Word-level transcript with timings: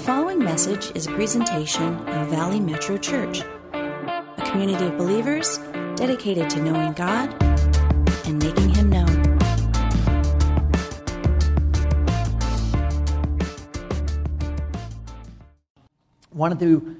following 0.00 0.38
message 0.38 0.90
is 0.94 1.06
a 1.06 1.10
presentation 1.10 1.94
of 2.08 2.28
Valley 2.28 2.58
Metro 2.58 2.96
Church, 2.96 3.42
a 3.74 4.42
community 4.46 4.86
of 4.86 4.96
believers 4.96 5.58
dedicated 5.94 6.48
to 6.48 6.62
knowing 6.62 6.94
God 6.94 7.36
and 8.24 8.42
making 8.42 8.70
Him 8.70 8.88
known. 8.88 9.38
Wanted 16.32 16.60
to 16.60 16.96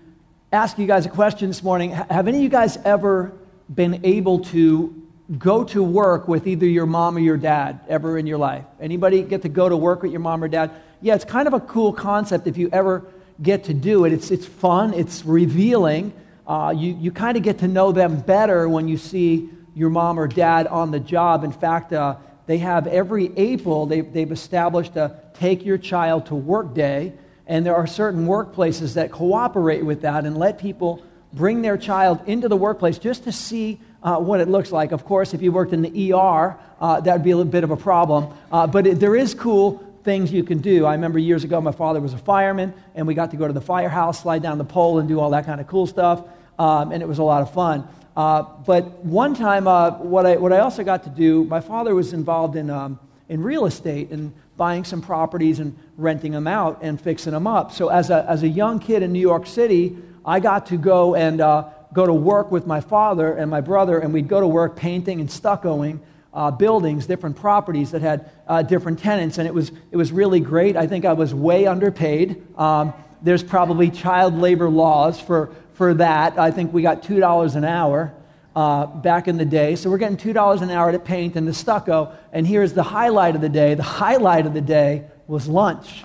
ask 0.52 0.76
you 0.76 0.86
guys 0.86 1.06
a 1.06 1.08
question 1.08 1.48
this 1.48 1.62
morning. 1.62 1.92
Have 1.92 2.28
any 2.28 2.36
of 2.36 2.42
you 2.42 2.50
guys 2.50 2.76
ever 2.84 3.32
been 3.74 4.04
able 4.04 4.40
to 4.40 4.94
go 5.38 5.64
to 5.64 5.82
work 5.82 6.28
with 6.28 6.46
either 6.46 6.66
your 6.66 6.84
mom 6.84 7.16
or 7.16 7.20
your 7.20 7.38
dad 7.38 7.80
ever 7.88 8.18
in 8.18 8.26
your 8.26 8.36
life? 8.36 8.66
Anybody 8.78 9.22
get 9.22 9.40
to 9.42 9.48
go 9.48 9.70
to 9.70 9.76
work 9.76 10.02
with 10.02 10.10
your 10.10 10.20
mom 10.20 10.44
or 10.44 10.48
dad? 10.48 10.70
Yeah, 11.00 11.14
it's 11.14 11.24
kind 11.24 11.48
of 11.48 11.54
a 11.54 11.60
cool 11.60 11.92
concept 11.92 12.46
if 12.46 12.56
you 12.56 12.68
ever 12.72 13.04
get 13.42 13.64
to 13.64 13.74
do 13.74 14.04
it. 14.04 14.12
It's, 14.12 14.30
it's 14.30 14.46
fun, 14.46 14.92
it's 14.94 15.24
revealing. 15.24 16.12
Uh, 16.46 16.74
you 16.76 16.96
you 17.00 17.12
kind 17.12 17.36
of 17.36 17.42
get 17.42 17.58
to 17.60 17.68
know 17.68 17.92
them 17.92 18.20
better 18.20 18.68
when 18.68 18.88
you 18.88 18.96
see 18.96 19.48
your 19.74 19.88
mom 19.88 20.18
or 20.18 20.26
dad 20.26 20.66
on 20.66 20.90
the 20.90 21.00
job. 21.00 21.44
In 21.44 21.52
fact, 21.52 21.92
uh, 21.92 22.16
they 22.46 22.58
have 22.58 22.86
every 22.88 23.32
April, 23.36 23.86
they've, 23.86 24.12
they've 24.12 24.32
established 24.32 24.96
a 24.96 25.16
Take 25.34 25.64
Your 25.64 25.78
Child 25.78 26.26
to 26.26 26.34
Work 26.34 26.74
Day. 26.74 27.12
And 27.46 27.64
there 27.64 27.76
are 27.76 27.86
certain 27.86 28.26
workplaces 28.26 28.94
that 28.94 29.10
cooperate 29.10 29.84
with 29.84 30.02
that 30.02 30.24
and 30.24 30.36
let 30.36 30.58
people 30.58 31.04
bring 31.32 31.62
their 31.62 31.78
child 31.78 32.20
into 32.26 32.48
the 32.48 32.56
workplace 32.56 32.98
just 32.98 33.24
to 33.24 33.32
see 33.32 33.80
uh, 34.02 34.18
what 34.18 34.40
it 34.40 34.48
looks 34.48 34.72
like. 34.72 34.92
Of 34.92 35.04
course, 35.04 35.34
if 35.34 35.42
you 35.42 35.52
worked 35.52 35.72
in 35.72 35.82
the 35.82 36.12
ER, 36.12 36.56
uh, 36.80 37.00
that 37.00 37.12
would 37.12 37.22
be 37.22 37.30
a 37.30 37.36
little 37.36 37.50
bit 37.50 37.64
of 37.64 37.70
a 37.70 37.76
problem. 37.76 38.32
Uh, 38.50 38.66
but 38.66 38.86
it, 38.86 39.00
there 39.00 39.14
is 39.14 39.34
cool 39.34 39.84
things 40.02 40.32
you 40.32 40.44
can 40.44 40.58
do. 40.58 40.86
I 40.86 40.92
remember 40.92 41.18
years 41.18 41.44
ago, 41.44 41.60
my 41.60 41.72
father 41.72 42.00
was 42.00 42.12
a 42.12 42.18
fireman, 42.18 42.72
and 42.94 43.06
we 43.06 43.14
got 43.14 43.30
to 43.32 43.36
go 43.36 43.46
to 43.46 43.52
the 43.52 43.60
firehouse, 43.60 44.22
slide 44.22 44.42
down 44.42 44.58
the 44.58 44.64
pole, 44.64 44.98
and 44.98 45.08
do 45.08 45.20
all 45.20 45.30
that 45.30 45.46
kind 45.46 45.60
of 45.60 45.66
cool 45.66 45.86
stuff. 45.86 46.24
Um, 46.58 46.92
and 46.92 47.02
it 47.02 47.06
was 47.06 47.18
a 47.18 47.22
lot 47.22 47.42
of 47.42 47.52
fun. 47.52 47.86
Uh, 48.16 48.42
but 48.42 49.04
one 49.04 49.34
time, 49.34 49.66
uh, 49.66 49.92
what, 49.92 50.26
I, 50.26 50.36
what 50.36 50.52
I 50.52 50.58
also 50.58 50.82
got 50.84 51.04
to 51.04 51.10
do, 51.10 51.44
my 51.44 51.60
father 51.60 51.94
was 51.94 52.12
involved 52.12 52.56
in, 52.56 52.68
um, 52.68 52.98
in 53.28 53.42
real 53.42 53.66
estate 53.66 54.10
and 54.10 54.32
buying 54.56 54.84
some 54.84 55.00
properties 55.00 55.58
and 55.58 55.76
renting 55.96 56.32
them 56.32 56.46
out 56.46 56.78
and 56.82 57.00
fixing 57.00 57.32
them 57.32 57.46
up. 57.46 57.72
So, 57.72 57.88
as 57.88 58.10
a, 58.10 58.26
as 58.28 58.42
a 58.42 58.48
young 58.48 58.78
kid 58.78 59.02
in 59.02 59.12
New 59.12 59.20
York 59.20 59.46
City, 59.46 59.96
I 60.24 60.40
got 60.40 60.66
to 60.66 60.76
go 60.76 61.14
and 61.14 61.40
uh, 61.40 61.68
go 61.92 62.04
to 62.04 62.12
work 62.12 62.50
with 62.50 62.66
my 62.66 62.80
father 62.80 63.32
and 63.32 63.50
my 63.50 63.60
brother, 63.60 63.98
and 63.98 64.12
we'd 64.12 64.28
go 64.28 64.40
to 64.40 64.46
work 64.46 64.76
painting 64.76 65.20
and 65.20 65.28
stuccoing 65.28 66.00
uh, 66.32 66.50
buildings, 66.50 67.06
different 67.06 67.36
properties 67.36 67.90
that 67.90 68.02
had 68.02 68.30
uh, 68.46 68.62
different 68.62 68.98
tenants, 68.98 69.38
and 69.38 69.46
it 69.46 69.54
was, 69.54 69.72
it 69.90 69.96
was 69.96 70.12
really 70.12 70.40
great. 70.40 70.76
I 70.76 70.86
think 70.86 71.04
I 71.04 71.12
was 71.12 71.34
way 71.34 71.66
underpaid. 71.66 72.42
Um, 72.56 72.92
there's 73.22 73.42
probably 73.42 73.90
child 73.90 74.38
labor 74.38 74.68
laws 74.68 75.20
for, 75.20 75.52
for 75.74 75.94
that. 75.94 76.38
I 76.38 76.50
think 76.50 76.72
we 76.72 76.82
got 76.82 77.02
$2 77.02 77.56
an 77.56 77.64
hour 77.64 78.14
uh, 78.54 78.86
back 78.86 79.28
in 79.28 79.36
the 79.36 79.44
day. 79.44 79.76
So 79.76 79.90
we're 79.90 79.98
getting 79.98 80.16
$2 80.16 80.62
an 80.62 80.70
hour 80.70 80.92
to 80.92 80.98
paint 80.98 81.36
and 81.36 81.46
the 81.46 81.54
stucco. 81.54 82.12
And 82.32 82.46
here's 82.46 82.72
the 82.72 82.82
highlight 82.82 83.34
of 83.34 83.40
the 83.40 83.48
day. 83.48 83.74
The 83.74 83.82
highlight 83.82 84.46
of 84.46 84.54
the 84.54 84.60
day 84.60 85.04
was 85.26 85.48
lunch. 85.48 86.04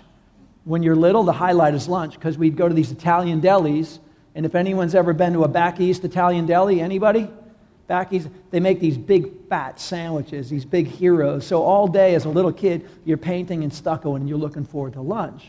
When 0.64 0.84
you're 0.84 0.96
little, 0.96 1.24
the 1.24 1.34
highlight 1.34 1.76
is 1.76 1.88
lunch 1.88 2.16
because 2.16 2.38
we'd 2.38 2.58
go 2.58 2.68
to 2.68 2.74
these 2.74 2.92
Italian 2.92 3.42
delis. 3.42 4.00
And 4.34 4.46
if 4.46 4.56
anyone's 4.56 4.96
ever 4.96 5.14
been 5.14 5.34
to 5.34 5.44
a 5.44 5.48
back 5.48 5.80
east 5.80 6.04
Italian 6.04 6.46
deli, 6.46 6.82
anybody? 6.82 7.30
Backies, 7.90 8.32
they 8.50 8.60
make 8.60 8.80
these 8.80 8.98
big 8.98 9.48
fat 9.48 9.80
sandwiches, 9.80 10.50
these 10.50 10.66
big 10.66 10.88
heroes. 10.88 11.46
So 11.46 11.62
all 11.62 11.88
day 11.88 12.16
as 12.16 12.26
a 12.26 12.30
little 12.30 12.52
kid, 12.52 12.90
you're 13.06 13.18
painting 13.18 13.64
and 13.64 13.72
stucco 13.72 14.16
and 14.16 14.28
you're 14.28 14.40
looking 14.40 14.66
forward 14.66 14.94
to 14.94 15.02
lunch. 15.02 15.46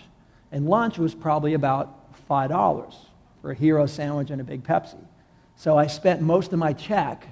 And 0.52 0.66
lunch 0.66 0.98
was 0.98 1.14
probably 1.14 1.54
about 1.54 2.14
$5 2.28 2.94
for 3.40 3.50
a 3.50 3.54
hero 3.54 3.86
sandwich 3.86 4.30
and 4.30 4.40
a 4.40 4.44
big 4.44 4.62
Pepsi. 4.64 5.02
So 5.56 5.78
I 5.78 5.86
spent 5.86 6.20
most 6.20 6.52
of 6.52 6.58
my 6.58 6.74
check 6.74 7.26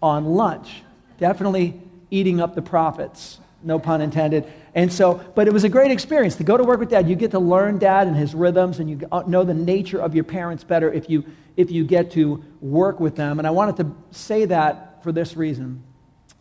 on 0.00 0.24
lunch, 0.24 0.82
definitely 1.18 1.80
eating 2.10 2.40
up 2.40 2.54
the 2.54 2.62
profits, 2.62 3.40
no 3.62 3.78
pun 3.78 4.00
intended. 4.00 4.44
And 4.74 4.92
so, 4.92 5.14
but 5.34 5.46
it 5.46 5.52
was 5.52 5.64
a 5.64 5.68
great 5.68 5.90
experience 5.90 6.36
to 6.36 6.44
go 6.44 6.56
to 6.56 6.64
work 6.64 6.80
with 6.80 6.90
dad. 6.90 7.08
You 7.08 7.16
get 7.16 7.30
to 7.32 7.38
learn 7.38 7.78
dad 7.78 8.06
and 8.06 8.16
his 8.16 8.34
rhythms, 8.34 8.78
and 8.78 8.90
you 8.90 9.08
uh, 9.10 9.22
know 9.26 9.44
the 9.44 9.54
nature 9.54 9.98
of 9.98 10.14
your 10.14 10.24
parents 10.24 10.64
better 10.64 10.92
if 10.92 11.08
you, 11.08 11.24
if 11.56 11.70
you 11.70 11.84
get 11.84 12.12
to 12.12 12.44
work 12.60 13.00
with 13.00 13.16
them. 13.16 13.38
And 13.38 13.46
I 13.46 13.50
wanted 13.50 13.76
to 13.78 13.96
say 14.10 14.44
that 14.46 15.02
for 15.02 15.12
this 15.12 15.36
reason. 15.36 15.82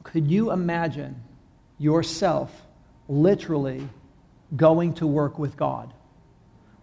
Could 0.03 0.27
you 0.27 0.51
imagine 0.51 1.21
yourself 1.77 2.65
literally 3.07 3.87
going 4.55 4.93
to 4.95 5.07
work 5.07 5.39
with 5.39 5.57
God? 5.57 5.93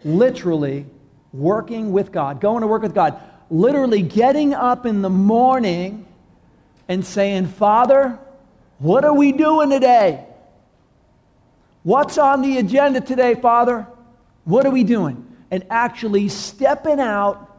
Literally 0.05 0.87
working 1.32 1.93
with 1.93 2.12
God, 2.12 2.41
going 2.41 2.61
to 2.61 2.66
work 2.66 2.82
with 2.82 2.94
God, 2.94 3.21
literally 3.50 4.03
getting 4.03 4.55
up 4.55 4.87
in 4.87 5.03
the 5.03 5.11
morning 5.11 6.06
and 6.88 7.05
saying, 7.05 7.47
Father, 7.47 8.19
what 8.78 9.05
are 9.05 9.15
we 9.15 9.32
doing 9.32 9.71
today? 9.71 10.25
What's 11.84 12.16
on 12.16 12.40
the 12.40 12.56
agenda 12.56 13.02
today, 13.02 13.34
Father? 13.34 13.86
What 14.44 14.64
are 14.64 14.70
we 14.70 14.84
doing? 14.84 15.36
And 15.50 15.66
actually 15.68 16.30
stepping 16.30 16.98
out 16.98 17.58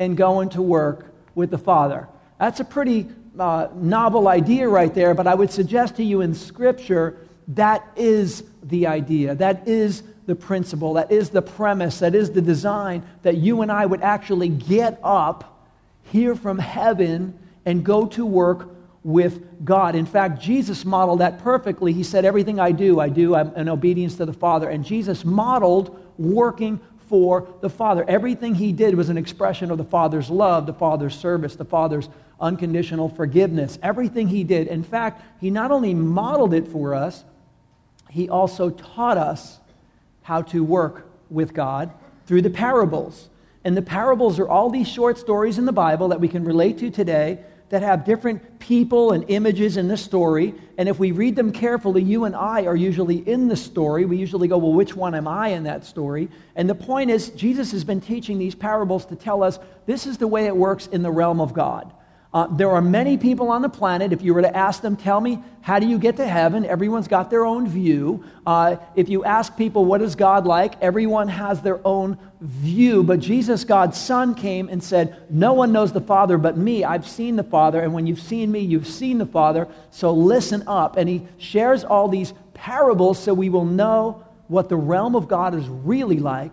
and 0.00 0.16
going 0.16 0.48
to 0.50 0.60
work 0.60 1.14
with 1.36 1.52
the 1.52 1.58
Father. 1.58 2.08
That's 2.40 2.58
a 2.58 2.64
pretty 2.64 3.06
uh, 3.38 3.68
novel 3.76 4.26
idea 4.26 4.68
right 4.68 4.92
there, 4.92 5.14
but 5.14 5.28
I 5.28 5.36
would 5.36 5.52
suggest 5.52 5.94
to 5.96 6.02
you 6.02 6.20
in 6.20 6.34
Scripture 6.34 7.16
that 7.46 7.86
is 7.94 8.42
the 8.64 8.88
idea. 8.88 9.36
That 9.36 9.68
is 9.68 10.02
the 10.26 10.34
principle. 10.34 10.94
That 10.94 11.12
is 11.12 11.30
the 11.30 11.42
premise. 11.42 12.00
That 12.00 12.16
is 12.16 12.32
the 12.32 12.42
design 12.42 13.04
that 13.22 13.36
you 13.36 13.62
and 13.62 13.70
I 13.70 13.86
would 13.86 14.02
actually 14.02 14.48
get 14.48 14.98
up, 15.04 15.64
hear 16.02 16.34
from 16.34 16.58
heaven, 16.58 17.38
and 17.64 17.84
go 17.84 18.06
to 18.06 18.26
work 18.26 18.68
with 19.02 19.64
God. 19.64 19.94
In 19.94 20.06
fact, 20.06 20.40
Jesus 20.40 20.84
modeled 20.84 21.20
that 21.20 21.38
perfectly. 21.38 21.92
He 21.92 22.02
said, 22.02 22.24
Everything 22.24 22.60
I 22.60 22.72
do, 22.72 23.00
I 23.00 23.08
do 23.08 23.34
in 23.34 23.68
obedience 23.68 24.16
to 24.16 24.26
the 24.26 24.32
Father. 24.32 24.68
And 24.68 24.84
Jesus 24.84 25.24
modeled 25.24 25.98
working 26.18 26.80
for 27.08 27.48
the 27.60 27.70
Father. 27.70 28.04
Everything 28.06 28.54
he 28.54 28.72
did 28.72 28.94
was 28.94 29.08
an 29.08 29.18
expression 29.18 29.70
of 29.70 29.78
the 29.78 29.84
Father's 29.84 30.30
love, 30.30 30.66
the 30.66 30.74
Father's 30.74 31.18
service, 31.18 31.56
the 31.56 31.64
Father's 31.64 32.08
unconditional 32.40 33.08
forgiveness. 33.08 33.78
Everything 33.82 34.28
he 34.28 34.44
did. 34.44 34.68
In 34.68 34.82
fact, 34.82 35.22
he 35.40 35.50
not 35.50 35.70
only 35.70 35.94
modeled 35.94 36.54
it 36.54 36.68
for 36.68 36.94
us, 36.94 37.24
he 38.10 38.28
also 38.28 38.70
taught 38.70 39.18
us 39.18 39.58
how 40.22 40.42
to 40.42 40.62
work 40.62 41.10
with 41.30 41.54
God 41.54 41.90
through 42.26 42.42
the 42.42 42.50
parables. 42.50 43.28
And 43.64 43.76
the 43.76 43.82
parables 43.82 44.38
are 44.38 44.48
all 44.48 44.70
these 44.70 44.88
short 44.88 45.18
stories 45.18 45.58
in 45.58 45.64
the 45.64 45.72
Bible 45.72 46.08
that 46.08 46.20
we 46.20 46.28
can 46.28 46.44
relate 46.44 46.78
to 46.78 46.90
today 46.90 47.40
that 47.70 47.82
have 47.82 48.04
different 48.04 48.58
people 48.58 49.12
and 49.12 49.24
images 49.28 49.76
in 49.76 49.88
the 49.88 49.96
story. 49.96 50.54
And 50.76 50.88
if 50.88 50.98
we 50.98 51.12
read 51.12 51.36
them 51.36 51.52
carefully, 51.52 52.02
you 52.02 52.24
and 52.24 52.36
I 52.36 52.66
are 52.66 52.76
usually 52.76 53.16
in 53.16 53.48
the 53.48 53.56
story. 53.56 54.04
We 54.04 54.16
usually 54.16 54.48
go, 54.48 54.58
well, 54.58 54.72
which 54.72 54.94
one 54.94 55.14
am 55.14 55.26
I 55.26 55.48
in 55.48 55.62
that 55.64 55.84
story? 55.84 56.28
And 56.56 56.68
the 56.68 56.74
point 56.74 57.10
is, 57.10 57.30
Jesus 57.30 57.70
has 57.72 57.84
been 57.84 58.00
teaching 58.00 58.38
these 58.38 58.54
parables 58.54 59.06
to 59.06 59.16
tell 59.16 59.42
us 59.42 59.58
this 59.86 60.06
is 60.06 60.18
the 60.18 60.26
way 60.26 60.46
it 60.46 60.56
works 60.56 60.88
in 60.88 61.02
the 61.02 61.10
realm 61.10 61.40
of 61.40 61.54
God. 61.54 61.92
Uh, 62.32 62.46
there 62.46 62.70
are 62.70 62.80
many 62.80 63.18
people 63.18 63.48
on 63.48 63.60
the 63.60 63.68
planet. 63.68 64.12
If 64.12 64.22
you 64.22 64.32
were 64.32 64.42
to 64.42 64.56
ask 64.56 64.82
them, 64.82 64.94
tell 64.96 65.20
me, 65.20 65.42
how 65.62 65.80
do 65.80 65.86
you 65.88 65.98
get 65.98 66.16
to 66.18 66.26
heaven? 66.26 66.64
Everyone's 66.64 67.08
got 67.08 67.28
their 67.28 67.44
own 67.44 67.66
view. 67.66 68.22
Uh, 68.46 68.76
if 68.94 69.08
you 69.08 69.24
ask 69.24 69.56
people, 69.56 69.84
what 69.84 70.00
is 70.00 70.14
God 70.14 70.46
like? 70.46 70.80
Everyone 70.80 71.26
has 71.26 71.60
their 71.60 71.84
own 71.84 72.16
view. 72.40 73.02
But 73.02 73.18
Jesus, 73.18 73.64
God's 73.64 74.00
Son, 74.00 74.36
came 74.36 74.68
and 74.68 74.82
said, 74.82 75.26
No 75.28 75.54
one 75.54 75.72
knows 75.72 75.92
the 75.92 76.00
Father 76.00 76.38
but 76.38 76.56
me. 76.56 76.84
I've 76.84 77.06
seen 77.06 77.34
the 77.34 77.42
Father. 77.42 77.80
And 77.80 77.92
when 77.92 78.06
you've 78.06 78.22
seen 78.22 78.52
me, 78.52 78.60
you've 78.60 78.86
seen 78.86 79.18
the 79.18 79.26
Father. 79.26 79.66
So 79.90 80.12
listen 80.12 80.62
up. 80.68 80.96
And 80.96 81.08
he 81.08 81.26
shares 81.38 81.82
all 81.82 82.06
these 82.06 82.32
parables 82.54 83.18
so 83.18 83.34
we 83.34 83.48
will 83.48 83.64
know 83.64 84.24
what 84.46 84.68
the 84.68 84.76
realm 84.76 85.16
of 85.16 85.26
God 85.26 85.56
is 85.56 85.68
really 85.68 86.18
like, 86.18 86.52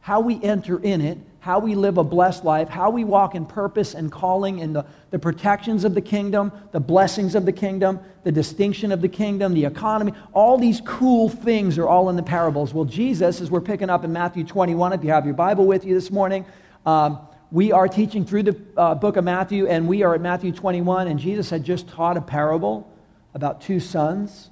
how 0.00 0.20
we 0.20 0.42
enter 0.42 0.78
in 0.78 1.00
it, 1.00 1.18
how 1.44 1.58
we 1.58 1.74
live 1.74 1.98
a 1.98 2.02
blessed 2.02 2.42
life, 2.42 2.70
how 2.70 2.88
we 2.88 3.04
walk 3.04 3.34
in 3.34 3.44
purpose 3.44 3.92
and 3.92 4.10
calling 4.10 4.60
in 4.60 4.72
the, 4.72 4.82
the 5.10 5.18
protections 5.18 5.84
of 5.84 5.92
the 5.92 6.00
kingdom, 6.00 6.50
the 6.72 6.80
blessings 6.80 7.34
of 7.34 7.44
the 7.44 7.52
kingdom, 7.52 8.00
the 8.22 8.32
distinction 8.32 8.90
of 8.90 9.02
the 9.02 9.08
kingdom, 9.10 9.52
the 9.52 9.66
economy. 9.66 10.14
All 10.32 10.56
these 10.56 10.80
cool 10.86 11.28
things 11.28 11.76
are 11.76 11.86
all 11.86 12.08
in 12.08 12.16
the 12.16 12.22
parables. 12.22 12.72
Well, 12.72 12.86
Jesus, 12.86 13.42
as 13.42 13.50
we're 13.50 13.60
picking 13.60 13.90
up 13.90 14.04
in 14.04 14.10
Matthew 14.14 14.42
21, 14.42 14.94
if 14.94 15.04
you 15.04 15.10
have 15.10 15.26
your 15.26 15.34
Bible 15.34 15.66
with 15.66 15.84
you 15.84 15.92
this 15.92 16.10
morning, 16.10 16.46
um, 16.86 17.18
we 17.50 17.72
are 17.72 17.88
teaching 17.88 18.24
through 18.24 18.44
the 18.44 18.56
uh, 18.78 18.94
book 18.94 19.18
of 19.18 19.24
Matthew, 19.24 19.66
and 19.66 19.86
we 19.86 20.02
are 20.02 20.14
at 20.14 20.22
Matthew 20.22 20.50
21, 20.50 21.08
and 21.08 21.20
Jesus 21.20 21.50
had 21.50 21.62
just 21.62 21.88
taught 21.88 22.16
a 22.16 22.22
parable 22.22 22.90
about 23.34 23.60
two 23.60 23.80
sons 23.80 24.48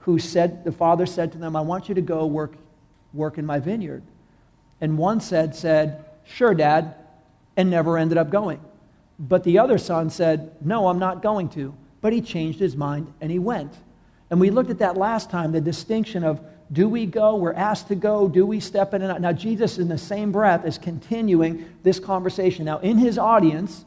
who 0.00 0.18
said, 0.18 0.64
the 0.64 0.72
father 0.72 1.06
said 1.06 1.30
to 1.30 1.38
them, 1.38 1.54
I 1.54 1.60
want 1.60 1.88
you 1.88 1.94
to 1.94 2.02
go 2.02 2.26
work, 2.26 2.54
work 3.12 3.38
in 3.38 3.46
my 3.46 3.60
vineyard. 3.60 4.02
And 4.80 4.98
one 4.98 5.20
said, 5.20 5.54
said, 5.54 6.04
Sure, 6.24 6.54
Dad, 6.54 6.94
and 7.56 7.70
never 7.70 7.98
ended 7.98 8.18
up 8.18 8.30
going. 8.30 8.60
But 9.18 9.44
the 9.44 9.58
other 9.58 9.78
son 9.78 10.10
said, 10.10 10.56
No, 10.60 10.88
I'm 10.88 10.98
not 10.98 11.22
going 11.22 11.48
to. 11.50 11.74
But 12.00 12.12
he 12.12 12.20
changed 12.20 12.58
his 12.58 12.76
mind 12.76 13.12
and 13.20 13.30
he 13.30 13.38
went. 13.38 13.72
And 14.30 14.40
we 14.40 14.50
looked 14.50 14.70
at 14.70 14.78
that 14.80 14.96
last 14.96 15.30
time 15.30 15.52
the 15.52 15.60
distinction 15.60 16.24
of 16.24 16.40
do 16.72 16.88
we 16.88 17.06
go? 17.06 17.36
We're 17.36 17.52
asked 17.52 17.88
to 17.88 17.94
go. 17.94 18.26
Do 18.26 18.46
we 18.46 18.58
step 18.58 18.94
in 18.94 19.02
and 19.02 19.12
out? 19.12 19.20
Now, 19.20 19.32
Jesus, 19.32 19.78
in 19.78 19.88
the 19.88 19.98
same 19.98 20.32
breath, 20.32 20.64
is 20.64 20.78
continuing 20.78 21.66
this 21.82 22.00
conversation. 22.00 22.64
Now, 22.64 22.78
in 22.78 22.98
his 22.98 23.18
audience, 23.18 23.84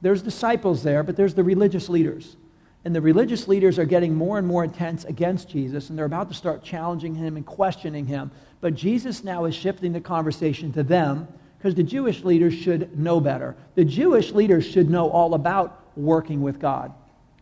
there's 0.00 0.20
disciples 0.22 0.82
there, 0.82 1.02
but 1.02 1.16
there's 1.16 1.34
the 1.34 1.44
religious 1.44 1.88
leaders. 1.88 2.36
And 2.84 2.94
the 2.94 3.00
religious 3.00 3.46
leaders 3.46 3.78
are 3.78 3.84
getting 3.84 4.14
more 4.14 4.38
and 4.38 4.46
more 4.46 4.64
intense 4.64 5.04
against 5.04 5.48
Jesus, 5.48 5.88
and 5.88 5.98
they're 5.98 6.06
about 6.06 6.28
to 6.28 6.34
start 6.34 6.62
challenging 6.62 7.14
him 7.14 7.36
and 7.36 7.46
questioning 7.46 8.06
him. 8.06 8.30
But 8.60 8.74
Jesus 8.74 9.22
now 9.22 9.44
is 9.44 9.54
shifting 9.54 9.92
the 9.92 10.00
conversation 10.00 10.72
to 10.72 10.82
them 10.82 11.28
because 11.60 11.74
the 11.74 11.82
Jewish 11.82 12.24
leaders 12.24 12.54
should 12.54 12.98
know 12.98 13.20
better. 13.20 13.54
The 13.74 13.84
Jewish 13.84 14.32
leaders 14.32 14.64
should 14.64 14.88
know 14.88 15.10
all 15.10 15.34
about 15.34 15.84
working 15.94 16.40
with 16.40 16.58
God. 16.58 16.90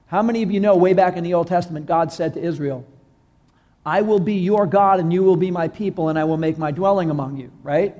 How 0.08 0.22
many 0.22 0.42
of 0.42 0.50
you 0.50 0.58
know 0.58 0.74
way 0.74 0.92
back 0.92 1.16
in 1.16 1.22
the 1.22 1.34
Old 1.34 1.46
Testament, 1.46 1.86
God 1.86 2.12
said 2.12 2.34
to 2.34 2.42
Israel, 2.42 2.84
I 3.86 4.02
will 4.02 4.18
be 4.18 4.34
your 4.34 4.66
God 4.66 4.98
and 4.98 5.12
you 5.12 5.22
will 5.22 5.36
be 5.36 5.52
my 5.52 5.68
people, 5.68 6.08
and 6.08 6.18
I 6.18 6.24
will 6.24 6.36
make 6.36 6.58
my 6.58 6.72
dwelling 6.72 7.10
among 7.10 7.36
you, 7.36 7.52
right? 7.62 7.94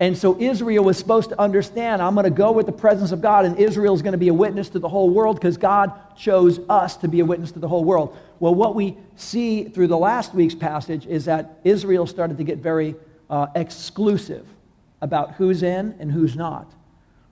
And 0.00 0.16
so 0.16 0.40
Israel 0.40 0.84
was 0.84 0.96
supposed 0.96 1.28
to 1.28 1.38
understand 1.38 2.00
I'm 2.00 2.14
going 2.14 2.24
to 2.24 2.30
go 2.30 2.50
with 2.50 2.64
the 2.64 2.72
presence 2.72 3.12
of 3.12 3.20
God, 3.20 3.44
and 3.44 3.58
Israel 3.58 3.92
is 3.92 4.00
going 4.00 4.12
to 4.12 4.18
be 4.18 4.28
a 4.28 4.34
witness 4.34 4.70
to 4.70 4.78
the 4.78 4.88
whole 4.88 5.10
world 5.10 5.36
because 5.36 5.58
God 5.58 5.92
chose 6.16 6.60
us 6.70 6.96
to 6.96 7.08
be 7.08 7.20
a 7.20 7.26
witness 7.26 7.52
to 7.52 7.58
the 7.58 7.68
whole 7.68 7.84
world. 7.84 8.16
Well, 8.40 8.54
what 8.54 8.74
we 8.74 8.96
see 9.16 9.64
through 9.64 9.88
the 9.88 9.98
last 9.98 10.32
week's 10.32 10.54
passage 10.54 11.06
is 11.06 11.26
that 11.26 11.60
Israel 11.62 12.06
started 12.06 12.38
to 12.38 12.44
get 12.44 12.56
very 12.56 12.94
uh, 13.28 13.48
exclusive 13.54 14.46
about 15.02 15.32
who's 15.32 15.62
in 15.62 15.94
and 15.98 16.10
who's 16.10 16.34
not. 16.34 16.72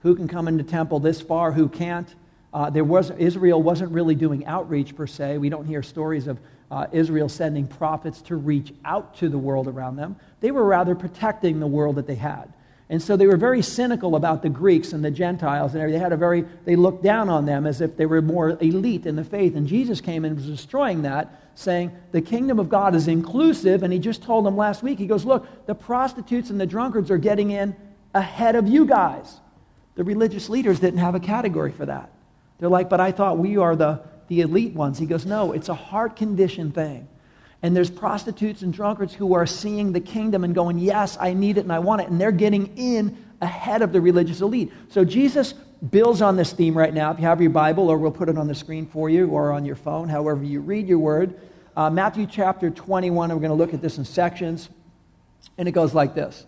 Who 0.00 0.14
can 0.14 0.28
come 0.28 0.48
into 0.48 0.64
temple 0.64 1.00
this 1.00 1.22
far, 1.22 1.52
who 1.52 1.68
can't. 1.68 2.14
Uh, 2.52 2.68
there 2.68 2.84
was, 2.84 3.10
Israel 3.12 3.62
wasn't 3.62 3.92
really 3.92 4.14
doing 4.14 4.44
outreach 4.44 4.94
per 4.94 5.06
se. 5.06 5.38
We 5.38 5.48
don't 5.48 5.64
hear 5.64 5.82
stories 5.82 6.26
of 6.26 6.38
uh, 6.70 6.86
Israel 6.92 7.28
sending 7.28 7.66
prophets 7.66 8.20
to 8.22 8.36
reach 8.36 8.74
out 8.84 9.16
to 9.16 9.28
the 9.28 9.38
world 9.38 9.68
around 9.68 9.96
them. 9.96 10.16
They 10.40 10.50
were 10.50 10.64
rather 10.64 10.94
protecting 10.94 11.60
the 11.60 11.66
world 11.66 11.96
that 11.96 12.06
they 12.06 12.14
had. 12.16 12.52
And 12.88 13.00
so 13.00 13.16
they 13.16 13.28
were 13.28 13.36
very 13.36 13.62
cynical 13.62 14.16
about 14.16 14.42
the 14.42 14.48
Greeks 14.48 14.92
and 14.92 15.04
the 15.04 15.12
Gentiles, 15.12 15.74
and 15.76 15.92
they 15.92 15.98
had 15.98 16.12
a 16.12 16.16
very 16.16 16.44
they 16.64 16.74
looked 16.74 17.04
down 17.04 17.28
on 17.28 17.46
them 17.46 17.64
as 17.64 17.80
if 17.80 17.96
they 17.96 18.04
were 18.04 18.20
more 18.20 18.50
elite 18.60 19.06
in 19.06 19.14
the 19.14 19.22
faith. 19.22 19.54
And 19.54 19.68
Jesus 19.68 20.00
came 20.00 20.24
and 20.24 20.34
was 20.34 20.46
destroying 20.46 21.02
that, 21.02 21.49
saying 21.60 21.92
the 22.12 22.22
kingdom 22.22 22.58
of 22.58 22.68
God 22.68 22.94
is 22.94 23.08
inclusive. 23.08 23.82
And 23.82 23.92
he 23.92 23.98
just 23.98 24.22
told 24.22 24.44
them 24.44 24.56
last 24.56 24.82
week, 24.82 24.98
he 24.98 25.06
goes, 25.06 25.24
Look, 25.24 25.66
the 25.66 25.74
prostitutes 25.74 26.50
and 26.50 26.60
the 26.60 26.66
drunkards 26.66 27.10
are 27.10 27.18
getting 27.18 27.50
in 27.50 27.76
ahead 28.14 28.56
of 28.56 28.66
you 28.66 28.86
guys. 28.86 29.38
The 29.94 30.04
religious 30.04 30.48
leaders 30.48 30.80
didn't 30.80 31.00
have 31.00 31.14
a 31.14 31.20
category 31.20 31.72
for 31.72 31.86
that. 31.86 32.10
They're 32.58 32.68
like, 32.68 32.88
But 32.88 33.00
I 33.00 33.12
thought 33.12 33.38
we 33.38 33.56
are 33.56 33.76
the, 33.76 34.00
the 34.28 34.40
elite 34.40 34.74
ones. 34.74 34.98
He 34.98 35.06
goes, 35.06 35.26
No, 35.26 35.52
it's 35.52 35.68
a 35.68 35.74
heart 35.74 36.16
condition 36.16 36.72
thing. 36.72 37.06
And 37.62 37.76
there's 37.76 37.90
prostitutes 37.90 38.62
and 38.62 38.72
drunkards 38.72 39.12
who 39.12 39.34
are 39.34 39.44
seeing 39.44 39.92
the 39.92 40.00
kingdom 40.00 40.44
and 40.44 40.54
going, 40.54 40.78
Yes, 40.78 41.16
I 41.20 41.34
need 41.34 41.58
it 41.58 41.64
and 41.64 41.72
I 41.72 41.78
want 41.78 42.02
it. 42.02 42.08
And 42.08 42.20
they're 42.20 42.32
getting 42.32 42.76
in 42.78 43.16
ahead 43.40 43.82
of 43.82 43.92
the 43.92 44.00
religious 44.00 44.40
elite. 44.40 44.72
So 44.88 45.04
Jesus 45.04 45.54
builds 45.88 46.20
on 46.20 46.36
this 46.36 46.52
theme 46.52 46.76
right 46.76 46.92
now. 46.92 47.10
If 47.10 47.18
you 47.18 47.24
have 47.24 47.40
your 47.40 47.50
Bible, 47.50 47.88
or 47.88 47.96
we'll 47.96 48.10
put 48.10 48.28
it 48.28 48.36
on 48.36 48.46
the 48.46 48.54
screen 48.54 48.86
for 48.86 49.08
you, 49.08 49.28
or 49.28 49.52
on 49.52 49.64
your 49.64 49.76
phone, 49.76 50.08
however 50.08 50.44
you 50.44 50.60
read 50.60 50.88
your 50.88 50.98
word. 50.98 51.40
Uh, 51.80 51.88
Matthew 51.88 52.26
chapter 52.26 52.68
21, 52.68 53.30
we're 53.30 53.36
going 53.36 53.48
to 53.48 53.54
look 53.54 53.72
at 53.72 53.80
this 53.80 53.96
in 53.96 54.04
sections. 54.04 54.68
And 55.56 55.66
it 55.66 55.72
goes 55.72 55.94
like 55.94 56.14
this 56.14 56.44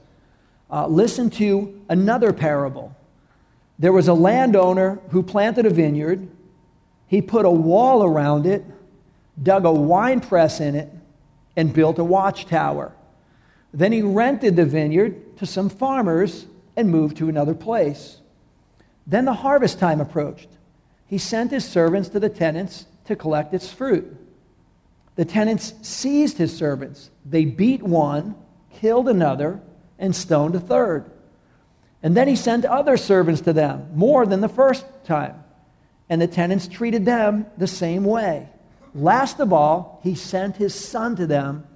uh, 0.71 0.87
Listen 0.87 1.31
to 1.31 1.81
another 1.89 2.35
parable. 2.35 2.95
There 3.79 3.95
was 3.95 4.09
a 4.09 4.13
landowner 4.13 5.01
who 5.09 5.23
planted 5.23 5.65
a 5.65 5.71
vineyard, 5.71 6.29
he 7.07 7.23
put 7.23 7.47
a 7.47 7.51
wall 7.51 8.05
around 8.05 8.45
it, 8.45 8.63
dug 9.43 9.65
a 9.65 9.73
wine 9.73 10.21
press 10.21 10.61
in 10.61 10.75
it 10.75 10.91
and 11.57 11.73
built 11.73 11.99
a 11.99 12.05
watchtower. 12.05 12.93
Then 13.73 13.91
he 13.91 14.03
rented 14.03 14.55
the 14.55 14.67
vineyard 14.67 15.39
to 15.39 15.47
some 15.47 15.71
farmers 15.71 16.45
and 16.77 16.91
moved 16.91 17.17
to 17.17 17.31
another 17.31 17.55
place. 17.55 18.19
Then 19.07 19.25
the 19.25 19.33
harvest 19.33 19.79
time 19.79 19.99
approached. 19.99 20.51
He 21.07 21.17
sent 21.17 21.53
his 21.53 21.65
servants 21.65 22.11
to 22.11 22.21
the 22.21 22.29
tenants 22.29 22.85
to 23.07 23.17
collect 23.17 23.55
its 23.55 23.73
fruit. 23.73 24.19
The 25.17 25.25
tenants 25.25 25.75
seized 25.83 26.39
his 26.39 26.57
servants. 26.57 27.11
They 27.25 27.45
beat 27.45 27.83
one, 27.83 28.35
killed 28.73 29.09
another, 29.09 29.61
and 29.99 30.17
stoned 30.17 30.55
a 30.55 30.61
third. 30.61 31.11
And 32.03 32.17
then 32.17 32.29
he 32.29 32.37
sent 32.37 32.65
other 32.65 32.97
servants 32.97 33.43
to 33.43 33.53
them, 33.53 33.91
more 33.95 34.27
than 34.27 34.41
the 34.41 34.49
first 34.49 34.85
time. 35.05 35.43
And 36.09 36.21
the 36.21 36.27
tenants 36.27 36.67
treated 36.67 37.05
them 37.05 37.47
the 37.57 37.67
same 37.67 38.05
way. 38.05 38.49
Last 38.95 39.39
of 39.41 39.53
all, 39.53 40.01
he 40.03 40.15
sent 40.15 40.57
his 40.57 40.75
son 40.75 41.17
to 41.17 41.27
them. 41.27 41.67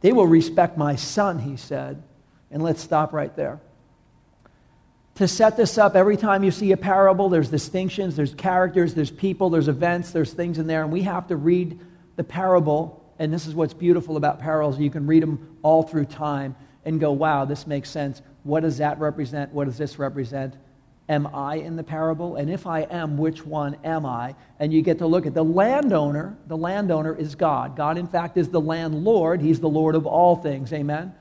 They 0.00 0.12
will 0.12 0.26
respect 0.26 0.76
my 0.76 0.96
son, 0.96 1.38
he 1.38 1.56
said. 1.56 2.02
And 2.50 2.62
let's 2.62 2.82
stop 2.82 3.12
right 3.12 3.34
there. 3.36 3.60
To 5.16 5.26
set 5.26 5.56
this 5.56 5.78
up, 5.78 5.96
every 5.96 6.18
time 6.18 6.44
you 6.44 6.50
see 6.50 6.72
a 6.72 6.76
parable, 6.76 7.30
there's 7.30 7.48
distinctions, 7.48 8.16
there's 8.16 8.34
characters, 8.34 8.92
there's 8.92 9.10
people, 9.10 9.48
there's 9.48 9.68
events, 9.68 10.10
there's 10.10 10.32
things 10.32 10.58
in 10.58 10.66
there, 10.66 10.82
and 10.82 10.92
we 10.92 11.02
have 11.02 11.28
to 11.28 11.36
read 11.36 11.80
the 12.16 12.24
parable. 12.24 13.02
And 13.18 13.32
this 13.32 13.46
is 13.46 13.54
what's 13.54 13.74
beautiful 13.74 14.16
about 14.16 14.40
parables. 14.40 14.78
You 14.78 14.90
can 14.90 15.06
read 15.06 15.22
them 15.22 15.56
all 15.62 15.82
through 15.82 16.06
time 16.06 16.56
and 16.84 17.00
go, 17.00 17.12
wow, 17.12 17.44
this 17.44 17.66
makes 17.66 17.90
sense. 17.90 18.22
What 18.42 18.60
does 18.60 18.78
that 18.78 18.98
represent? 18.98 19.52
What 19.52 19.64
does 19.64 19.78
this 19.78 19.98
represent? 19.98 20.54
Am 21.08 21.28
I 21.28 21.56
in 21.56 21.76
the 21.76 21.84
parable? 21.84 22.36
And 22.36 22.50
if 22.50 22.66
I 22.66 22.80
am, 22.80 23.16
which 23.16 23.46
one 23.46 23.76
am 23.84 24.04
I? 24.04 24.34
And 24.58 24.72
you 24.72 24.82
get 24.82 24.98
to 24.98 25.06
look 25.06 25.24
at 25.24 25.34
the 25.34 25.44
landowner. 25.44 26.36
The 26.48 26.56
landowner 26.56 27.14
is 27.14 27.36
God. 27.36 27.76
God, 27.76 27.96
in 27.96 28.08
fact, 28.08 28.36
is 28.36 28.48
the 28.48 28.60
landlord. 28.60 29.40
He's 29.40 29.60
the 29.60 29.68
Lord 29.68 29.94
of 29.94 30.06
all 30.06 30.36
things. 30.36 30.72
Amen? 30.72 31.14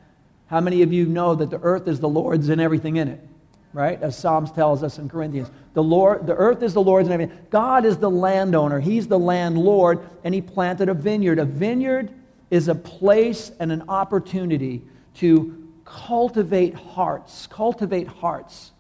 How 0.47 0.59
many 0.59 0.81
of 0.81 0.92
you 0.92 1.06
know 1.06 1.36
that 1.36 1.50
the 1.50 1.59
earth 1.62 1.88
is 1.88 2.00
the 2.00 2.09
Lord's 2.09 2.50
and 2.50 2.59
everything 2.59 2.95
in 2.97 3.07
it? 3.07 3.27
Right? 3.75 4.01
As 4.01 4.18
Psalms 4.18 4.54
tells 4.54 4.83
us 4.83 5.00
in 5.00 5.10
Corinthians. 5.10 5.51
The, 5.74 5.83
Lord, 5.83 6.25
the 6.25 6.33
earth 6.33 6.63
is 6.63 6.74
the 6.74 6.81
Lord's 6.81 7.10
and 7.10 7.13
everything. 7.13 7.45
God 7.50 7.83
is 7.83 7.98
the 7.98 8.10
landowner. 8.10 8.80
He's 8.80 9.06
the 9.06 9.19
landlord, 9.19 10.00
and 10.24 10.33
he 10.33 10.39
planted 10.42 10.88
a 10.88 10.94
vineyard. 10.94 11.39
A 11.39 11.45
vineyard 11.45 12.10
is 12.50 12.69
a 12.69 12.75
place 12.75 13.51
and 13.60 13.74
an 13.74 13.83
opportunity 13.89 14.81
to 15.16 15.68
cultivate 15.83 16.74
hearts, 16.74 17.48
cultivate 17.48 18.07
hearts 18.07 18.72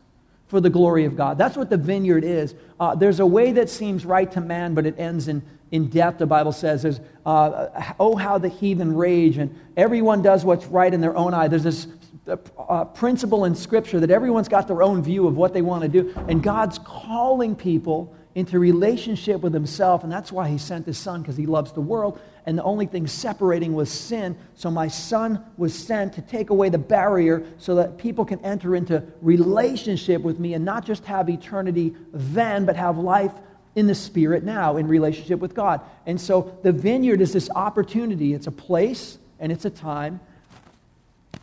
for 0.47 0.61
the 0.61 0.69
glory 0.69 1.03
of 1.03 1.17
God. 1.17 1.37
That's 1.37 1.57
what 1.57 1.69
the 1.69 1.75
vineyard 1.75 2.23
is. 2.23 2.55
Uh, 2.79 2.95
there's 2.95 3.19
a 3.19 3.25
way 3.25 3.51
that 3.51 3.69
seems 3.69 4.05
right 4.05 4.31
to 4.31 4.39
man, 4.39 4.75
but 4.75 4.85
it 4.85 4.95
ends 4.97 5.27
in, 5.27 5.43
in 5.71 5.89
death, 5.89 6.19
the 6.19 6.25
Bible 6.25 6.53
says. 6.53 6.83
There's, 6.83 7.01
uh, 7.25 7.67
oh, 7.99 8.15
how 8.15 8.37
the 8.37 8.47
heathen 8.47 8.95
rage, 8.95 9.39
and 9.39 9.59
everyone 9.75 10.21
does 10.21 10.45
what's 10.45 10.67
right 10.67 10.93
in 10.93 11.01
their 11.01 11.17
own 11.17 11.33
eye. 11.33 11.49
There's 11.49 11.63
this 11.63 11.87
uh, 12.27 12.85
principle 12.85 13.45
in 13.45 13.55
Scripture 13.55 13.99
that 13.99 14.11
everyone's 14.11 14.47
got 14.47 14.67
their 14.67 14.83
own 14.83 15.03
view 15.03 15.27
of 15.27 15.37
what 15.37 15.53
they 15.53 15.61
want 15.61 15.83
to 15.83 15.89
do, 15.89 16.13
and 16.27 16.41
God's 16.41 16.79
calling 16.79 17.55
people 17.55 18.15
into 18.35 18.59
relationship 18.59 19.41
with 19.41 19.53
Himself, 19.53 20.03
and 20.03 20.11
that's 20.11 20.31
why 20.31 20.49
He 20.49 20.57
sent 20.57 20.85
His 20.85 20.97
Son, 20.97 21.21
because 21.21 21.37
He 21.37 21.45
loves 21.45 21.71
the 21.71 21.81
world 21.81 22.19
and 22.45 22.57
the 22.57 22.63
only 22.63 22.85
thing 22.85 23.07
separating 23.07 23.73
was 23.73 23.89
sin. 23.89 24.37
So 24.53 24.69
my 24.69 24.87
son 24.87 25.43
was 25.57 25.73
sent 25.73 26.13
to 26.13 26.21
take 26.21 26.51
away 26.51 26.69
the 26.69 26.77
barrier 26.77 27.43
so 27.57 27.75
that 27.75 27.97
people 27.97 28.23
can 28.23 28.39
enter 28.41 28.75
into 28.75 29.03
relationship 29.21 30.21
with 30.21 30.39
me 30.39 30.53
and 30.53 30.63
not 30.63 30.85
just 30.85 31.05
have 31.05 31.29
eternity 31.29 31.95
then, 32.13 32.65
but 32.65 32.75
have 32.75 32.97
life 32.97 33.33
in 33.75 33.87
the 33.87 33.95
spirit 33.95 34.43
now 34.43 34.77
in 34.77 34.87
relationship 34.87 35.39
with 35.39 35.53
God. 35.53 35.81
And 36.05 36.21
so 36.21 36.57
the 36.63 36.71
vineyard 36.71 37.19
is 37.19 37.33
this 37.33 37.49
opportunity. 37.49 38.33
It's 38.33 38.47
a 38.47 38.51
place 38.51 39.17
and 39.39 39.51
it's 39.51 39.65
a 39.65 39.69
time 39.69 40.19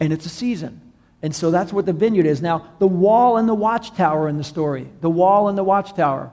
and 0.04 0.12
it's 0.12 0.26
a 0.26 0.30
season. 0.30 0.80
And 1.22 1.34
so 1.34 1.50
that's 1.50 1.72
what 1.72 1.86
the 1.86 1.92
vineyard 1.92 2.26
is. 2.26 2.42
Now, 2.42 2.72
the 2.78 2.86
wall 2.86 3.36
and 3.36 3.48
the 3.48 3.54
watchtower 3.54 4.28
in 4.28 4.38
the 4.38 4.44
story. 4.44 4.88
The 5.00 5.10
wall 5.10 5.48
and 5.48 5.56
the 5.56 5.64
watchtower. 5.64 6.32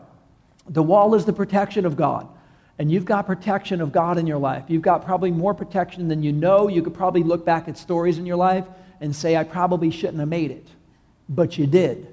The 0.67 0.83
wall 0.83 1.15
is 1.15 1.25
the 1.25 1.33
protection 1.33 1.85
of 1.85 1.95
God 1.95 2.27
and 2.79 2.89
you've 2.89 3.05
got 3.05 3.27
protection 3.27 3.81
of 3.81 3.91
God 3.91 4.17
in 4.17 4.25
your 4.25 4.37
life. 4.37 4.63
You've 4.69 4.81
got 4.81 5.03
probably 5.03 5.31
more 5.31 5.53
protection 5.53 6.07
than 6.07 6.23
you 6.23 6.31
know. 6.31 6.69
You 6.69 6.81
could 6.81 6.93
probably 6.93 7.23
look 7.23 7.45
back 7.45 7.67
at 7.67 7.77
stories 7.77 8.17
in 8.17 8.25
your 8.25 8.37
life 8.37 8.65
and 9.01 9.13
say, 9.13 9.35
I 9.35 9.43
probably 9.43 9.91
shouldn't 9.91 10.19
have 10.19 10.29
made 10.29 10.49
it. 10.49 10.65
But 11.27 11.57
you 11.57 11.67
did. 11.67 12.07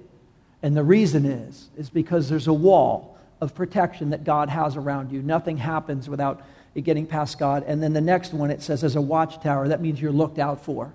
And 0.62 0.76
the 0.76 0.82
reason 0.82 1.24
is, 1.24 1.68
is 1.76 1.88
because 1.88 2.28
there's 2.28 2.48
a 2.48 2.52
wall 2.52 3.16
of 3.40 3.54
protection 3.54 4.10
that 4.10 4.24
God 4.24 4.48
has 4.48 4.76
around 4.76 5.12
you. 5.12 5.22
Nothing 5.22 5.56
happens 5.56 6.08
without 6.08 6.44
it 6.74 6.80
getting 6.80 7.06
past 7.06 7.38
God. 7.38 7.62
And 7.68 7.80
then 7.80 7.92
the 7.92 8.00
next 8.00 8.34
one, 8.34 8.50
it 8.50 8.60
says, 8.60 8.82
as 8.82 8.96
a 8.96 9.00
watchtower, 9.00 9.68
that 9.68 9.80
means 9.80 10.00
you're 10.00 10.10
looked 10.10 10.40
out 10.40 10.64
for. 10.64 10.92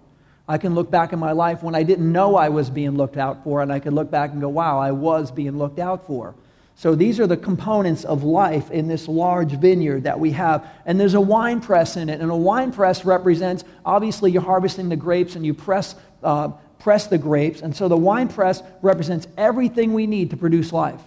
I 0.51 0.57
can 0.57 0.75
look 0.75 0.91
back 0.91 1.13
in 1.13 1.19
my 1.19 1.31
life 1.31 1.63
when 1.63 1.75
I 1.75 1.83
didn't 1.83 2.11
know 2.11 2.35
I 2.35 2.49
was 2.49 2.69
being 2.69 2.97
looked 2.97 3.15
out 3.15 3.43
for, 3.45 3.61
and 3.61 3.71
I 3.71 3.79
can 3.79 3.95
look 3.95 4.11
back 4.11 4.31
and 4.31 4.41
go, 4.41 4.49
wow, 4.49 4.79
I 4.79 4.91
was 4.91 5.31
being 5.31 5.57
looked 5.57 5.79
out 5.79 6.05
for. 6.05 6.35
So 6.75 6.93
these 6.93 7.21
are 7.21 7.27
the 7.27 7.37
components 7.37 8.03
of 8.03 8.23
life 8.23 8.69
in 8.69 8.89
this 8.89 9.07
large 9.07 9.53
vineyard 9.53 10.03
that 10.03 10.19
we 10.19 10.31
have. 10.31 10.67
And 10.85 10.99
there's 10.99 11.13
a 11.13 11.21
wine 11.21 11.61
press 11.61 11.95
in 11.95 12.09
it. 12.09 12.19
And 12.19 12.29
a 12.29 12.35
wine 12.35 12.73
press 12.73 13.05
represents, 13.05 13.63
obviously, 13.85 14.31
you're 14.31 14.41
harvesting 14.41 14.89
the 14.89 14.97
grapes 14.97 15.37
and 15.37 15.45
you 15.45 15.53
press, 15.53 15.95
uh, 16.21 16.49
press 16.79 17.07
the 17.07 17.17
grapes. 17.17 17.61
And 17.61 17.73
so 17.73 17.87
the 17.87 17.95
wine 17.95 18.27
press 18.27 18.61
represents 18.81 19.27
everything 19.37 19.93
we 19.93 20.05
need 20.05 20.31
to 20.31 20.37
produce 20.37 20.73
life. 20.73 21.01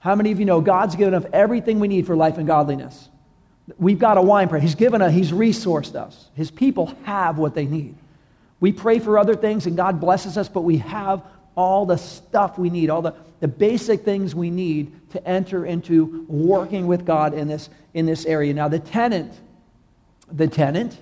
How 0.00 0.14
many 0.14 0.32
of 0.32 0.38
you 0.38 0.44
know 0.44 0.60
God's 0.60 0.96
given 0.96 1.14
us 1.14 1.24
everything 1.32 1.80
we 1.80 1.88
need 1.88 2.06
for 2.06 2.14
life 2.14 2.36
and 2.36 2.46
godliness? 2.46 3.08
We've 3.78 3.98
got 3.98 4.18
a 4.18 4.22
wine 4.22 4.50
press. 4.50 4.60
He's 4.60 4.74
given 4.74 5.00
us, 5.00 5.14
he's 5.14 5.32
resourced 5.32 5.94
us. 5.94 6.28
His 6.34 6.50
people 6.50 6.94
have 7.04 7.38
what 7.38 7.54
they 7.54 7.64
need. 7.64 7.94
We 8.60 8.72
pray 8.72 8.98
for 8.98 9.18
other 9.18 9.34
things 9.34 9.66
and 9.66 9.76
God 9.76 10.00
blesses 10.00 10.38
us, 10.38 10.48
but 10.48 10.62
we 10.62 10.78
have 10.78 11.22
all 11.56 11.86
the 11.86 11.96
stuff 11.96 12.58
we 12.58 12.70
need, 12.70 12.90
all 12.90 13.02
the, 13.02 13.14
the 13.40 13.48
basic 13.48 14.04
things 14.04 14.34
we 14.34 14.50
need 14.50 14.92
to 15.10 15.26
enter 15.26 15.64
into 15.64 16.24
working 16.28 16.86
with 16.86 17.04
God 17.04 17.34
in 17.34 17.48
this, 17.48 17.70
in 17.94 18.06
this 18.06 18.26
area. 18.26 18.52
Now, 18.52 18.68
the 18.68 18.78
tenant, 18.78 19.32
the 20.30 20.48
tenant, 20.48 20.98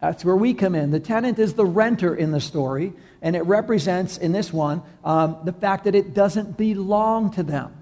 that's 0.00 0.24
where 0.24 0.36
we 0.36 0.54
come 0.54 0.74
in. 0.74 0.90
The 0.90 1.00
tenant 1.00 1.38
is 1.38 1.54
the 1.54 1.64
renter 1.64 2.14
in 2.14 2.30
the 2.30 2.40
story, 2.40 2.92
and 3.20 3.34
it 3.34 3.42
represents, 3.46 4.16
in 4.16 4.32
this 4.32 4.52
one, 4.52 4.82
um, 5.04 5.38
the 5.44 5.52
fact 5.52 5.84
that 5.84 5.94
it 5.94 6.14
doesn't 6.14 6.56
belong 6.56 7.32
to 7.32 7.42
them. 7.42 7.74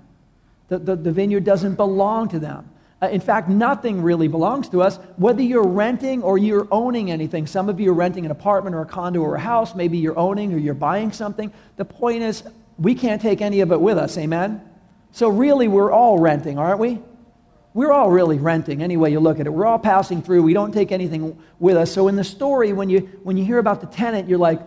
The, 0.69 0.79
the, 0.79 0.97
the 0.97 1.13
vineyard 1.13 1.45
doesn't 1.45 1.75
belong 1.75 2.29
to 2.31 2.39
them. 2.39 2.71
Uh, 3.03 3.09
in 3.09 3.21
fact, 3.21 3.49
nothing 3.49 4.01
really 4.01 4.27
belongs 4.27 4.71
to 4.71 4.81
us, 4.81 4.97
whether 5.17 5.43
you're 5.43 5.67
renting 5.67 6.23
or 6.23 6.39
you're 6.39 6.67
owning 6.71 7.11
anything. 7.11 7.47
Some 7.47 7.69
of 7.69 7.79
you 7.79 7.91
are 7.91 7.95
renting 7.95 8.25
an 8.25 8.31
apartment 8.31 8.75
or 8.75 8.81
a 8.81 8.87
condo 8.87 9.21
or 9.21 9.35
a 9.35 9.41
house. 9.41 9.75
Maybe 9.75 9.99
you're 9.99 10.19
owning 10.19 10.55
or 10.55 10.59
you're 10.59 10.73
buying 10.73 11.13
something. 11.13 11.53
The 11.77 11.85
point 11.85 12.23
is, 12.23 12.43
we 12.79 12.95
can't 12.95 13.21
take 13.21 13.43
any 13.43 13.61
of 13.61 13.71
it 13.71 13.81
with 13.81 13.99
us. 13.99 14.17
Amen? 14.17 14.63
So, 15.13 15.29
really, 15.29 15.69
we're 15.69 15.93
all 15.93 16.19
renting, 16.19 16.59
aren't 16.59 16.79
we? 16.79 17.01
We're 17.75 17.93
all 17.93 18.11
really 18.11 18.39
renting, 18.39 18.83
any 18.83 18.97
way 18.97 19.11
you 19.11 19.21
look 19.21 19.41
at 19.41 19.47
it. 19.47 19.51
We're 19.51 19.67
all 19.67 19.79
passing 19.79 20.23
through. 20.23 20.43
We 20.43 20.55
don't 20.55 20.73
take 20.73 20.91
anything 20.91 21.39
with 21.59 21.77
us. 21.77 21.93
So, 21.93 22.09
in 22.09 22.17
the 22.17 22.25
story, 22.25 22.73
when 22.73 22.89
you, 22.89 23.01
when 23.23 23.37
you 23.37 23.45
hear 23.45 23.59
about 23.59 23.83
the 23.83 23.87
tenant, 23.87 24.27
you're 24.27 24.39
like, 24.39 24.61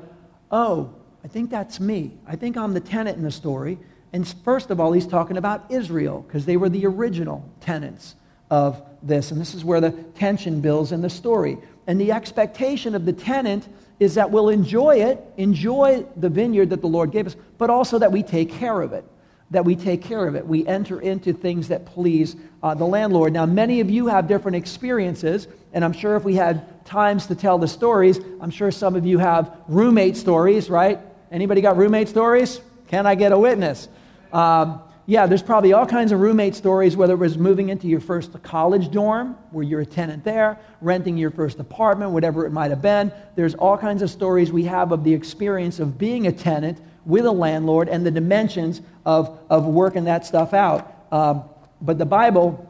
oh, 0.51 0.93
I 1.23 1.27
think 1.27 1.49
that's 1.49 1.79
me. 1.79 2.17
I 2.27 2.35
think 2.35 2.57
I'm 2.57 2.73
the 2.75 2.79
tenant 2.79 3.17
in 3.17 3.23
the 3.23 3.31
story. 3.31 3.79
And 4.13 4.27
first 4.43 4.69
of 4.69 4.79
all, 4.79 4.91
he's 4.91 5.07
talking 5.07 5.37
about 5.37 5.71
Israel 5.71 6.21
because 6.27 6.45
they 6.45 6.57
were 6.57 6.69
the 6.69 6.85
original 6.85 7.47
tenants 7.59 8.15
of 8.49 8.81
this. 9.01 9.31
And 9.31 9.39
this 9.39 9.53
is 9.53 9.63
where 9.63 9.81
the 9.81 9.91
tension 9.91 10.61
builds 10.61 10.91
in 10.91 11.01
the 11.01 11.09
story. 11.09 11.57
And 11.87 11.99
the 11.99 12.11
expectation 12.11 12.95
of 12.95 13.05
the 13.05 13.13
tenant 13.13 13.67
is 13.99 14.15
that 14.15 14.31
we'll 14.31 14.49
enjoy 14.49 15.01
it, 15.01 15.21
enjoy 15.37 16.05
the 16.15 16.29
vineyard 16.29 16.69
that 16.69 16.81
the 16.81 16.87
Lord 16.87 17.11
gave 17.11 17.27
us, 17.27 17.35
but 17.57 17.69
also 17.69 17.99
that 17.99 18.11
we 18.11 18.23
take 18.23 18.51
care 18.51 18.81
of 18.81 18.93
it. 18.93 19.03
That 19.51 19.65
we 19.65 19.75
take 19.75 20.03
care 20.03 20.27
of 20.27 20.35
it. 20.35 20.45
We 20.45 20.65
enter 20.67 21.01
into 21.01 21.33
things 21.33 21.69
that 21.69 21.85
please 21.85 22.35
uh, 22.61 22.75
the 22.75 22.85
landlord. 22.85 23.33
Now, 23.33 23.45
many 23.45 23.79
of 23.79 23.89
you 23.89 24.07
have 24.07 24.27
different 24.27 24.57
experiences, 24.57 25.47
and 25.73 25.83
I'm 25.83 25.93
sure 25.93 26.15
if 26.15 26.23
we 26.23 26.35
had 26.35 26.85
times 26.85 27.25
to 27.27 27.35
tell 27.35 27.57
the 27.57 27.67
stories, 27.67 28.19
I'm 28.39 28.51
sure 28.51 28.71
some 28.71 28.95
of 28.95 29.05
you 29.05 29.17
have 29.17 29.57
roommate 29.67 30.17
stories, 30.17 30.69
right? 30.69 30.99
Anybody 31.31 31.61
got 31.61 31.77
roommate 31.77 32.09
stories? 32.09 32.61
Can 32.87 33.05
I 33.05 33.15
get 33.15 33.31
a 33.31 33.39
witness? 33.39 33.87
Um, 34.31 34.81
yeah, 35.09 35.25
there's 35.25 35.41
probably 35.41 35.73
all 35.73 35.87
kinds 35.87 36.11
of 36.11 36.19
roommate 36.19 36.53
stories, 36.53 36.95
whether 36.95 37.13
it 37.13 37.17
was 37.17 37.35
moving 37.35 37.69
into 37.69 37.87
your 37.87 37.99
first 37.99 38.31
college 38.43 38.91
dorm, 38.91 39.35
where 39.49 39.63
you're 39.63 39.81
a 39.81 39.85
tenant 39.85 40.23
there, 40.23 40.59
renting 40.81 41.17
your 41.17 41.31
first 41.31 41.57
apartment, 41.57 42.11
whatever 42.11 42.45
it 42.45 42.51
might 42.51 42.69
have 42.69 42.83
been. 42.83 43.11
There's 43.35 43.55
all 43.55 43.75
kinds 43.75 44.03
of 44.03 44.11
stories 44.11 44.51
we 44.51 44.65
have 44.65 44.91
of 44.91 45.03
the 45.03 45.11
experience 45.15 45.79
of 45.79 45.97
being 45.97 46.27
a 46.27 46.31
tenant 46.31 46.79
with 47.05 47.25
a 47.25 47.31
landlord 47.31 47.89
and 47.89 48.05
the 48.05 48.11
dimensions 48.11 48.81
of, 49.03 49.39
of 49.49 49.65
working 49.65 50.03
that 50.03 50.27
stuff 50.27 50.53
out. 50.53 50.93
Um, 51.11 51.45
but 51.81 51.97
the 51.97 52.05
Bible, 52.05 52.69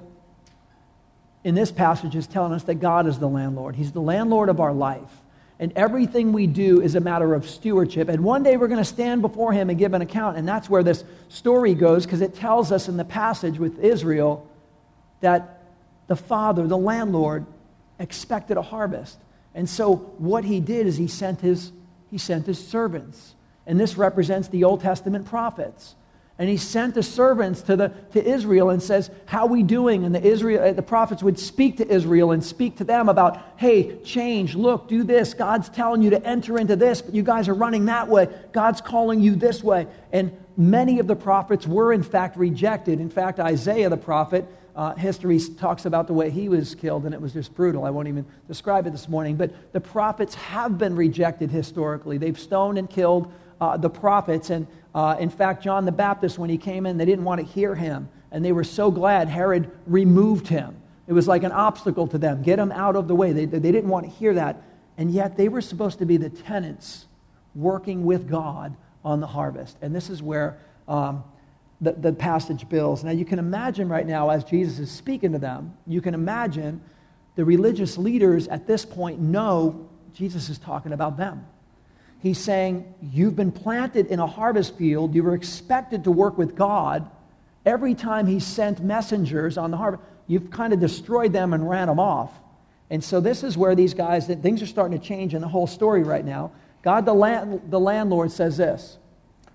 in 1.43 1.55
this 1.55 1.73
passage, 1.73 2.15
is 2.15 2.25
telling 2.25 2.53
us 2.53 2.63
that 2.63 2.75
God 2.75 3.05
is 3.05 3.19
the 3.19 3.27
landlord. 3.27 3.75
He's 3.75 3.91
the 3.91 3.99
landlord 3.99 4.47
of 4.47 4.61
our 4.61 4.71
life 4.71 5.11
and 5.59 5.73
everything 5.75 6.31
we 6.31 6.47
do 6.47 6.81
is 6.81 6.95
a 6.95 7.01
matter 7.01 7.33
of 7.33 7.47
stewardship. 7.47 8.07
And 8.07 8.23
one 8.23 8.43
day 8.43 8.55
we're 8.55 8.69
going 8.69 8.79
to 8.81 8.85
stand 8.85 9.21
before 9.21 9.51
him 9.51 9.69
and 9.69 9.77
give 9.77 9.93
an 9.93 10.01
account. 10.01 10.37
And 10.37 10.47
that's 10.47 10.69
where 10.69 10.83
this 10.83 11.03
story 11.27 11.75
goes 11.75 12.05
because 12.05 12.21
it 12.21 12.33
tells 12.33 12.71
us 12.71 12.87
in 12.87 12.95
the 12.95 13.03
passage 13.03 13.59
with 13.59 13.77
Israel 13.79 14.47
that 15.19 15.63
the 16.07 16.15
father, 16.15 16.65
the 16.65 16.77
landlord, 16.77 17.45
expected 17.99 18.55
a 18.55 18.61
harvest. 18.61 19.19
And 19.53 19.69
so 19.69 19.95
what 20.17 20.45
he 20.45 20.61
did 20.61 20.87
is 20.87 20.95
he 20.95 21.07
sent 21.07 21.41
his, 21.41 21.73
he 22.09 22.17
sent 22.17 22.45
his 22.45 22.65
servants. 22.65 23.35
And 23.67 23.77
this 23.77 23.97
represents 23.97 24.47
the 24.47 24.63
Old 24.63 24.79
Testament 24.79 25.25
prophets 25.25 25.95
and 26.39 26.47
he 26.47 26.55
sent 26.55 26.95
the 26.95 27.03
servants 27.03 27.61
to, 27.63 27.75
the, 27.75 27.89
to 28.13 28.25
Israel 28.25 28.69
and 28.69 28.81
says, 28.81 29.11
How 29.25 29.45
we 29.45 29.61
doing? 29.61 30.05
And 30.05 30.15
the, 30.15 30.25
Israel, 30.25 30.69
uh, 30.69 30.71
the 30.71 30.81
prophets 30.81 31.21
would 31.21 31.37
speak 31.37 31.77
to 31.77 31.87
Israel 31.87 32.31
and 32.31 32.41
speak 32.41 32.77
to 32.77 32.85
them 32.85 33.09
about, 33.09 33.43
Hey, 33.57 33.97
change, 34.03 34.55
look, 34.55 34.87
do 34.87 35.03
this. 35.03 35.33
God's 35.33 35.67
telling 35.67 36.01
you 36.01 36.11
to 36.11 36.25
enter 36.25 36.57
into 36.57 36.77
this, 36.77 37.01
but 37.01 37.13
you 37.13 37.23
guys 37.23 37.49
are 37.49 37.53
running 37.53 37.85
that 37.85 38.07
way. 38.07 38.29
God's 38.53 38.79
calling 38.79 39.19
you 39.19 39.35
this 39.35 39.61
way. 39.61 39.85
And 40.13 40.31
many 40.55 40.99
of 40.99 41.07
the 41.07 41.15
prophets 41.15 41.67
were, 41.67 41.91
in 41.91 42.03
fact, 42.03 42.37
rejected. 42.37 43.01
In 43.01 43.09
fact, 43.09 43.41
Isaiah 43.41 43.89
the 43.89 43.97
prophet, 43.97 44.47
uh, 44.77 44.95
history 44.95 45.41
talks 45.57 45.83
about 45.83 46.07
the 46.07 46.13
way 46.13 46.29
he 46.29 46.47
was 46.47 46.73
killed, 46.73 47.03
and 47.03 47.13
it 47.13 47.19
was 47.19 47.33
just 47.33 47.53
brutal. 47.53 47.83
I 47.83 47.89
won't 47.89 48.07
even 48.07 48.25
describe 48.47 48.87
it 48.87 48.91
this 48.91 49.09
morning. 49.09 49.35
But 49.35 49.73
the 49.73 49.81
prophets 49.81 50.35
have 50.35 50.77
been 50.77 50.95
rejected 50.95 51.51
historically. 51.51 52.17
They've 52.17 52.39
stoned 52.39 52.77
and 52.77 52.89
killed 52.89 53.29
uh, 53.61 53.77
the 53.77 53.89
prophets. 53.89 54.49
And 54.49 54.67
uh, 54.93 55.17
in 55.19 55.29
fact, 55.29 55.63
John 55.63 55.85
the 55.85 55.91
Baptist, 55.91 56.37
when 56.37 56.49
he 56.49 56.57
came 56.57 56.85
in, 56.85 56.97
they 56.97 57.05
didn't 57.05 57.25
want 57.25 57.39
to 57.39 57.45
hear 57.45 57.75
him. 57.75 58.09
And 58.31 58.43
they 58.43 58.51
were 58.51 58.63
so 58.63 58.91
glad 58.91 59.27
Herod 59.27 59.71
removed 59.87 60.47
him. 60.47 60.75
It 61.07 61.13
was 61.13 61.27
like 61.27 61.43
an 61.43 61.51
obstacle 61.51 62.07
to 62.07 62.17
them. 62.17 62.43
Get 62.43 62.59
him 62.59 62.71
out 62.71 62.95
of 62.95 63.07
the 63.07 63.15
way. 63.15 63.31
They, 63.31 63.45
they 63.45 63.71
didn't 63.71 63.89
want 63.89 64.05
to 64.05 64.11
hear 64.11 64.33
that. 64.35 64.61
And 64.97 65.09
yet 65.11 65.37
they 65.37 65.49
were 65.49 65.61
supposed 65.61 65.99
to 65.99 66.05
be 66.05 66.17
the 66.17 66.29
tenants 66.29 67.05
working 67.55 68.05
with 68.05 68.29
God 68.29 68.75
on 69.03 69.19
the 69.19 69.27
harvest. 69.27 69.77
And 69.81 69.95
this 69.95 70.09
is 70.09 70.21
where 70.21 70.59
um, 70.87 71.23
the, 71.81 71.93
the 71.93 72.13
passage 72.13 72.67
builds. 72.69 73.03
Now 73.03 73.11
you 73.11 73.25
can 73.25 73.39
imagine 73.39 73.89
right 73.89 74.05
now, 74.05 74.29
as 74.29 74.43
Jesus 74.43 74.79
is 74.79 74.91
speaking 74.91 75.31
to 75.31 75.39
them, 75.39 75.75
you 75.87 76.01
can 76.01 76.13
imagine 76.13 76.81
the 77.35 77.45
religious 77.45 77.97
leaders 77.97 78.47
at 78.47 78.67
this 78.67 78.85
point 78.85 79.19
know 79.19 79.87
Jesus 80.13 80.49
is 80.49 80.57
talking 80.57 80.91
about 80.91 81.17
them. 81.17 81.45
He's 82.19 82.37
saying, 82.37 82.93
You've 83.01 83.35
been 83.35 83.51
planted 83.51 84.07
in 84.07 84.19
a 84.19 84.27
harvest 84.27 84.77
field. 84.77 85.15
You 85.15 85.23
were 85.23 85.35
expected 85.35 86.03
to 86.03 86.11
work 86.11 86.37
with 86.37 86.55
God. 86.55 87.09
Every 87.65 87.95
time 87.95 88.27
He 88.27 88.39
sent 88.39 88.81
messengers 88.81 89.57
on 89.57 89.71
the 89.71 89.77
harvest, 89.77 90.03
you've 90.27 90.51
kind 90.51 90.73
of 90.73 90.79
destroyed 90.79 91.33
them 91.33 91.53
and 91.53 91.69
ran 91.69 91.87
them 91.87 91.99
off. 91.99 92.31
And 92.89 93.03
so 93.03 93.19
this 93.19 93.43
is 93.43 93.57
where 93.57 93.75
these 93.75 93.93
guys, 93.93 94.27
things 94.27 94.61
are 94.61 94.67
starting 94.67 94.99
to 94.99 95.05
change 95.05 95.33
in 95.33 95.41
the 95.41 95.47
whole 95.47 95.67
story 95.67 96.03
right 96.03 96.25
now. 96.25 96.51
God, 96.81 97.05
the, 97.05 97.13
land, 97.13 97.61
the 97.69 97.79
landlord, 97.79 98.31
says 98.31 98.57
this 98.57 98.97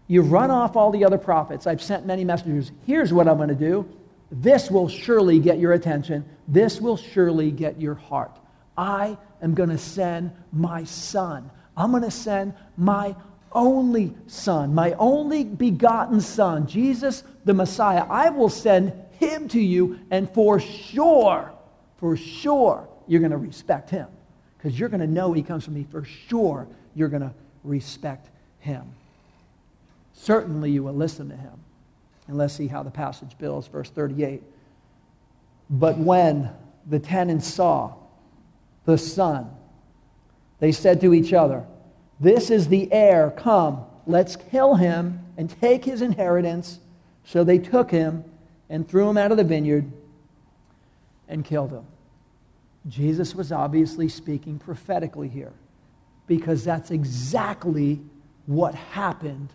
You've 0.07 0.33
run 0.33 0.51
off 0.51 0.77
all 0.77 0.91
the 0.91 1.05
other 1.05 1.19
prophets. 1.19 1.67
I've 1.67 1.83
sent 1.83 2.07
many 2.07 2.25
messengers. 2.25 2.73
Here's 2.87 3.13
what 3.13 3.29
I'm 3.29 3.37
going 3.37 3.49
to 3.49 3.55
do. 3.55 3.89
This 4.31 4.71
will 4.71 4.89
surely 4.89 5.39
get 5.39 5.59
your 5.59 5.73
attention. 5.73 6.25
This 6.49 6.81
will 6.81 6.97
surely 6.97 7.51
get 7.51 7.81
your 7.81 7.95
heart. 7.95 8.37
I 8.77 9.17
am 9.41 9.55
going 9.55 9.69
to 9.71 9.79
send 9.79 10.33
my 10.53 10.85
son. 10.85 11.51
I'm 11.77 11.91
going 11.91 12.03
to 12.03 12.11
send 12.11 12.55
my 12.77 13.17
only 13.53 14.15
son, 14.27 14.75
my 14.75 14.93
only 14.93 15.45
begotten 15.45 16.21
son, 16.21 16.67
Jesus 16.67 17.23
the 17.45 17.55
Messiah. 17.55 18.05
I 18.09 18.31
will 18.31 18.49
send 18.49 18.93
him 19.19 19.49
to 19.49 19.61
you, 19.61 20.01
and 20.11 20.29
for 20.31 20.59
sure, 20.61 21.53
for 21.99 22.17
sure, 22.17 22.89
you're 23.07 23.21
going 23.21 23.33
to 23.33 23.37
respect 23.39 23.91
him 23.91 24.09
because 24.57 24.79
you're 24.79 24.89
going 24.89 25.01
to 25.01 25.07
know 25.07 25.33
he 25.33 25.43
comes 25.43 25.65
from 25.65 25.75
me. 25.75 25.87
For 25.91 26.05
sure, 26.05 26.67
you're 26.95 27.09
going 27.09 27.23
to 27.23 27.35
respect 27.63 28.29
him. 28.61 28.83
Certainly, 30.15 30.71
you 30.71 30.83
will 30.83 30.95
listen 30.95 31.29
to 31.29 31.37
him. 31.37 31.53
And 32.27 32.39
let's 32.39 32.55
see 32.55 32.67
how 32.67 32.83
the 32.83 32.91
passage 32.91 33.37
builds. 33.39 33.67
Verse 33.69 33.91
38. 33.91 34.43
But 35.69 35.99
when 35.99 36.51
the 36.87 36.99
tenants 36.99 37.47
saw 37.47 37.95
the 38.87 38.97
son, 38.99 39.51
they 40.61 40.73
said 40.73 41.01
to 41.01 41.15
each 41.15 41.33
other, 41.33 41.65
This 42.21 42.51
is 42.51 42.69
the 42.69 42.93
heir. 42.93 43.33
Come, 43.37 43.85
let's 44.07 44.37
kill 44.37 44.75
him 44.77 45.21
and 45.37 45.51
take 45.61 45.85
his 45.85 46.03
inheritance. 46.03 46.79
So 47.25 47.45
they 47.45 47.59
took 47.59 47.91
him 47.91 48.25
and 48.69 48.89
threw 48.89 49.09
him 49.09 49.17
out 49.17 49.31
of 49.31 49.37
the 49.37 49.45
vineyard 49.45 49.91
and 51.29 51.45
killed 51.45 51.71
him. 51.71 51.87
Jesus 52.89 53.35
was 53.35 53.51
obviously 53.51 54.09
speaking 54.09 54.59
prophetically 54.59 55.29
here 55.29 55.53
because 56.27 56.65
that's 56.65 56.91
exactly 56.91 58.01
what 58.47 58.75
happened 58.75 59.51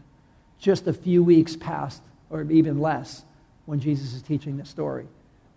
just 0.60 0.88
a 0.88 0.94
few 0.94 1.24
weeks 1.24 1.56
past, 1.56 2.02
or 2.30 2.44
even 2.52 2.80
less, 2.80 3.24
when 3.66 3.80
Jesus 3.80 4.14
is 4.14 4.22
teaching 4.22 4.58
this 4.58 4.70
story. 4.70 5.08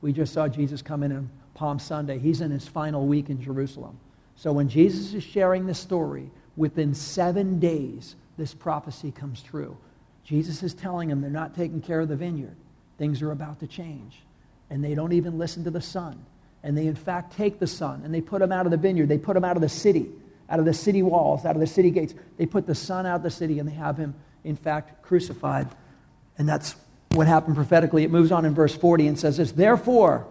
We 0.00 0.12
just 0.12 0.32
saw 0.32 0.48
Jesus 0.48 0.80
come 0.80 1.02
in 1.02 1.12
on 1.12 1.30
Palm 1.54 1.78
Sunday. 1.78 2.18
He's 2.18 2.40
in 2.40 2.50
his 2.50 2.68
final 2.68 3.06
week 3.06 3.30
in 3.30 3.42
Jerusalem. 3.42 3.98
So 4.36 4.52
when 4.52 4.68
Jesus 4.68 5.14
is 5.14 5.22
sharing 5.22 5.66
the 5.66 5.74
story, 5.74 6.30
within 6.56 6.94
seven 6.94 7.58
days, 7.58 8.16
this 8.36 8.54
prophecy 8.54 9.10
comes 9.10 9.42
true. 9.42 9.76
Jesus 10.24 10.62
is 10.62 10.74
telling 10.74 11.08
them 11.08 11.20
they're 11.20 11.30
not 11.30 11.54
taking 11.54 11.80
care 11.80 12.00
of 12.00 12.08
the 12.08 12.16
vineyard. 12.16 12.56
Things 12.98 13.22
are 13.22 13.32
about 13.32 13.60
to 13.60 13.66
change. 13.66 14.22
And 14.70 14.82
they 14.82 14.94
don't 14.94 15.12
even 15.12 15.38
listen 15.38 15.64
to 15.64 15.70
the 15.70 15.80
son. 15.80 16.24
And 16.62 16.78
they, 16.78 16.86
in 16.86 16.94
fact, 16.94 17.36
take 17.36 17.58
the 17.58 17.66
son 17.66 18.02
and 18.04 18.14
they 18.14 18.20
put 18.20 18.40
him 18.40 18.52
out 18.52 18.66
of 18.66 18.70
the 18.70 18.78
vineyard. 18.78 19.08
They 19.08 19.18
put 19.18 19.36
him 19.36 19.44
out 19.44 19.56
of 19.56 19.62
the 19.62 19.68
city, 19.68 20.08
out 20.48 20.60
of 20.60 20.64
the 20.64 20.74
city 20.74 21.02
walls, 21.02 21.44
out 21.44 21.56
of 21.56 21.60
the 21.60 21.66
city 21.66 21.90
gates. 21.90 22.14
They 22.36 22.46
put 22.46 22.66
the 22.66 22.74
son 22.74 23.04
out 23.04 23.16
of 23.16 23.22
the 23.22 23.30
city 23.30 23.58
and 23.58 23.68
they 23.68 23.74
have 23.74 23.96
him, 23.96 24.14
in 24.44 24.56
fact, 24.56 25.02
crucified. 25.02 25.68
And 26.38 26.48
that's 26.48 26.76
what 27.10 27.26
happened 27.26 27.56
prophetically. 27.56 28.04
It 28.04 28.10
moves 28.10 28.30
on 28.32 28.44
in 28.44 28.54
verse 28.54 28.74
40 28.74 29.08
and 29.08 29.18
says 29.18 29.36
this 29.36 29.52
Therefore, 29.52 30.26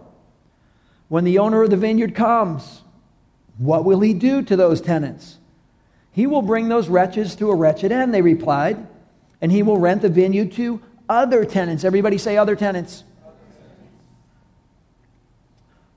When 1.08 1.24
the 1.24 1.38
owner 1.38 1.62
of 1.62 1.70
the 1.70 1.76
vineyard 1.76 2.14
comes, 2.14 2.82
what 3.58 3.84
will 3.84 4.00
he 4.00 4.14
do 4.14 4.42
to 4.42 4.56
those 4.56 4.80
tenants? 4.80 5.38
He 6.12 6.26
will 6.26 6.42
bring 6.42 6.68
those 6.68 6.88
wretches 6.88 7.34
to 7.36 7.50
a 7.50 7.56
wretched 7.56 7.92
end, 7.92 8.12
they 8.12 8.22
replied, 8.22 8.86
and 9.40 9.50
he 9.50 9.62
will 9.62 9.78
rent 9.78 10.02
the 10.02 10.08
vineyard 10.08 10.52
to 10.52 10.82
other 11.08 11.44
tenants. 11.44 11.84
Everybody 11.84 12.18
say 12.18 12.36
other 12.36 12.56
tenants. 12.56 13.04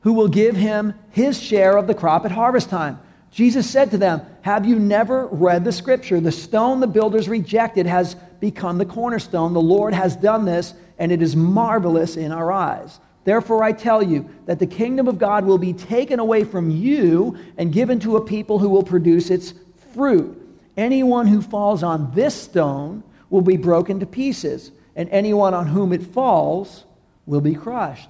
Who 0.02 0.14
will 0.14 0.28
give 0.28 0.56
him 0.56 0.94
his 1.10 1.42
share 1.42 1.78
of 1.78 1.88
the 1.88 1.96
crop 1.96 2.26
at 2.26 2.32
harvest 2.32 2.70
time. 2.70 3.00
Jesus 3.32 3.70
said 3.70 3.92
to 3.92 3.98
them, 3.98 4.22
Have 4.44 4.66
you 4.66 4.80
never 4.80 5.28
read 5.28 5.66
the 5.66 5.72
scripture? 5.72 6.22
The 6.22 6.32
stone 6.32 6.80
the 6.80 6.88
builders 6.88 7.28
rejected 7.28 7.86
has 7.86 8.16
become 8.40 8.78
the 8.78 8.86
cornerstone. 8.86 9.54
The 9.54 9.62
Lord 9.62 9.94
has 9.94 10.16
done 10.16 10.46
this, 10.46 10.74
and 10.98 11.12
it 11.12 11.22
is 11.22 11.36
marvelous 11.36 12.16
in 12.16 12.32
our 12.32 12.52
eyes. 12.52 13.00
Therefore, 13.26 13.64
I 13.64 13.72
tell 13.72 14.02
you 14.02 14.30
that 14.46 14.60
the 14.60 14.68
kingdom 14.68 15.08
of 15.08 15.18
God 15.18 15.46
will 15.46 15.58
be 15.58 15.74
taken 15.74 16.20
away 16.20 16.44
from 16.44 16.70
you 16.70 17.38
and 17.58 17.74
given 17.74 18.00
to 18.02 18.18
a 18.18 18.24
people 18.24 18.60
who 18.60 18.70
will 18.70 18.84
produce 18.84 19.30
its 19.30 19.54
fruit. 19.94 20.42
Anyone 20.78 21.28
who 21.28 21.42
falls 21.42 21.84
on 21.84 22.14
this 22.14 22.36
stone 22.36 23.04
will 23.32 23.42
be 23.42 23.58
broken 23.58 24.00
to 24.00 24.06
pieces, 24.06 24.72
and 24.96 25.10
anyone 25.10 25.56
on 25.56 25.68
whom 25.68 25.92
it 25.92 26.04
falls 26.04 26.86
will 27.26 27.42
be 27.42 27.56
crushed. 27.56 28.10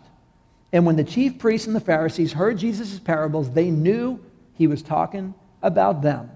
And 0.73 0.85
when 0.85 0.97
the 0.97 1.03
chief 1.05 1.39
priests 1.39 1.65
and 1.65 1.75
the 1.75 1.79
Pharisees 1.79 2.33
heard 2.33 2.57
Jesus' 2.57 2.99
parables, 2.99 3.51
they 3.51 3.71
knew 3.71 4.19
he 4.55 4.67
was 4.67 4.81
talking 4.81 5.33
about 5.61 6.01
them. 6.01 6.29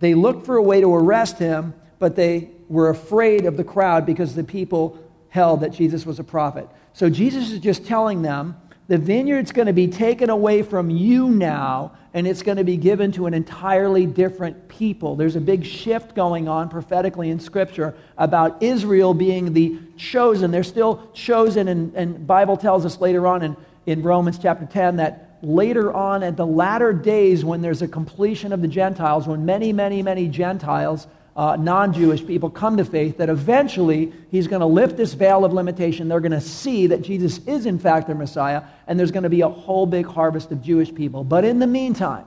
They 0.00 0.14
looked 0.14 0.44
for 0.44 0.56
a 0.56 0.62
way 0.62 0.80
to 0.80 0.92
arrest 0.92 1.38
him, 1.38 1.74
but 2.00 2.16
they 2.16 2.50
were 2.68 2.88
afraid 2.88 3.44
of 3.46 3.56
the 3.56 3.64
crowd 3.64 4.04
because 4.04 4.34
the 4.34 4.42
people 4.42 4.98
held 5.28 5.60
that 5.60 5.70
Jesus 5.70 6.06
was 6.06 6.18
a 6.18 6.24
prophet. 6.24 6.68
So 6.92 7.08
Jesus 7.10 7.50
is 7.50 7.60
just 7.60 7.86
telling 7.86 8.22
them 8.22 8.56
the 8.88 8.96
vineyard's 8.96 9.52
going 9.52 9.66
to 9.66 9.74
be 9.74 9.86
taken 9.86 10.30
away 10.30 10.62
from 10.62 10.88
you 10.88 11.28
now, 11.28 11.92
and 12.14 12.26
it's 12.26 12.42
going 12.42 12.56
to 12.56 12.64
be 12.64 12.78
given 12.78 13.12
to 13.12 13.26
an 13.26 13.34
entirely 13.34 14.06
different 14.06 14.66
people. 14.68 15.14
There's 15.14 15.36
a 15.36 15.42
big 15.42 15.66
shift 15.66 16.14
going 16.14 16.48
on 16.48 16.70
prophetically 16.70 17.28
in 17.28 17.38
Scripture 17.38 17.94
about 18.16 18.62
Israel 18.62 19.12
being 19.12 19.52
the 19.52 19.78
chosen. 19.98 20.50
They're 20.50 20.64
still 20.64 21.10
chosen, 21.12 21.68
and, 21.68 21.94
and 21.94 22.26
Bible 22.26 22.56
tells 22.56 22.86
us 22.86 22.98
later 22.98 23.26
on 23.26 23.42
in, 23.42 23.56
in 23.84 24.02
Romans 24.02 24.38
chapter 24.38 24.64
10 24.64 24.96
that 24.96 25.38
later 25.42 25.92
on 25.92 26.22
at 26.22 26.38
the 26.38 26.46
latter 26.46 26.94
days 26.94 27.44
when 27.44 27.60
there's 27.60 27.82
a 27.82 27.88
completion 27.88 28.54
of 28.54 28.62
the 28.62 28.68
Gentiles, 28.68 29.26
when 29.26 29.44
many, 29.44 29.72
many, 29.72 30.02
many 30.02 30.28
Gentiles 30.28 31.06
uh, 31.38 31.54
non 31.54 31.92
Jewish 31.92 32.26
people 32.26 32.50
come 32.50 32.76
to 32.78 32.84
faith, 32.84 33.18
that 33.18 33.28
eventually 33.28 34.12
he's 34.28 34.48
going 34.48 34.58
to 34.58 34.66
lift 34.66 34.96
this 34.96 35.14
veil 35.14 35.44
of 35.44 35.52
limitation. 35.52 36.08
They're 36.08 36.18
going 36.18 36.32
to 36.32 36.40
see 36.40 36.88
that 36.88 37.02
Jesus 37.02 37.38
is, 37.46 37.64
in 37.64 37.78
fact, 37.78 38.08
their 38.08 38.16
Messiah, 38.16 38.64
and 38.88 38.98
there's 38.98 39.12
going 39.12 39.22
to 39.22 39.30
be 39.30 39.42
a 39.42 39.48
whole 39.48 39.86
big 39.86 40.04
harvest 40.04 40.50
of 40.50 40.60
Jewish 40.60 40.92
people. 40.92 41.22
But 41.22 41.44
in 41.44 41.60
the 41.60 41.66
meantime, 41.68 42.24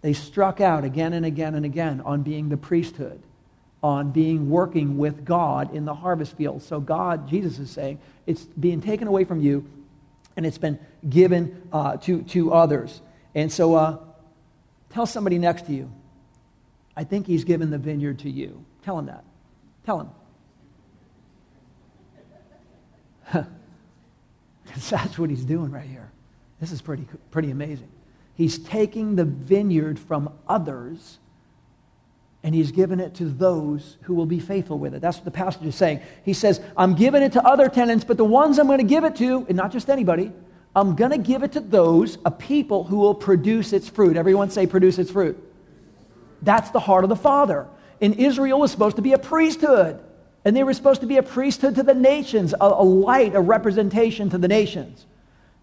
they 0.00 0.12
struck 0.12 0.60
out 0.60 0.82
again 0.82 1.12
and 1.12 1.24
again 1.24 1.54
and 1.54 1.64
again 1.64 2.00
on 2.00 2.22
being 2.22 2.48
the 2.48 2.56
priesthood, 2.56 3.22
on 3.84 4.10
being 4.10 4.50
working 4.50 4.98
with 4.98 5.24
God 5.24 5.72
in 5.72 5.84
the 5.84 5.94
harvest 5.94 6.36
field. 6.36 6.60
So, 6.64 6.80
God, 6.80 7.28
Jesus 7.28 7.60
is 7.60 7.70
saying, 7.70 8.00
it's 8.26 8.42
being 8.42 8.80
taken 8.80 9.06
away 9.06 9.22
from 9.22 9.40
you, 9.40 9.64
and 10.36 10.44
it's 10.44 10.58
been 10.58 10.80
given 11.08 11.62
uh, 11.72 11.98
to, 11.98 12.22
to 12.24 12.52
others. 12.52 13.00
And 13.32 13.52
so, 13.52 13.76
uh, 13.76 13.98
tell 14.90 15.06
somebody 15.06 15.38
next 15.38 15.66
to 15.66 15.72
you, 15.72 15.88
I 16.96 17.04
think 17.04 17.26
he's 17.26 17.44
given 17.44 17.70
the 17.70 17.78
vineyard 17.78 18.20
to 18.20 18.30
you. 18.30 18.64
Tell 18.82 18.98
him 18.98 19.06
that. 19.06 19.24
Tell 19.84 20.00
him. 23.32 23.46
that's 24.90 25.18
what 25.18 25.30
he's 25.30 25.44
doing 25.44 25.70
right 25.70 25.88
here. 25.88 26.10
This 26.60 26.72
is 26.72 26.80
pretty, 26.80 27.06
pretty 27.30 27.50
amazing. 27.50 27.88
He's 28.34 28.58
taking 28.58 29.16
the 29.16 29.24
vineyard 29.24 29.98
from 29.98 30.32
others 30.48 31.18
and 32.42 32.54
he's 32.54 32.72
given 32.72 33.00
it 33.00 33.14
to 33.14 33.24
those 33.24 33.96
who 34.02 34.14
will 34.14 34.26
be 34.26 34.38
faithful 34.38 34.78
with 34.78 34.94
it. 34.94 35.00
That's 35.00 35.16
what 35.16 35.24
the 35.24 35.30
passage 35.30 35.64
is 35.64 35.74
saying. 35.74 36.02
He 36.24 36.34
says, 36.34 36.60
I'm 36.76 36.94
giving 36.94 37.22
it 37.22 37.32
to 37.32 37.42
other 37.42 37.70
tenants, 37.70 38.04
but 38.04 38.18
the 38.18 38.24
ones 38.24 38.58
I'm 38.58 38.66
going 38.66 38.78
to 38.78 38.84
give 38.84 39.04
it 39.04 39.16
to, 39.16 39.46
and 39.48 39.56
not 39.56 39.72
just 39.72 39.88
anybody, 39.88 40.30
I'm 40.76 40.94
going 40.94 41.12
to 41.12 41.18
give 41.18 41.42
it 41.42 41.52
to 41.52 41.60
those, 41.60 42.18
a 42.26 42.30
people 42.30 42.84
who 42.84 42.96
will 42.98 43.14
produce 43.14 43.72
its 43.72 43.88
fruit. 43.88 44.18
Everyone 44.18 44.50
say, 44.50 44.66
produce 44.66 44.98
its 44.98 45.10
fruit. 45.10 45.42
That's 46.44 46.70
the 46.70 46.80
heart 46.80 47.04
of 47.04 47.10
the 47.10 47.16
Father. 47.16 47.66
And 48.00 48.14
Israel 48.14 48.60
was 48.60 48.70
supposed 48.70 48.96
to 48.96 49.02
be 49.02 49.12
a 49.12 49.18
priesthood. 49.18 49.98
And 50.44 50.54
they 50.54 50.62
were 50.62 50.74
supposed 50.74 51.00
to 51.00 51.06
be 51.06 51.16
a 51.16 51.22
priesthood 51.22 51.76
to 51.76 51.82
the 51.82 51.94
nations, 51.94 52.52
a, 52.52 52.66
a 52.66 52.84
light, 52.84 53.34
a 53.34 53.40
representation 53.40 54.30
to 54.30 54.38
the 54.38 54.48
nations. 54.48 55.06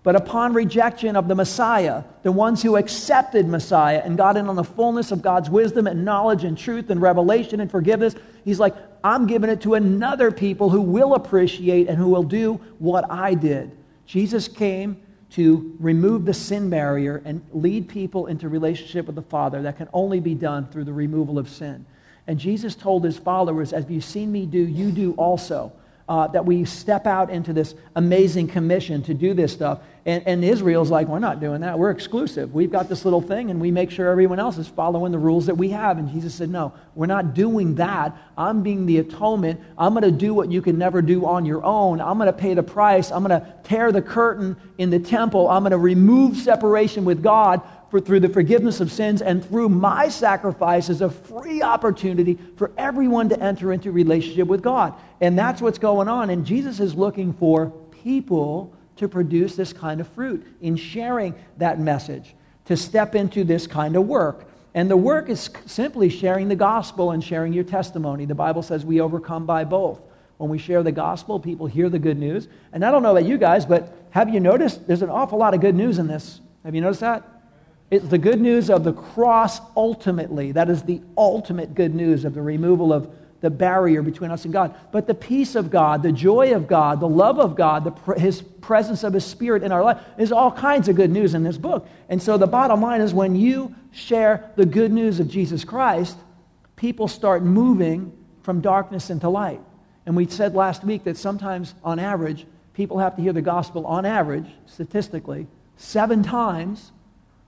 But 0.04 0.16
upon 0.16 0.54
rejection 0.54 1.16
of 1.16 1.28
the 1.28 1.36
Messiah, 1.36 2.04
the 2.24 2.32
ones 2.32 2.64
who 2.64 2.76
accepted 2.76 3.48
Messiah 3.48 4.02
and 4.04 4.18
got 4.18 4.36
in 4.36 4.50
on 4.50 4.56
the 4.56 4.64
fullness 4.64 5.12
of 5.12 5.22
God's 5.22 5.48
wisdom 5.50 5.86
and 5.86 6.04
knowledge 6.04 6.44
and 6.44 6.58
truth 6.58 6.90
and 6.90 7.00
revelation 7.00 7.60
and 7.60 7.70
forgiveness, 7.70 8.16
he's 8.44 8.60
like, 8.60 8.76
I'm 9.04 9.28
giving 9.28 9.52
it 9.52 9.62
to 9.62 9.76
another 9.76 10.32
people 10.32 10.72
who 10.72 10.82
will 10.82 11.14
appreciate 11.14 11.88
and 11.88 11.98
who 11.98 12.10
will 12.10 12.24
do 12.24 12.56
what 12.80 13.12
I 13.12 13.36
did. 13.36 13.78
Jesus 14.08 14.48
came 14.48 15.00
to 15.32 15.76
remove 15.80 16.26
the 16.26 16.34
sin 16.34 16.70
barrier 16.70 17.22
and 17.24 17.42
lead 17.54 17.88
people 17.88 18.28
into 18.28 18.50
relationship 18.50 19.06
with 19.06 19.16
the 19.16 19.22
Father 19.22 19.62
that 19.62 19.78
can 19.78 19.88
only 19.94 20.20
be 20.20 20.36
done 20.36 20.68
through 20.68 20.84
the 20.84 20.94
removal 20.94 21.40
of 21.40 21.50
sin. 21.50 21.86
And 22.28 22.38
Jesus 22.38 22.76
told 22.76 23.04
his 23.04 23.18
followers, 23.18 23.74
As 23.74 23.90
you've 23.90 24.04
seen 24.04 24.32
me 24.32 24.46
do, 24.46 24.60
you 24.60 24.92
do 24.92 25.14
also 25.14 25.72
uh, 26.12 26.28
that 26.28 26.46
we 26.46 26.66
step 26.66 27.08
out 27.08 27.30
into 27.30 27.54
this 27.54 27.74
amazing 27.96 28.46
commission 28.46 29.02
to 29.02 29.14
do 29.14 29.34
this 29.34 29.54
stuff. 29.54 29.80
And, 30.06 30.28
and 30.28 30.44
Israel's 30.44 30.92
like, 30.92 31.08
we're 31.08 31.20
not 31.20 31.40
doing 31.40 31.62
that. 31.62 31.80
We're 31.80 31.92
exclusive. 31.92 32.54
We've 32.54 32.70
got 32.70 32.90
this 32.90 33.06
little 33.06 33.22
thing, 33.22 33.50
and 33.50 33.62
we 33.62 33.72
make 33.72 33.92
sure 33.92 34.10
everyone 34.10 34.38
else 34.38 34.58
is 34.58 34.68
following 34.68 35.14
the 35.14 35.18
rules 35.18 35.46
that 35.46 35.56
we 35.56 35.70
have. 35.70 35.98
And 35.98 36.12
Jesus 36.12 36.36
said, 36.36 36.50
no, 36.50 36.74
we're 36.96 37.06
not 37.06 37.34
doing 37.34 37.76
that. 37.76 38.18
I'm 38.38 38.62
being 38.62 38.86
the 38.88 38.98
atonement. 38.98 39.62
I'm 39.78 39.94
going 39.94 40.04
to 40.04 40.12
do 40.12 40.34
what 40.34 40.52
you 40.52 40.62
can 40.62 40.78
never 40.78 41.02
do 41.02 41.26
on 41.26 41.46
your 41.46 41.64
own. 41.64 42.02
I'm 42.02 42.18
going 42.18 42.28
to 42.28 42.34
pay 42.34 42.56
the 42.56 42.64
price. 42.64 43.10
I'm 43.10 43.24
going 43.24 43.40
to 43.40 43.48
tear 43.64 43.94
the 43.94 44.02
curtain 44.02 44.58
in 44.78 44.90
the 44.90 45.00
temple. 45.00 45.50
I'm 45.50 45.64
going 45.64 45.72
to 45.72 45.78
remove 45.78 46.36
separation 46.36 47.06
with 47.06 47.24
God 47.24 47.62
for, 47.92 48.00
through 48.00 48.22
the 48.22 48.30
forgiveness 48.30 48.80
of 48.80 48.90
sins 48.90 49.22
and 49.22 49.46
through 49.46 49.68
my 49.68 50.08
sacrifice 50.08 50.88
is 50.88 51.02
a 51.02 51.10
free 51.10 51.62
opportunity 51.62 52.40
for 52.56 52.72
everyone 52.78 53.28
to 53.30 53.40
enter 53.40 53.74
into 53.74 53.92
relationship 53.92 54.48
with 54.48 54.62
God. 54.64 54.94
And 55.20 55.38
that's 55.38 55.62
what's 55.62 55.78
going 55.78 56.08
on. 56.08 56.30
And 56.30 56.46
Jesus 56.46 56.80
is 56.80 56.96
looking 56.96 57.34
for 57.34 57.70
people 58.02 58.74
to 58.96 59.10
produce 59.10 59.58
this 59.58 59.74
kind 59.74 60.00
of 60.00 60.08
fruit 60.08 60.48
in 60.62 60.78
sharing 60.78 61.36
that 61.58 61.80
message, 61.80 62.34
to 62.66 62.78
step 62.78 63.14
into 63.14 63.44
this 63.44 63.68
kind 63.68 63.98
of 63.98 64.08
work. 64.08 64.48
And 64.74 64.90
the 64.90 64.96
work 64.96 65.30
is 65.30 65.50
simply 65.66 66.08
sharing 66.08 66.48
the 66.48 66.56
gospel 66.56 67.12
and 67.12 67.22
sharing 67.22 67.52
your 67.52 67.66
testimony. 67.66 68.24
The 68.24 68.36
Bible 68.36 68.64
says 68.64 68.86
we 68.86 69.02
overcome 69.02 69.46
by 69.46 69.66
both. 69.66 70.00
When 70.38 70.50
we 70.50 70.60
share 70.60 70.82
the 70.82 70.94
gospel, 70.94 71.42
people 71.42 71.68
hear 71.68 71.90
the 71.90 72.00
good 72.00 72.18
news. 72.18 72.48
And 72.72 72.86
I 72.86 72.92
don't 72.92 73.04
know 73.04 73.12
about 73.12 73.26
you 73.28 73.38
guys, 73.38 73.66
but 73.66 73.94
have 74.12 74.30
you 74.30 74.40
noticed 74.40 74.88
there's 74.88 75.02
an 75.02 75.10
awful 75.10 75.38
lot 75.38 75.54
of 75.54 75.60
good 75.60 75.76
news 75.76 76.00
in 76.00 76.08
this? 76.08 76.40
Have 76.64 76.74
you 76.74 76.80
noticed 76.80 77.02
that? 77.02 77.41
It's 77.92 78.08
the 78.08 78.18
good 78.18 78.40
news 78.40 78.70
of 78.70 78.86
the 78.86 78.94
cross 78.94 79.60
ultimately. 79.76 80.54
That 80.54 80.70
is 80.70 80.84
the 80.84 81.02
ultimate 81.18 81.76
good 81.76 81.94
news 81.94 82.24
of 82.24 82.34
the 82.34 82.42
removal 82.42 82.94
of 82.94 83.14
the 83.42 83.50
barrier 83.50 84.02
between 84.02 84.32
us 84.32 84.46
and 84.46 84.54
God. 84.54 84.74
But 84.92 85.08
the 85.08 85.14
peace 85.14 85.56
of 85.56 85.70
God, 85.70 86.02
the 86.02 86.12
joy 86.12 86.56
of 86.56 86.68
God, 86.68 87.02
the 87.02 87.10
love 87.10 87.38
of 87.38 87.56
God, 87.56 87.84
the, 87.84 88.14
His 88.14 88.42
presence 88.42 89.04
of 89.04 89.14
His 89.14 89.26
Spirit 89.26 89.62
in 89.62 89.74
our 89.74 89.84
life 89.84 90.00
is 90.18 90.32
all 90.32 90.52
kinds 90.52 90.88
of 90.88 90.96
good 90.96 91.12
news 91.12 91.34
in 91.34 91.44
this 91.44 91.58
book. 91.58 91.86
And 92.08 92.22
so 92.22 92.38
the 92.38 92.48
bottom 92.48 92.82
line 92.82 93.02
is 93.02 93.14
when 93.14 93.36
you 93.36 93.76
share 93.92 94.52
the 94.56 94.66
good 94.66 94.94
news 94.94 95.20
of 95.20 95.28
Jesus 95.28 95.66
Christ, 95.66 96.18
people 96.78 97.10
start 97.10 97.44
moving 97.44 98.16
from 98.42 98.62
darkness 98.62 99.10
into 99.10 99.28
light. 99.28 99.60
And 100.06 100.16
we 100.16 100.28
said 100.28 100.56
last 100.56 100.84
week 100.84 101.04
that 101.04 101.18
sometimes, 101.18 101.74
on 101.84 102.00
average, 102.00 102.46
people 102.74 103.00
have 103.00 103.18
to 103.18 103.22
hear 103.22 103.34
the 103.34 103.42
gospel, 103.42 103.86
on 103.86 104.06
average, 104.06 104.48
statistically, 104.66 105.48
seven 105.76 106.24
times 106.24 106.92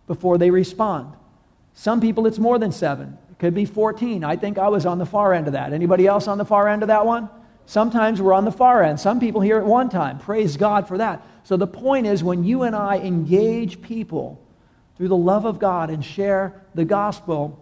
before 0.08 0.38
they 0.38 0.50
respond. 0.50 1.13
Some 1.74 2.02
people, 2.02 2.28
it's 2.28 2.39
more 2.39 2.60
than 2.60 2.72
seven. 2.72 3.18
It 3.32 3.39
could 3.39 3.56
be 3.56 3.66
14. 3.66 4.24
I 4.24 4.36
think 4.36 4.58
I 4.58 4.68
was 4.68 4.86
on 4.86 5.00
the 5.00 5.06
far 5.06 5.34
end 5.34 5.48
of 5.48 5.54
that. 5.54 5.74
Anybody 5.74 6.08
else 6.08 6.28
on 6.28 6.38
the 6.38 6.46
far 6.46 6.68
end 6.68 6.84
of 6.84 6.88
that 6.88 7.06
one? 7.06 7.30
Sometimes 7.66 8.22
we're 8.22 8.34
on 8.34 8.46
the 8.46 8.52
far 8.52 8.84
end. 8.84 9.00
Some 9.00 9.20
people 9.20 9.42
hear 9.42 9.58
it 9.58 9.66
one 9.66 9.89
time. 9.89 10.20
Praise 10.20 10.58
God 10.58 10.88
for 10.88 10.98
that. 10.98 11.26
So 11.44 11.58
the 11.58 11.68
point 11.68 12.08
is, 12.08 12.24
when 12.24 12.44
you 12.44 12.63
and 12.63 12.76
I 12.76 12.98
engage 12.98 13.82
people 13.82 14.42
through 14.98 15.08
the 15.08 15.18
love 15.18 15.46
of 15.46 15.60
God 15.60 15.89
and 15.89 16.04
share 16.04 16.62
the 16.76 16.86
gospel, 16.86 17.60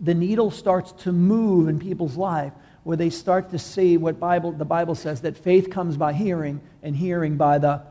the 0.00 0.14
needle 0.14 0.50
starts 0.50 0.92
to 1.04 1.12
move 1.12 1.68
in 1.68 1.78
people's 1.78 2.16
life 2.16 2.52
where 2.82 2.96
they 2.96 3.10
start 3.10 3.50
to 3.50 3.58
see 3.58 3.96
what 3.96 4.20
Bible, 4.20 4.52
the 4.52 4.64
Bible 4.64 4.94
says 4.94 5.22
that 5.22 5.36
faith 5.36 5.70
comes 5.70 5.96
by 5.96 6.12
hearing 6.12 6.60
and 6.82 6.94
hearing 6.94 7.36
by 7.36 7.58
the 7.58 7.82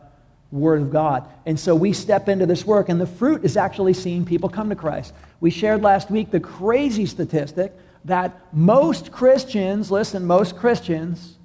Word 0.56 0.82
of 0.82 0.92
God. 0.92 1.28
And 1.46 1.60
so 1.60 1.76
we 1.76 1.94
step 1.94 2.30
into 2.30 2.46
this 2.46 2.66
work, 2.66 2.90
and 2.90 3.00
the 3.00 3.08
fruit 3.08 3.44
is 3.44 3.58
actually 3.58 3.94
seeing 3.94 4.26
people 4.26 4.50
come 4.50 4.70
to 4.70 4.76
Christ. 4.76 5.14
We 5.40 5.52
shared 5.52 5.84
last 5.84 6.10
week 6.10 6.32
the 6.32 6.40
crazy 6.40 7.06
statistic 7.06 7.74
that 8.06 8.40
most 8.54 9.12
Christians, 9.12 9.92
listen, 9.92 10.26
most 10.26 10.58
Christians 10.58 11.38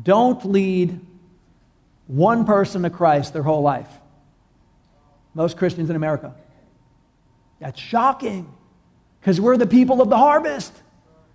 don't 0.00 0.44
lead 0.44 1.00
one 2.06 2.44
person 2.44 2.82
to 2.82 2.90
Christ 2.90 3.32
their 3.32 3.42
whole 3.42 3.62
life. 3.62 3.88
Most 5.34 5.56
Christians 5.56 5.90
in 5.90 5.96
America. 5.96 6.34
That's 7.60 7.78
shocking 7.78 8.52
because 9.20 9.40
we're 9.40 9.56
the 9.56 9.66
people 9.66 10.00
of 10.00 10.08
the 10.08 10.16
harvest. 10.16 10.72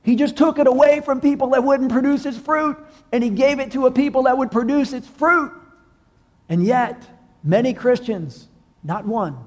He 0.04 0.16
just 0.16 0.36
took 0.36 0.60
it 0.60 0.68
away 0.68 1.02
from 1.02 1.22
people 1.22 1.52
that 1.52 1.64
wouldn't 1.64 1.92
produce 1.92 2.26
its 2.26 2.38
fruit 2.38 2.78
and 3.12 3.24
he 3.24 3.30
gave 3.30 3.60
it 3.60 3.72
to 3.72 3.86
a 3.86 3.92
people 3.92 4.24
that 4.24 4.38
would 4.38 4.52
produce 4.52 4.92
its 4.92 5.08
fruit. 5.08 5.52
And 6.50 6.66
yet, 6.66 7.04
many 7.44 7.74
Christians, 7.74 8.48
not 8.84 9.06
one, 9.06 9.38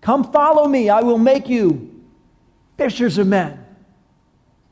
come 0.00 0.32
follow 0.32 0.66
me, 0.66 0.88
I 0.88 1.00
will 1.00 1.18
make 1.18 1.48
you 1.48 2.02
fishers 2.76 3.18
of 3.18 3.26
men. 3.26 3.64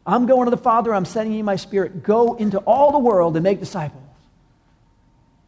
I'm 0.07 0.27
going 0.27 0.47
to 0.47 0.51
the 0.51 0.57
Father, 0.57 0.95
I'm 0.95 1.05
sending 1.05 1.35
you 1.37 1.45
my 1.45 1.57
spirit. 1.57 2.03
Go 2.03 2.35
into 2.35 2.59
all 2.59 2.93
the 2.93 2.99
world 2.99 3.37
and 3.37 3.45
make 3.45 3.61
disciples. 3.61 4.03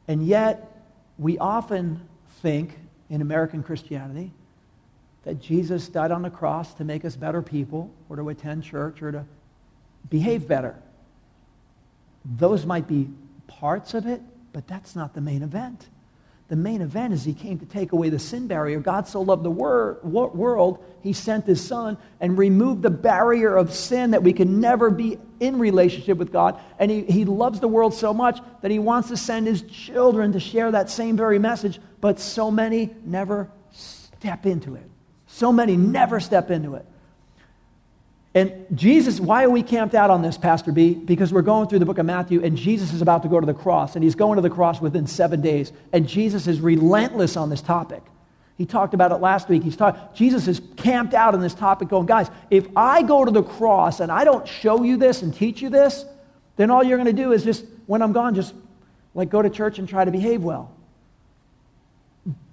And 0.07 0.27
yet, 0.27 0.85
we 1.19 1.39
often 1.39 2.07
think 2.43 2.79
in 3.09 3.23
American 3.23 3.63
Christianity 3.63 4.33
that 5.25 5.41
Jesus 5.41 5.89
died 5.89 6.11
on 6.11 6.23
the 6.23 6.31
cross 6.31 6.75
to 6.75 6.85
make 6.85 7.05
us 7.05 7.17
better 7.17 7.43
people 7.43 7.91
or 8.09 8.17
to 8.17 8.29
attend 8.29 8.65
church 8.65 9.03
or 9.03 9.13
to 9.13 9.25
behave 10.11 10.49
better. 10.49 10.75
Those 12.25 12.67
might 12.67 12.87
be 12.87 13.09
parts 13.47 13.95
of 13.95 14.07
it, 14.07 14.21
but 14.53 14.67
that's 14.67 14.95
not 14.95 15.15
the 15.15 15.21
main 15.21 15.43
event. 15.43 15.88
The 16.49 16.57
main 16.57 16.83
event 16.83 17.15
is 17.15 17.25
he 17.25 17.33
came 17.33 17.59
to 17.61 17.65
take 17.65 17.93
away 17.93 18.11
the 18.11 18.19
sin 18.19 18.47
barrier. 18.47 18.79
God 18.79 19.09
so 19.09 19.23
loved 19.23 19.43
the 19.43 19.51
wor- 19.51 19.99
world, 20.03 20.85
he 21.01 21.15
sent 21.15 21.47
his 21.47 21.67
son 21.67 21.97
and 22.21 22.37
removed 22.37 22.83
the 22.83 22.91
barrier 22.91 23.57
of 23.57 23.73
sin 23.73 24.11
that 24.11 24.23
we 24.23 24.35
can 24.35 24.61
never 24.61 24.91
be 24.91 25.19
in 25.41 25.59
relationship 25.59 26.19
with 26.19 26.31
God. 26.31 26.61
And 26.79 26.91
he, 26.91 27.05
he 27.05 27.25
loves 27.25 27.61
the 27.61 27.69
world 27.69 27.95
so 27.95 28.12
much 28.12 28.38
that 28.61 28.71
he 28.71 28.79
wants 28.79 29.09
to 29.09 29.17
send 29.17 29.47
his 29.47 29.62
children 29.62 30.33
to 30.33 30.41
share 30.41 30.71
that 30.73 30.91
same 30.91 31.17
very 31.17 31.38
message, 31.38 31.81
but 32.03 32.21
so 32.21 32.51
many 32.51 32.95
never 33.03 33.51
step 33.71 34.45
into 34.45 34.75
it. 34.75 34.91
So 35.27 35.53
many 35.53 35.79
never 35.79 36.21
step 36.21 36.51
into 36.51 36.75
it. 36.75 36.85
And 38.35 38.66
Jesus, 38.75 39.21
why 39.21 39.45
are 39.45 39.51
we 39.51 39.62
camped 39.62 39.95
out 39.95 40.09
on 40.11 40.23
this, 40.23 40.38
Pastor 40.38 40.73
B? 40.73 40.95
Because 40.95 41.33
we're 41.33 41.42
going 41.42 41.68
through 41.68 41.81
the 41.81 41.85
book 41.85 41.99
of 41.99 42.07
Matthew, 42.07 42.42
and 42.42 42.57
Jesus 42.57 42.95
is 42.95 43.03
about 43.03 43.23
to 43.25 43.29
go 43.29 43.38
to 43.38 43.45
the 43.45 43.53
cross, 43.53 43.95
and 43.95 44.03
he's 44.03 44.14
going 44.14 44.37
to 44.37 44.42
the 44.42 44.49
cross 44.49 44.81
within 44.81 45.07
seven 45.07 45.42
days. 45.42 45.71
And 45.92 46.09
Jesus 46.09 46.47
is 46.47 46.61
relentless 46.61 47.37
on 47.37 47.51
this 47.51 47.61
topic. 47.61 48.03
He 48.57 48.64
talked 48.64 48.95
about 48.95 49.12
it 49.12 49.16
last 49.16 49.49
week. 49.49 49.62
He's 49.62 49.77
talked, 49.77 50.16
Jesus 50.16 50.49
is 50.49 50.62
camped 50.77 51.12
out 51.12 51.35
on 51.35 51.40
this 51.40 51.53
topic, 51.53 51.88
going, 51.88 52.07
guys, 52.07 52.31
if 52.49 52.66
I 52.75 53.03
go 53.03 53.25
to 53.25 53.31
the 53.31 53.42
cross 53.42 54.01
and 54.01 54.11
I 54.11 54.25
don't 54.25 54.49
show 54.49 54.83
you 54.83 54.97
this 54.97 55.21
and 55.23 55.35
teach 55.35 55.61
you 55.61 55.68
this, 55.68 56.05
then 56.57 56.71
all 56.71 56.83
you're 56.83 56.99
going 56.99 57.14
to 57.14 57.23
do 57.23 57.33
is 57.33 57.45
just, 57.45 57.66
when 57.87 58.01
I'm 58.01 58.12
gone, 58.12 58.35
just 58.35 58.55
like 59.14 59.29
go 59.29 59.42
to 59.42 59.51
church 59.51 59.79
and 59.79 59.88
try 59.88 60.05
to 60.05 60.11
behave 60.11 60.42
well. 60.42 60.75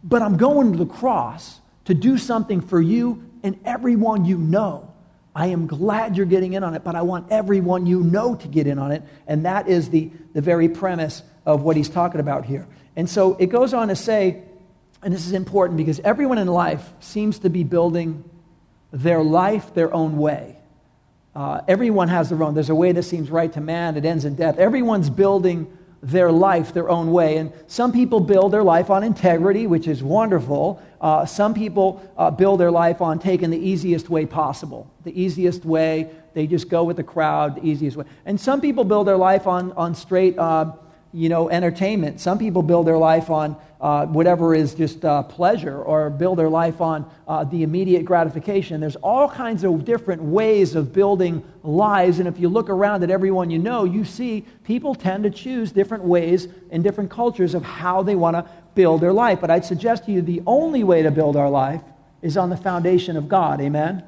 But 0.03 0.21
I'm 0.21 0.35
going 0.35 0.73
to 0.73 0.77
the 0.77 0.85
cross 0.85 1.59
to 1.85 1.93
do 1.93 2.17
something 2.17 2.59
for 2.59 2.81
you 2.81 3.29
and 3.43 3.59
everyone 3.63 4.25
you 4.25 4.37
know. 4.37 4.88
I 5.35 5.47
am 5.47 5.67
glad 5.67 6.17
you're 6.17 6.25
getting 6.25 6.53
in 6.53 6.63
on 6.63 6.73
it, 6.73 6.83
but 6.83 6.95
I 6.95 7.01
want 7.01 7.31
everyone 7.31 7.85
you 7.85 8.01
know 8.01 8.35
to 8.35 8.47
get 8.47 8.67
in 8.67 8.79
on 8.79 8.91
it. 8.91 9.03
And 9.27 9.45
that 9.45 9.67
is 9.67 9.89
the, 9.89 10.11
the 10.33 10.41
very 10.41 10.69
premise 10.69 11.23
of 11.45 11.61
what 11.61 11.77
he's 11.77 11.89
talking 11.89 12.19
about 12.19 12.45
here. 12.45 12.67
And 12.95 13.09
so 13.09 13.35
it 13.35 13.47
goes 13.47 13.73
on 13.73 13.89
to 13.89 13.95
say, 13.95 14.43
and 15.01 15.13
this 15.13 15.25
is 15.25 15.33
important 15.33 15.77
because 15.77 15.99
everyone 16.01 16.37
in 16.37 16.47
life 16.47 16.87
seems 16.99 17.39
to 17.39 17.49
be 17.49 17.63
building 17.63 18.23
their 18.91 19.23
life 19.23 19.73
their 19.73 19.93
own 19.93 20.17
way. 20.17 20.57
Uh, 21.35 21.61
everyone 21.67 22.07
has 22.09 22.29
their 22.29 22.43
own. 22.43 22.53
There's 22.53 22.69
a 22.69 22.75
way 22.75 22.91
that 22.91 23.03
seems 23.03 23.29
right 23.29 23.53
to 23.53 23.61
man, 23.61 23.95
it 23.95 24.03
ends 24.03 24.25
in 24.25 24.35
death. 24.35 24.57
Everyone's 24.57 25.09
building 25.09 25.71
their 26.01 26.31
life 26.31 26.73
their 26.73 26.89
own 26.89 27.11
way. 27.11 27.37
And 27.37 27.51
some 27.67 27.91
people 27.91 28.19
build 28.19 28.53
their 28.53 28.63
life 28.63 28.89
on 28.89 29.03
integrity, 29.03 29.67
which 29.67 29.87
is 29.87 30.01
wonderful. 30.01 30.81
Uh, 31.01 31.25
some 31.25 31.53
people 31.53 32.01
uh, 32.17 32.31
build 32.31 32.59
their 32.59 32.71
life 32.71 33.01
on 33.01 33.19
taking 33.19 33.49
the 33.49 33.57
easiest 33.57 34.09
way 34.09 34.25
possible. 34.25 34.91
The 35.03 35.19
easiest 35.19 35.65
way, 35.65 36.09
they 36.33 36.47
just 36.47 36.69
go 36.69 36.83
with 36.83 36.97
the 36.97 37.03
crowd, 37.03 37.55
the 37.55 37.65
easiest 37.65 37.97
way. 37.97 38.05
And 38.25 38.39
some 38.39 38.61
people 38.61 38.83
build 38.83 39.07
their 39.07 39.17
life 39.17 39.47
on, 39.47 39.71
on 39.73 39.95
straight, 39.95 40.37
uh, 40.37 40.73
you 41.11 41.29
know, 41.29 41.49
entertainment. 41.49 42.19
Some 42.19 42.37
people 42.37 42.61
build 42.61 42.85
their 42.85 42.97
life 42.97 43.29
on 43.29 43.55
uh, 43.81 44.05
whatever 44.07 44.53
is 44.53 44.75
just 44.75 45.03
uh, 45.05 45.23
pleasure 45.23 45.81
or 45.81 46.09
build 46.09 46.37
their 46.37 46.49
life 46.49 46.81
on 46.81 47.09
uh, 47.27 47.45
the 47.45 47.63
immediate 47.63 48.03
gratification. 48.05 48.81
There's 48.81 48.97
all 48.97 49.29
kinds 49.29 49.63
of 49.63 49.85
different 49.85 50.21
ways 50.21 50.75
of 50.75 50.93
building 50.93 51.43
lives. 51.63 52.19
And 52.19 52.27
if 52.27 52.39
you 52.39 52.49
look 52.49 52.69
around 52.69 53.03
at 53.03 53.09
everyone 53.09 53.49
you 53.49 53.57
know, 53.57 53.85
you 53.85 54.03
see 54.03 54.45
people 54.63 54.93
tend 54.93 55.23
to 55.23 55.29
choose 55.29 55.71
different 55.71 56.03
ways 56.03 56.47
in 56.71 56.81
different 56.81 57.09
cultures 57.09 57.53
of 57.55 57.63
how 57.63 58.03
they 58.03 58.15
want 58.15 58.35
to 58.35 58.45
build 58.75 59.01
their 59.01 59.13
life. 59.13 59.39
But 59.39 59.49
I'd 59.49 59.65
suggest 59.65 60.05
to 60.05 60.11
you 60.11 60.21
the 60.21 60.41
only 60.45 60.83
way 60.83 61.01
to 61.01 61.11
build 61.11 61.37
our 61.37 61.49
life 61.49 61.81
is 62.21 62.35
on 62.35 62.49
the 62.49 62.57
foundation 62.57 63.15
of 63.15 63.29
God. 63.29 63.61
Amen? 63.61 64.03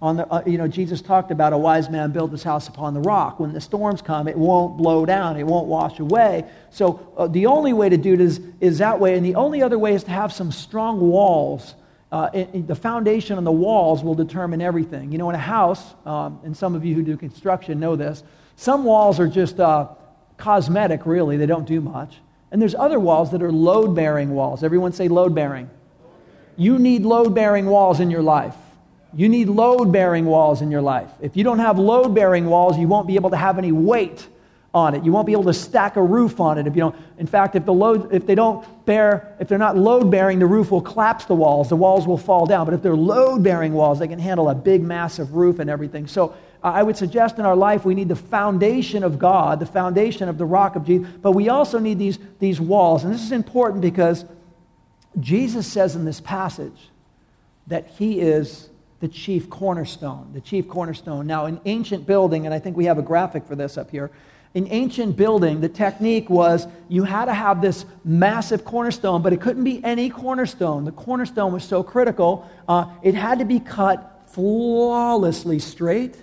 On 0.00 0.16
the, 0.16 0.32
uh, 0.32 0.42
you 0.46 0.58
know, 0.58 0.68
Jesus 0.68 1.02
talked 1.02 1.32
about 1.32 1.52
a 1.52 1.58
wise 1.58 1.90
man 1.90 2.12
built 2.12 2.30
his 2.30 2.44
house 2.44 2.68
upon 2.68 2.94
the 2.94 3.00
rock. 3.00 3.40
When 3.40 3.52
the 3.52 3.60
storms 3.60 4.00
come, 4.00 4.28
it 4.28 4.36
won't 4.36 4.76
blow 4.76 5.04
down, 5.04 5.36
it 5.36 5.44
won't 5.44 5.66
wash 5.66 5.98
away. 5.98 6.44
So 6.70 7.12
uh, 7.16 7.26
the 7.26 7.46
only 7.46 7.72
way 7.72 7.88
to 7.88 7.96
do 7.96 8.14
it 8.14 8.20
is, 8.20 8.40
is 8.60 8.78
that 8.78 9.00
way. 9.00 9.16
And 9.16 9.26
the 9.26 9.34
only 9.34 9.60
other 9.60 9.78
way 9.78 9.94
is 9.94 10.04
to 10.04 10.10
have 10.10 10.32
some 10.32 10.52
strong 10.52 11.00
walls. 11.00 11.74
Uh, 12.12 12.30
it, 12.32 12.48
it, 12.54 12.66
the 12.68 12.76
foundation 12.76 13.38
and 13.38 13.46
the 13.46 13.52
walls 13.52 14.04
will 14.04 14.14
determine 14.14 14.62
everything. 14.62 15.10
You 15.10 15.18
know, 15.18 15.28
in 15.30 15.34
a 15.34 15.38
house, 15.38 15.94
um, 16.06 16.40
and 16.44 16.56
some 16.56 16.76
of 16.76 16.84
you 16.84 16.94
who 16.94 17.02
do 17.02 17.16
construction 17.16 17.80
know 17.80 17.96
this, 17.96 18.22
some 18.54 18.84
walls 18.84 19.18
are 19.18 19.28
just 19.28 19.58
uh, 19.58 19.88
cosmetic, 20.36 21.06
really. 21.06 21.36
They 21.36 21.46
don't 21.46 21.66
do 21.66 21.80
much. 21.80 22.18
And 22.52 22.62
there's 22.62 22.76
other 22.76 23.00
walls 23.00 23.32
that 23.32 23.42
are 23.42 23.52
load 23.52 23.96
bearing 23.96 24.30
walls. 24.30 24.62
Everyone 24.62 24.92
say 24.92 25.08
load 25.08 25.34
bearing. 25.34 25.68
You 26.56 26.78
need 26.78 27.02
load 27.02 27.34
bearing 27.34 27.66
walls 27.66 27.98
in 28.00 28.10
your 28.10 28.22
life. 28.22 28.54
You 29.14 29.28
need 29.28 29.48
load 29.48 29.92
bearing 29.92 30.26
walls 30.26 30.60
in 30.60 30.70
your 30.70 30.82
life. 30.82 31.10
If 31.20 31.36
you 31.36 31.44
don't 31.44 31.58
have 31.58 31.78
load 31.78 32.14
bearing 32.14 32.46
walls, 32.46 32.78
you 32.78 32.88
won't 32.88 33.06
be 33.06 33.14
able 33.14 33.30
to 33.30 33.36
have 33.36 33.58
any 33.58 33.72
weight 33.72 34.26
on 34.74 34.94
it. 34.94 35.02
You 35.02 35.12
won't 35.12 35.26
be 35.26 35.32
able 35.32 35.44
to 35.44 35.54
stack 35.54 35.96
a 35.96 36.02
roof 36.02 36.40
on 36.40 36.58
it. 36.58 36.66
If 36.66 36.74
you 36.76 36.80
don't, 36.80 36.96
in 37.16 37.26
fact, 37.26 37.56
if, 37.56 37.64
the 37.64 37.72
load, 37.72 38.12
if 38.12 38.26
they 38.26 38.34
don't 38.34 38.64
bear, 38.84 39.34
if 39.40 39.48
they're 39.48 39.56
not 39.56 39.76
load 39.76 40.10
bearing, 40.10 40.38
the 40.38 40.46
roof 40.46 40.70
will 40.70 40.82
collapse 40.82 41.24
the 41.24 41.34
walls. 41.34 41.70
The 41.70 41.76
walls 41.76 42.06
will 42.06 42.18
fall 42.18 42.44
down. 42.44 42.66
But 42.66 42.74
if 42.74 42.82
they're 42.82 42.94
load 42.94 43.42
bearing 43.42 43.72
walls, 43.72 43.98
they 43.98 44.08
can 44.08 44.18
handle 44.18 44.50
a 44.50 44.54
big, 44.54 44.82
massive 44.82 45.34
roof 45.34 45.58
and 45.58 45.70
everything. 45.70 46.06
So 46.06 46.34
uh, 46.62 46.68
I 46.68 46.82
would 46.82 46.96
suggest 46.96 47.38
in 47.38 47.46
our 47.46 47.56
life 47.56 47.84
we 47.84 47.94
need 47.94 48.08
the 48.08 48.16
foundation 48.16 49.04
of 49.04 49.18
God, 49.18 49.60
the 49.60 49.66
foundation 49.66 50.28
of 50.28 50.38
the 50.38 50.44
rock 50.44 50.76
of 50.76 50.84
Jesus, 50.84 51.08
but 51.22 51.32
we 51.32 51.48
also 51.48 51.78
need 51.78 51.98
these, 51.98 52.18
these 52.38 52.60
walls. 52.60 53.04
And 53.04 53.14
this 53.14 53.22
is 53.22 53.32
important 53.32 53.80
because 53.80 54.24
Jesus 55.18 55.66
says 55.66 55.96
in 55.96 56.04
this 56.04 56.20
passage 56.20 56.90
that 57.68 57.86
he 57.86 58.20
is 58.20 58.67
the 59.00 59.08
chief 59.08 59.48
cornerstone. 59.48 60.32
The 60.32 60.40
chief 60.40 60.68
cornerstone. 60.68 61.26
Now, 61.26 61.46
in 61.46 61.60
ancient 61.64 62.06
building, 62.06 62.46
and 62.46 62.54
I 62.54 62.58
think 62.58 62.76
we 62.76 62.86
have 62.86 62.98
a 62.98 63.02
graphic 63.02 63.44
for 63.44 63.54
this 63.54 63.78
up 63.78 63.90
here. 63.90 64.10
In 64.54 64.66
ancient 64.70 65.16
building, 65.16 65.60
the 65.60 65.68
technique 65.68 66.28
was 66.30 66.66
you 66.88 67.04
had 67.04 67.26
to 67.26 67.34
have 67.34 67.60
this 67.60 67.84
massive 68.04 68.64
cornerstone, 68.64 69.22
but 69.22 69.32
it 69.32 69.40
couldn't 69.40 69.62
be 69.62 69.84
any 69.84 70.08
cornerstone. 70.08 70.84
The 70.84 70.92
cornerstone 70.92 71.52
was 71.52 71.64
so 71.64 71.82
critical, 71.82 72.48
uh, 72.66 72.86
it 73.02 73.14
had 73.14 73.38
to 73.38 73.44
be 73.44 73.60
cut 73.60 74.22
flawlessly 74.28 75.58
straight, 75.58 76.16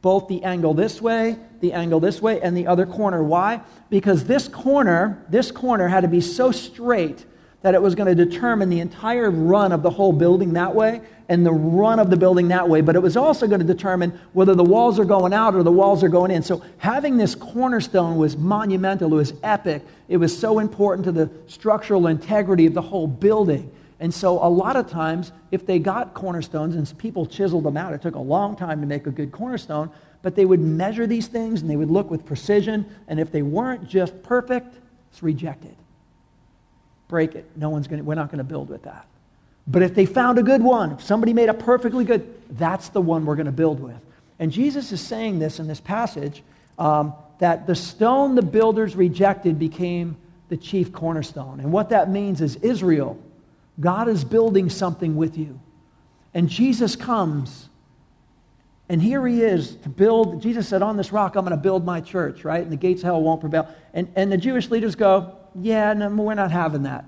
both 0.00 0.28
the 0.28 0.44
angle 0.44 0.74
this 0.74 1.00
way, 1.00 1.36
the 1.60 1.72
angle 1.72 1.98
this 1.98 2.20
way, 2.20 2.40
and 2.40 2.56
the 2.56 2.66
other 2.66 2.86
corner. 2.86 3.22
Why? 3.22 3.62
Because 3.88 4.24
this 4.24 4.48
corner, 4.48 5.24
this 5.28 5.50
corner 5.50 5.88
had 5.88 6.02
to 6.02 6.08
be 6.08 6.20
so 6.20 6.52
straight 6.52 7.24
that 7.62 7.74
it 7.74 7.82
was 7.82 7.94
going 7.94 8.14
to 8.14 8.24
determine 8.24 8.68
the 8.68 8.80
entire 8.80 9.30
run 9.30 9.72
of 9.72 9.82
the 9.82 9.90
whole 9.90 10.12
building 10.12 10.52
that 10.54 10.74
way 10.74 11.00
and 11.28 11.46
the 11.46 11.52
run 11.52 11.98
of 11.98 12.10
the 12.10 12.16
building 12.16 12.48
that 12.48 12.68
way, 12.68 12.80
but 12.80 12.96
it 12.96 12.98
was 12.98 13.16
also 13.16 13.46
going 13.46 13.60
to 13.60 13.66
determine 13.66 14.18
whether 14.32 14.54
the 14.54 14.64
walls 14.64 14.98
are 14.98 15.04
going 15.04 15.32
out 15.32 15.54
or 15.54 15.62
the 15.62 15.72
walls 15.72 16.02
are 16.02 16.08
going 16.08 16.30
in. 16.30 16.42
So 16.42 16.62
having 16.78 17.16
this 17.16 17.34
cornerstone 17.34 18.16
was 18.16 18.36
monumental, 18.36 19.12
it 19.12 19.16
was 19.16 19.32
epic, 19.42 19.82
it 20.08 20.16
was 20.16 20.36
so 20.36 20.58
important 20.58 21.04
to 21.04 21.12
the 21.12 21.30
structural 21.46 22.08
integrity 22.08 22.66
of 22.66 22.74
the 22.74 22.82
whole 22.82 23.06
building. 23.06 23.70
And 24.00 24.12
so 24.12 24.44
a 24.44 24.50
lot 24.50 24.74
of 24.74 24.90
times, 24.90 25.30
if 25.52 25.64
they 25.64 25.78
got 25.78 26.12
cornerstones 26.12 26.74
and 26.74 26.98
people 26.98 27.24
chiseled 27.24 27.62
them 27.62 27.76
out, 27.76 27.92
it 27.92 28.02
took 28.02 28.16
a 28.16 28.20
long 28.20 28.56
time 28.56 28.80
to 28.80 28.86
make 28.86 29.06
a 29.06 29.12
good 29.12 29.30
cornerstone, 29.30 29.90
but 30.22 30.34
they 30.34 30.44
would 30.44 30.60
measure 30.60 31.06
these 31.06 31.28
things 31.28 31.62
and 31.62 31.70
they 31.70 31.76
would 31.76 31.90
look 31.90 32.10
with 32.10 32.26
precision, 32.26 32.84
and 33.06 33.20
if 33.20 33.30
they 33.30 33.42
weren't 33.42 33.88
just 33.88 34.20
perfect, 34.24 34.74
it's 35.12 35.22
rejected 35.22 35.76
break 37.12 37.34
it. 37.34 37.44
No 37.56 37.68
one's 37.68 37.86
to, 37.88 38.00
we're 38.00 38.14
not 38.14 38.28
going 38.28 38.38
to 38.38 38.44
build 38.44 38.70
with 38.70 38.84
that. 38.84 39.06
But 39.66 39.82
if 39.82 39.94
they 39.94 40.06
found 40.06 40.38
a 40.38 40.42
good 40.42 40.62
one, 40.62 40.92
if 40.92 41.02
somebody 41.02 41.34
made 41.34 41.50
a 41.50 41.54
perfectly 41.54 42.06
good, 42.06 42.26
that's 42.56 42.88
the 42.88 43.02
one 43.02 43.26
we're 43.26 43.36
going 43.36 43.46
to 43.46 43.52
build 43.52 43.80
with. 43.80 44.00
And 44.38 44.50
Jesus 44.50 44.92
is 44.92 45.00
saying 45.02 45.38
this 45.38 45.60
in 45.60 45.68
this 45.68 45.78
passage 45.78 46.42
um, 46.78 47.12
that 47.38 47.66
the 47.66 47.74
stone 47.74 48.34
the 48.34 48.42
builders 48.42 48.96
rejected 48.96 49.58
became 49.58 50.16
the 50.48 50.56
chief 50.56 50.90
cornerstone. 50.90 51.60
And 51.60 51.70
what 51.70 51.90
that 51.90 52.08
means 52.08 52.40
is 52.40 52.56
Israel, 52.56 53.22
God 53.78 54.08
is 54.08 54.24
building 54.24 54.70
something 54.70 55.14
with 55.14 55.36
you. 55.36 55.60
And 56.32 56.48
Jesus 56.48 56.96
comes, 56.96 57.68
and 58.88 59.02
here 59.02 59.26
he 59.26 59.42
is 59.42 59.76
to 59.76 59.90
build. 59.90 60.40
Jesus 60.40 60.66
said, 60.66 60.80
On 60.80 60.96
this 60.96 61.12
rock, 61.12 61.36
I'm 61.36 61.44
going 61.44 61.56
to 61.56 61.62
build 61.62 61.84
my 61.84 62.00
church, 62.00 62.42
right? 62.42 62.62
And 62.62 62.72
the 62.72 62.76
gates 62.76 63.02
of 63.02 63.04
hell 63.04 63.20
won't 63.20 63.42
prevail. 63.42 63.68
And, 63.92 64.10
and 64.16 64.32
the 64.32 64.38
Jewish 64.38 64.70
leaders 64.70 64.94
go, 64.94 65.36
yeah, 65.54 65.92
no, 65.92 66.08
we're 66.08 66.34
not 66.34 66.50
having 66.50 66.84
that. 66.84 67.04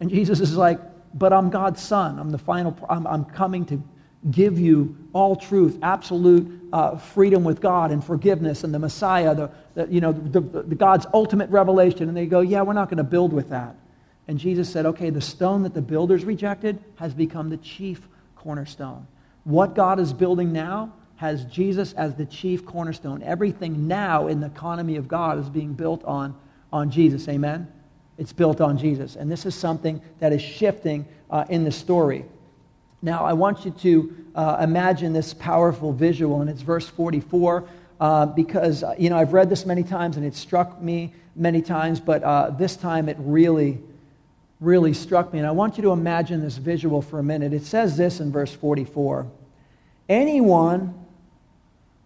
And 0.00 0.10
Jesus 0.10 0.40
is 0.40 0.56
like, 0.56 0.80
but 1.14 1.32
I'm 1.32 1.50
God's 1.50 1.82
son. 1.82 2.18
I'm 2.18 2.30
the 2.30 2.38
final, 2.38 2.76
I'm, 2.88 3.06
I'm 3.06 3.24
coming 3.24 3.64
to 3.66 3.82
give 4.30 4.58
you 4.58 4.96
all 5.12 5.36
truth, 5.36 5.78
absolute 5.82 6.68
uh, 6.72 6.96
freedom 6.96 7.44
with 7.44 7.60
God 7.60 7.90
and 7.90 8.02
forgiveness 8.02 8.64
and 8.64 8.74
the 8.74 8.78
Messiah, 8.78 9.34
the, 9.34 9.50
the 9.74 9.86
you 9.88 10.00
know, 10.00 10.12
the, 10.12 10.40
the, 10.40 10.62
the 10.62 10.74
God's 10.74 11.06
ultimate 11.14 11.48
revelation. 11.50 12.08
And 12.08 12.16
they 12.16 12.26
go, 12.26 12.40
yeah, 12.40 12.62
we're 12.62 12.72
not 12.72 12.88
going 12.88 12.98
to 12.98 13.04
build 13.04 13.32
with 13.32 13.50
that. 13.50 13.76
And 14.28 14.38
Jesus 14.38 14.68
said, 14.68 14.86
okay, 14.86 15.10
the 15.10 15.20
stone 15.20 15.62
that 15.62 15.74
the 15.74 15.82
builders 15.82 16.24
rejected 16.24 16.82
has 16.96 17.14
become 17.14 17.48
the 17.48 17.56
chief 17.58 18.08
cornerstone. 18.34 19.06
What 19.44 19.74
God 19.74 20.00
is 20.00 20.12
building 20.12 20.52
now 20.52 20.92
has 21.16 21.44
Jesus 21.44 21.92
as 21.92 22.14
the 22.16 22.26
chief 22.26 22.66
cornerstone. 22.66 23.22
Everything 23.22 23.86
now 23.86 24.26
in 24.26 24.40
the 24.40 24.48
economy 24.48 24.96
of 24.96 25.06
God 25.08 25.38
is 25.38 25.48
being 25.48 25.72
built 25.72 26.04
on, 26.04 26.34
on 26.76 26.90
Jesus. 26.90 27.28
Amen? 27.28 27.66
It's 28.18 28.32
built 28.32 28.60
on 28.60 28.78
Jesus. 28.78 29.16
And 29.16 29.30
this 29.30 29.46
is 29.46 29.54
something 29.54 30.00
that 30.20 30.32
is 30.32 30.42
shifting 30.42 31.06
uh, 31.30 31.44
in 31.48 31.64
the 31.64 31.72
story. 31.72 32.24
Now, 33.02 33.24
I 33.24 33.32
want 33.32 33.64
you 33.64 33.70
to 33.70 34.16
uh, 34.34 34.58
imagine 34.60 35.12
this 35.12 35.34
powerful 35.34 35.92
visual, 35.92 36.40
and 36.40 36.50
it's 36.50 36.62
verse 36.62 36.88
44, 36.88 37.68
uh, 37.98 38.26
because, 38.26 38.82
uh, 38.82 38.94
you 38.98 39.10
know, 39.10 39.16
I've 39.16 39.32
read 39.32 39.48
this 39.48 39.66
many 39.66 39.82
times 39.82 40.16
and 40.16 40.26
it 40.26 40.34
struck 40.34 40.80
me 40.80 41.14
many 41.34 41.62
times, 41.62 41.98
but 41.98 42.22
uh, 42.22 42.50
this 42.50 42.76
time 42.76 43.08
it 43.08 43.16
really, 43.20 43.78
really 44.60 44.92
struck 44.92 45.32
me. 45.32 45.38
And 45.38 45.48
I 45.48 45.52
want 45.52 45.76
you 45.76 45.82
to 45.84 45.92
imagine 45.92 46.42
this 46.42 46.56
visual 46.56 47.00
for 47.00 47.18
a 47.18 47.22
minute. 47.22 47.52
It 47.52 47.64
says 47.64 47.96
this 47.96 48.20
in 48.20 48.32
verse 48.32 48.52
44 48.52 49.26
Anyone 50.08 50.94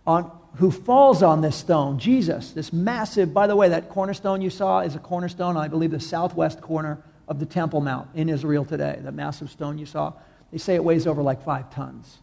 on, 0.06 0.30
who 0.56 0.70
falls 0.70 1.22
on 1.22 1.40
this 1.40 1.56
stone, 1.56 1.98
Jesus, 1.98 2.52
this 2.52 2.72
massive, 2.72 3.32
by 3.32 3.46
the 3.46 3.56
way, 3.56 3.68
that 3.68 3.88
cornerstone 3.88 4.42
you 4.42 4.50
saw 4.50 4.80
is 4.80 4.94
a 4.94 4.98
cornerstone, 4.98 5.56
I 5.56 5.68
believe, 5.68 5.90
the 5.90 6.00
southwest 6.00 6.60
corner 6.60 7.02
of 7.28 7.38
the 7.38 7.46
Temple 7.46 7.80
Mount 7.80 8.08
in 8.14 8.28
Israel 8.28 8.64
today, 8.64 8.98
that 9.00 9.12
massive 9.12 9.50
stone 9.50 9.78
you 9.78 9.86
saw. 9.86 10.12
They 10.50 10.58
say 10.58 10.74
it 10.74 10.84
weighs 10.84 11.06
over 11.06 11.22
like 11.22 11.42
five 11.44 11.72
tons. 11.72 12.18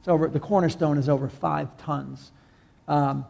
It's 0.00 0.08
over, 0.08 0.28
the 0.28 0.40
cornerstone 0.40 0.98
is 0.98 1.08
over 1.08 1.28
five 1.28 1.76
tons. 1.78 2.30
Um, 2.86 3.26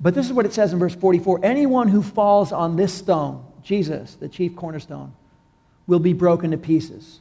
but 0.00 0.14
this 0.14 0.26
is 0.26 0.32
what 0.32 0.46
it 0.46 0.52
says 0.52 0.72
in 0.72 0.78
verse 0.78 0.94
44 0.94 1.40
Anyone 1.42 1.88
who 1.88 2.02
falls 2.02 2.52
on 2.52 2.76
this 2.76 2.94
stone, 2.94 3.44
Jesus, 3.62 4.14
the 4.14 4.28
chief 4.28 4.54
cornerstone, 4.54 5.12
will 5.86 5.98
be 5.98 6.12
broken 6.12 6.52
to 6.52 6.56
pieces. 6.56 7.20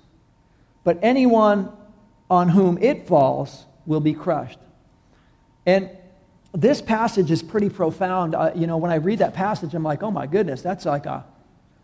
But 0.83 0.99
anyone 1.01 1.71
on 2.29 2.49
whom 2.49 2.77
it 2.77 3.07
falls 3.07 3.65
will 3.85 3.99
be 3.99 4.13
crushed. 4.13 4.59
And 5.65 5.89
this 6.53 6.81
passage 6.81 7.31
is 7.31 7.41
pretty 7.41 7.69
profound. 7.69 8.35
Uh, 8.35 8.51
you 8.55 8.67
know, 8.67 8.77
when 8.77 8.91
I 8.91 8.95
read 8.95 9.19
that 9.19 9.33
passage, 9.33 9.73
I'm 9.73 9.83
like, 9.83 10.03
oh 10.03 10.11
my 10.11 10.27
goodness, 10.27 10.61
that's 10.61 10.85
like 10.85 11.05
a, 11.05 11.25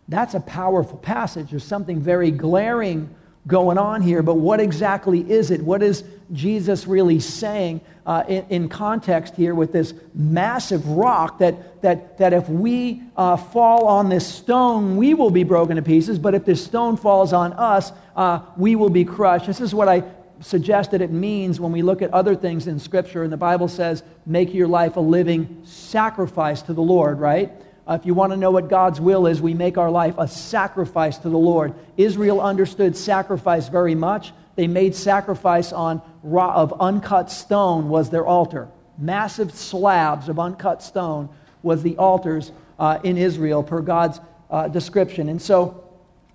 that's 0.07 0.35
a 0.35 0.39
powerful 0.39 0.97
passage. 0.97 1.49
There's 1.51 1.63
something 1.63 1.99
very 1.99 2.31
glaring 2.31 3.13
going 3.47 3.77
on 3.77 4.01
here, 4.01 4.21
but 4.21 4.35
what 4.35 4.59
exactly 4.59 5.29
is 5.29 5.49
it? 5.49 5.61
What 5.61 5.81
is 5.81 6.03
Jesus 6.31 6.85
really 6.85 7.19
saying 7.19 7.81
uh, 8.05 8.23
in, 8.27 8.45
in, 8.49 8.69
context 8.69 9.35
here 9.35 9.55
with 9.55 9.71
this 9.71 9.93
massive 10.13 10.85
rock 10.87 11.39
that, 11.39 11.81
that, 11.81 12.17
that 12.19 12.33
if 12.33 12.47
we 12.49 13.01
uh, 13.17 13.37
fall 13.37 13.87
on 13.87 14.09
this 14.09 14.27
stone, 14.27 14.97
we 14.97 15.13
will 15.13 15.31
be 15.31 15.43
broken 15.43 15.77
to 15.77 15.81
pieces, 15.81 16.19
but 16.19 16.35
if 16.35 16.45
this 16.45 16.63
stone 16.63 16.97
falls 16.97 17.33
on 17.33 17.53
us, 17.53 17.91
uh, 18.15 18.39
we 18.57 18.75
will 18.75 18.89
be 18.89 19.05
crushed. 19.05 19.47
This 19.47 19.61
is 19.61 19.73
what 19.73 19.87
I 19.87 20.03
suggest 20.41 20.91
that 20.91 21.01
it 21.01 21.11
means 21.11 21.59
when 21.59 21.71
we 21.71 21.81
look 21.81 22.01
at 22.01 22.13
other 22.13 22.35
things 22.35 22.67
in 22.67 22.79
Scripture, 22.79 23.23
and 23.23 23.31
the 23.31 23.37
Bible 23.37 23.67
says, 23.67 24.03
make 24.25 24.53
your 24.53 24.67
life 24.67 24.95
a 24.95 25.01
living 25.01 25.61
sacrifice 25.65 26.61
to 26.63 26.73
the 26.73 26.81
Lord, 26.81 27.19
right? 27.19 27.51
Uh, 27.87 27.97
if 27.99 28.05
you 28.05 28.13
want 28.13 28.31
to 28.31 28.37
know 28.37 28.51
what 28.51 28.69
God's 28.69 29.01
will 29.01 29.25
is, 29.25 29.41
we 29.41 29.53
make 29.53 29.77
our 29.77 29.89
life 29.89 30.15
a 30.17 30.27
sacrifice 30.27 31.17
to 31.19 31.29
the 31.29 31.37
Lord. 31.37 31.73
Israel 31.97 32.39
understood 32.39 32.95
sacrifice 32.95 33.67
very 33.67 33.95
much. 33.95 34.31
They 34.55 34.67
made 34.67 34.93
sacrifice 34.95 35.71
on 35.71 36.01
raw, 36.21 36.53
of 36.53 36.79
uncut 36.79 37.31
stone 37.31 37.89
was 37.89 38.09
their 38.09 38.25
altar. 38.25 38.67
Massive 38.97 39.51
slabs 39.53 40.29
of 40.29 40.37
uncut 40.37 40.83
stone 40.83 41.29
was 41.63 41.81
the 41.81 41.97
altars 41.97 42.51
uh, 42.77 42.99
in 43.03 43.17
Israel 43.17 43.63
per 43.63 43.81
God's 43.81 44.19
uh, 44.51 44.67
description. 44.67 45.27
And 45.29 45.41
so 45.41 45.88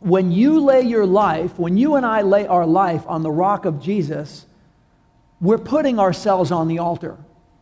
when 0.05 0.31
you 0.31 0.61
lay 0.61 0.83
your 0.83 1.07
life, 1.07 1.59
when 1.59 1.79
you 1.79 1.95
and 1.95 2.05
I 2.05 2.21
lay 2.21 2.47
our 2.47 2.67
life 2.67 3.05
on 3.07 3.23
the 3.23 3.31
rock 3.31 3.65
of 3.65 3.81
Jesus, 3.81 4.45
we're 5.41 5.57
putting 5.57 5.99
ourselves 5.99 6.53
on 6.53 6.69
the 6.69 6.79
altar. 6.79 7.17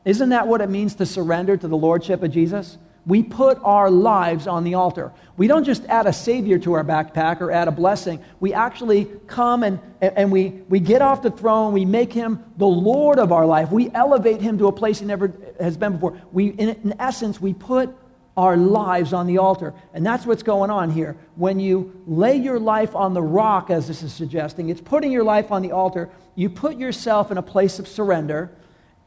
Isn't 0.04 0.30
that 0.30 0.48
what 0.48 0.60
it 0.60 0.68
means 0.68 0.96
to 0.96 1.06
surrender 1.06 1.56
to 1.56 1.68
the 1.68 1.76
lordship 1.76 2.20
of 2.24 2.32
Jesus? 2.32 2.78
We 3.06 3.22
put 3.22 3.60
our 3.62 3.92
lives 3.92 4.48
on 4.48 4.64
the 4.64 4.74
altar. 4.74 5.12
We 5.36 5.46
don't 5.46 5.62
just 5.62 5.84
add 5.84 6.06
a 6.06 6.12
savior 6.12 6.58
to 6.58 6.72
our 6.72 6.82
backpack 6.82 7.40
or 7.40 7.52
add 7.52 7.68
a 7.68 7.72
blessing. 7.72 8.20
We 8.40 8.52
actually 8.52 9.04
come 9.28 9.62
and, 9.62 9.78
and 10.00 10.32
we, 10.32 10.48
we 10.68 10.80
get 10.80 11.00
off 11.00 11.22
the 11.22 11.30
throne. 11.30 11.72
We 11.72 11.84
make 11.84 12.12
him 12.12 12.42
the 12.56 12.66
Lord 12.66 13.20
of 13.20 13.30
our 13.30 13.46
life. 13.46 13.70
We 13.70 13.88
elevate 13.94 14.40
him 14.40 14.58
to 14.58 14.66
a 14.66 14.72
place 14.72 14.98
he 14.98 15.06
never 15.06 15.32
has 15.60 15.76
been 15.76 15.92
before. 15.92 16.20
We, 16.32 16.48
in, 16.48 16.70
in 16.70 16.94
essence, 16.98 17.40
we 17.40 17.54
put 17.54 17.94
our 18.36 18.56
lives 18.56 19.12
on 19.12 19.26
the 19.26 19.38
altar. 19.38 19.74
And 19.92 20.04
that's 20.04 20.24
what's 20.24 20.42
going 20.42 20.70
on 20.70 20.90
here. 20.90 21.16
When 21.36 21.60
you 21.60 22.02
lay 22.06 22.36
your 22.36 22.58
life 22.58 22.94
on 22.96 23.12
the 23.14 23.22
rock, 23.22 23.70
as 23.70 23.88
this 23.88 24.02
is 24.02 24.12
suggesting, 24.12 24.70
it's 24.70 24.80
putting 24.80 25.12
your 25.12 25.24
life 25.24 25.52
on 25.52 25.62
the 25.62 25.72
altar. 25.72 26.10
You 26.34 26.48
put 26.48 26.78
yourself 26.78 27.30
in 27.30 27.36
a 27.36 27.42
place 27.42 27.78
of 27.78 27.86
surrender. 27.86 28.50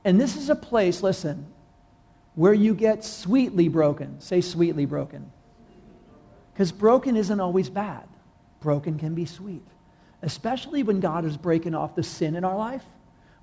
And 0.03 0.21
this 0.21 0.35
is 0.35 0.49
a 0.49 0.55
place, 0.55 1.01
listen, 1.01 1.47
where 2.35 2.53
you 2.53 2.75
get 2.75 3.03
sweetly 3.03 3.67
broken. 3.67 4.19
Say 4.19 4.41
sweetly 4.41 4.85
broken. 4.85 5.31
Because 6.53 6.71
broken 6.71 7.17
isn't 7.17 7.39
always 7.39 7.69
bad, 7.69 8.07
broken 8.61 8.97
can 8.97 9.15
be 9.15 9.25
sweet. 9.25 9.65
Especially 10.21 10.83
when 10.83 10.99
God 10.99 11.25
is 11.25 11.35
breaking 11.35 11.75
off 11.75 11.95
the 11.95 12.03
sin 12.03 12.35
in 12.35 12.45
our 12.45 12.55
life, 12.55 12.83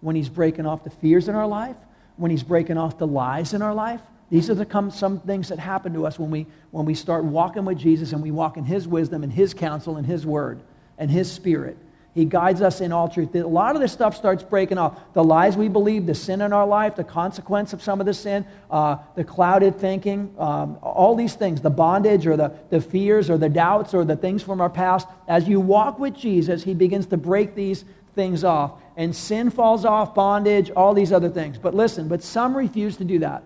when 0.00 0.16
He's 0.16 0.28
breaking 0.28 0.64
off 0.64 0.84
the 0.84 0.90
fears 0.90 1.28
in 1.28 1.34
our 1.34 1.46
life, 1.46 1.76
when 2.16 2.30
He's 2.30 2.42
breaking 2.42 2.78
off 2.78 2.98
the 2.98 3.06
lies 3.06 3.52
in 3.52 3.62
our 3.62 3.74
life 3.74 4.00
these 4.32 4.48
are 4.48 4.54
the, 4.54 4.90
some 4.90 5.20
things 5.20 5.50
that 5.50 5.58
happen 5.58 5.92
to 5.92 6.06
us 6.06 6.18
when 6.18 6.30
we, 6.30 6.46
when 6.70 6.86
we 6.86 6.94
start 6.94 7.22
walking 7.22 7.66
with 7.66 7.76
Jesus 7.76 8.14
and 8.14 8.22
we 8.22 8.30
walk 8.30 8.56
in 8.56 8.64
His 8.64 8.88
wisdom 8.88 9.22
and 9.22 9.30
His 9.30 9.52
counsel 9.52 9.98
and 9.98 10.06
His 10.06 10.24
word 10.24 10.62
and 10.96 11.10
His 11.10 11.30
spirit. 11.30 11.76
He 12.14 12.24
guides 12.24 12.62
us 12.62 12.80
in 12.80 12.92
all 12.92 13.10
truth. 13.10 13.34
A 13.34 13.46
lot 13.46 13.76
of 13.76 13.82
this 13.82 13.92
stuff 13.92 14.16
starts 14.16 14.42
breaking 14.42 14.78
off. 14.78 14.98
The 15.12 15.22
lies 15.22 15.58
we 15.58 15.68
believe, 15.68 16.06
the 16.06 16.14
sin 16.14 16.40
in 16.40 16.50
our 16.54 16.66
life, 16.66 16.96
the 16.96 17.04
consequence 17.04 17.74
of 17.74 17.82
some 17.82 18.00
of 18.00 18.06
the 18.06 18.14
sin, 18.14 18.46
uh, 18.70 18.96
the 19.16 19.22
clouded 19.22 19.78
thinking, 19.78 20.34
um, 20.38 20.78
all 20.80 21.14
these 21.14 21.34
things, 21.34 21.60
the 21.60 21.68
bondage 21.68 22.26
or 22.26 22.38
the, 22.38 22.54
the 22.70 22.80
fears 22.80 23.28
or 23.28 23.36
the 23.36 23.50
doubts 23.50 23.92
or 23.92 24.02
the 24.02 24.16
things 24.16 24.42
from 24.42 24.62
our 24.62 24.70
past. 24.70 25.08
As 25.28 25.46
you 25.46 25.60
walk 25.60 25.98
with 25.98 26.16
Jesus, 26.16 26.64
He 26.64 26.72
begins 26.72 27.04
to 27.08 27.18
break 27.18 27.54
these 27.54 27.84
things 28.14 28.44
off. 28.44 28.80
And 28.96 29.14
sin 29.14 29.50
falls 29.50 29.84
off, 29.84 30.14
bondage, 30.14 30.70
all 30.70 30.94
these 30.94 31.12
other 31.12 31.28
things. 31.28 31.58
But 31.58 31.74
listen, 31.74 32.08
but 32.08 32.22
some 32.22 32.56
refuse 32.56 32.96
to 32.96 33.04
do 33.04 33.18
that. 33.18 33.42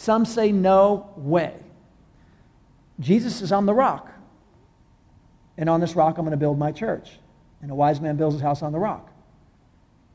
Some 0.00 0.24
say, 0.24 0.50
no 0.50 1.12
way. 1.14 1.52
Jesus 3.00 3.42
is 3.42 3.52
on 3.52 3.66
the 3.66 3.74
rock. 3.74 4.10
And 5.58 5.68
on 5.68 5.80
this 5.80 5.94
rock, 5.94 6.16
I'm 6.16 6.24
going 6.24 6.30
to 6.30 6.38
build 6.38 6.58
my 6.58 6.72
church. 6.72 7.18
And 7.60 7.70
a 7.70 7.74
wise 7.74 8.00
man 8.00 8.16
builds 8.16 8.32
his 8.32 8.40
house 8.40 8.62
on 8.62 8.72
the 8.72 8.78
rock. 8.78 9.12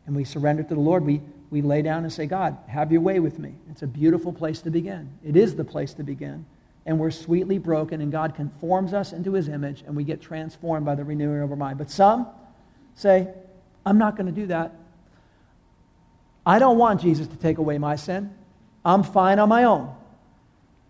And 0.07 0.15
we 0.15 0.23
surrender 0.23 0.63
to 0.63 0.73
the 0.73 0.81
Lord. 0.81 1.05
We, 1.05 1.21
we 1.51 1.61
lay 1.61 1.83
down 1.83 2.01
and 2.03 2.11
say, 2.11 2.25
God, 2.25 2.57
have 2.67 2.91
your 2.91 3.01
way 3.01 3.19
with 3.19 3.37
me. 3.37 3.53
It's 3.69 3.83
a 3.83 3.87
beautiful 3.87 4.33
place 4.33 4.59
to 4.61 4.71
begin. 4.71 5.19
It 5.23 5.35
is 5.35 5.55
the 5.55 5.63
place 5.63 5.93
to 5.93 6.03
begin. 6.03 6.47
And 6.87 6.97
we're 6.97 7.11
sweetly 7.11 7.59
broken, 7.59 8.01
and 8.01 8.11
God 8.11 8.33
conforms 8.33 8.91
us 8.91 9.13
into 9.13 9.33
his 9.33 9.49
image, 9.49 9.83
and 9.85 9.95
we 9.95 10.03
get 10.03 10.19
transformed 10.19 10.87
by 10.87 10.95
the 10.95 11.03
renewing 11.03 11.43
of 11.43 11.51
our 11.51 11.55
mind. 11.55 11.77
But 11.77 11.91
some 11.91 12.25
say, 12.95 13.27
I'm 13.85 13.99
not 13.99 14.15
going 14.17 14.25
to 14.25 14.31
do 14.31 14.47
that. 14.47 14.73
I 16.43 16.57
don't 16.57 16.79
want 16.79 17.01
Jesus 17.01 17.27
to 17.27 17.35
take 17.35 17.59
away 17.59 17.77
my 17.77 17.97
sin. 17.97 18.33
I'm 18.85 19.03
fine 19.03 19.39
on 19.39 19.49
my 19.49 19.63
own. 19.63 19.93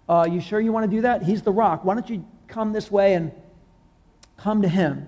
Uh, 0.08 0.28
you 0.30 0.42
sure 0.42 0.60
you 0.60 0.72
want 0.72 0.90
to 0.90 0.96
do 0.96 1.02
that? 1.02 1.24
He's 1.24 1.42
the 1.42 1.52
rock. 1.52 1.86
Why 1.86 1.96
don't 1.96 2.10
you 2.10 2.26
come 2.48 2.74
this 2.74 2.92
way 2.92 3.14
and 3.14 3.32
come 4.38 4.62
to 4.62 4.68
him? 4.68 5.08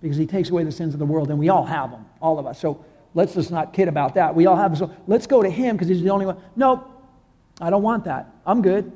Because 0.00 0.16
he 0.16 0.26
takes 0.26 0.48
away 0.48 0.64
the 0.64 0.72
sins 0.72 0.94
of 0.94 1.00
the 1.00 1.06
world, 1.06 1.30
and 1.30 1.38
we 1.38 1.48
all 1.48 1.64
have 1.64 1.90
them, 1.90 2.06
all 2.20 2.38
of 2.38 2.46
us. 2.46 2.58
So 2.58 2.84
let's 3.14 3.34
just 3.34 3.50
not 3.50 3.72
kid 3.72 3.88
about 3.88 4.14
that. 4.14 4.34
We 4.34 4.46
all 4.46 4.56
have 4.56 4.76
them. 4.76 4.88
So 4.88 4.96
let's 5.06 5.26
go 5.26 5.42
to 5.42 5.50
him 5.50 5.76
because 5.76 5.88
he's 5.88 6.02
the 6.02 6.10
only 6.10 6.26
one. 6.26 6.38
Nope, 6.56 6.88
I 7.60 7.70
don't 7.70 7.82
want 7.82 8.04
that. 8.04 8.30
I'm 8.46 8.62
good. 8.62 8.90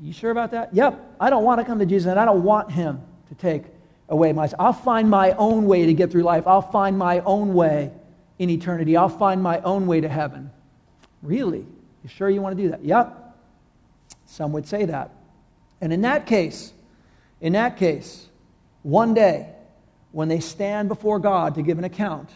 You 0.00 0.12
sure 0.12 0.30
about 0.30 0.52
that? 0.52 0.74
Yep. 0.74 1.16
I 1.20 1.28
don't 1.28 1.44
want 1.44 1.60
to 1.60 1.64
come 1.64 1.78
to 1.78 1.86
Jesus, 1.86 2.08
and 2.08 2.18
I 2.18 2.24
don't 2.24 2.42
want 2.42 2.72
him 2.72 3.02
to 3.28 3.34
take 3.34 3.64
away 4.08 4.32
my. 4.32 4.46
Sins. 4.46 4.56
I'll 4.58 4.72
find 4.72 5.10
my 5.10 5.32
own 5.32 5.66
way 5.66 5.86
to 5.86 5.92
get 5.92 6.10
through 6.10 6.22
life. 6.22 6.46
I'll 6.46 6.62
find 6.62 6.96
my 6.96 7.20
own 7.20 7.52
way 7.52 7.92
in 8.38 8.48
eternity. 8.48 8.96
I'll 8.96 9.10
find 9.10 9.42
my 9.42 9.60
own 9.60 9.86
way 9.86 10.00
to 10.00 10.08
heaven. 10.08 10.50
Really? 11.22 11.66
You 12.02 12.08
sure 12.08 12.30
you 12.30 12.40
want 12.40 12.56
to 12.56 12.62
do 12.62 12.70
that? 12.70 12.84
Yep. 12.84 13.36
Some 14.26 14.52
would 14.52 14.66
say 14.66 14.84
that. 14.86 15.10
And 15.80 15.92
in 15.92 16.02
that 16.02 16.26
case, 16.26 16.72
in 17.40 17.54
that 17.54 17.76
case, 17.76 18.28
one 18.82 19.14
day, 19.14 19.48
when 20.12 20.28
they 20.28 20.40
stand 20.40 20.88
before 20.88 21.18
God 21.18 21.54
to 21.54 21.62
give 21.62 21.78
an 21.78 21.84
account, 21.84 22.30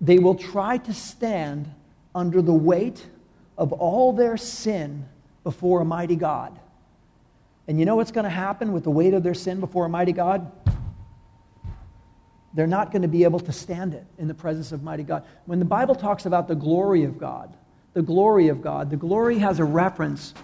they 0.00 0.18
will 0.18 0.34
try 0.34 0.78
to 0.78 0.94
stand 0.94 1.72
under 2.14 2.42
the 2.42 2.52
weight 2.52 3.06
of 3.58 3.72
all 3.72 4.12
their 4.12 4.36
sin 4.36 5.06
before 5.44 5.80
a 5.80 5.84
mighty 5.84 6.16
God. 6.16 6.58
And 7.68 7.78
you 7.78 7.84
know 7.84 7.96
what's 7.96 8.12
going 8.12 8.24
to 8.24 8.30
happen 8.30 8.72
with 8.72 8.84
the 8.84 8.90
weight 8.90 9.14
of 9.14 9.22
their 9.22 9.34
sin 9.34 9.60
before 9.60 9.86
a 9.86 9.88
mighty 9.88 10.12
God? 10.12 10.50
they're 12.54 12.66
not 12.66 12.90
going 12.92 13.02
to 13.02 13.08
be 13.08 13.24
able 13.24 13.40
to 13.40 13.52
stand 13.52 13.94
it 13.94 14.04
in 14.18 14.28
the 14.28 14.34
presence 14.34 14.72
of 14.72 14.82
mighty 14.82 15.02
God. 15.02 15.24
When 15.46 15.58
the 15.58 15.64
Bible 15.64 15.94
talks 15.94 16.26
about 16.26 16.48
the 16.48 16.54
glory 16.54 17.04
of 17.04 17.18
God, 17.18 17.56
the 17.94 18.02
glory 18.02 18.48
of 18.48 18.62
God, 18.62 18.90
the 18.90 18.96
glory 18.96 19.38
has 19.38 19.58
a 19.58 19.64
reference 19.64 20.34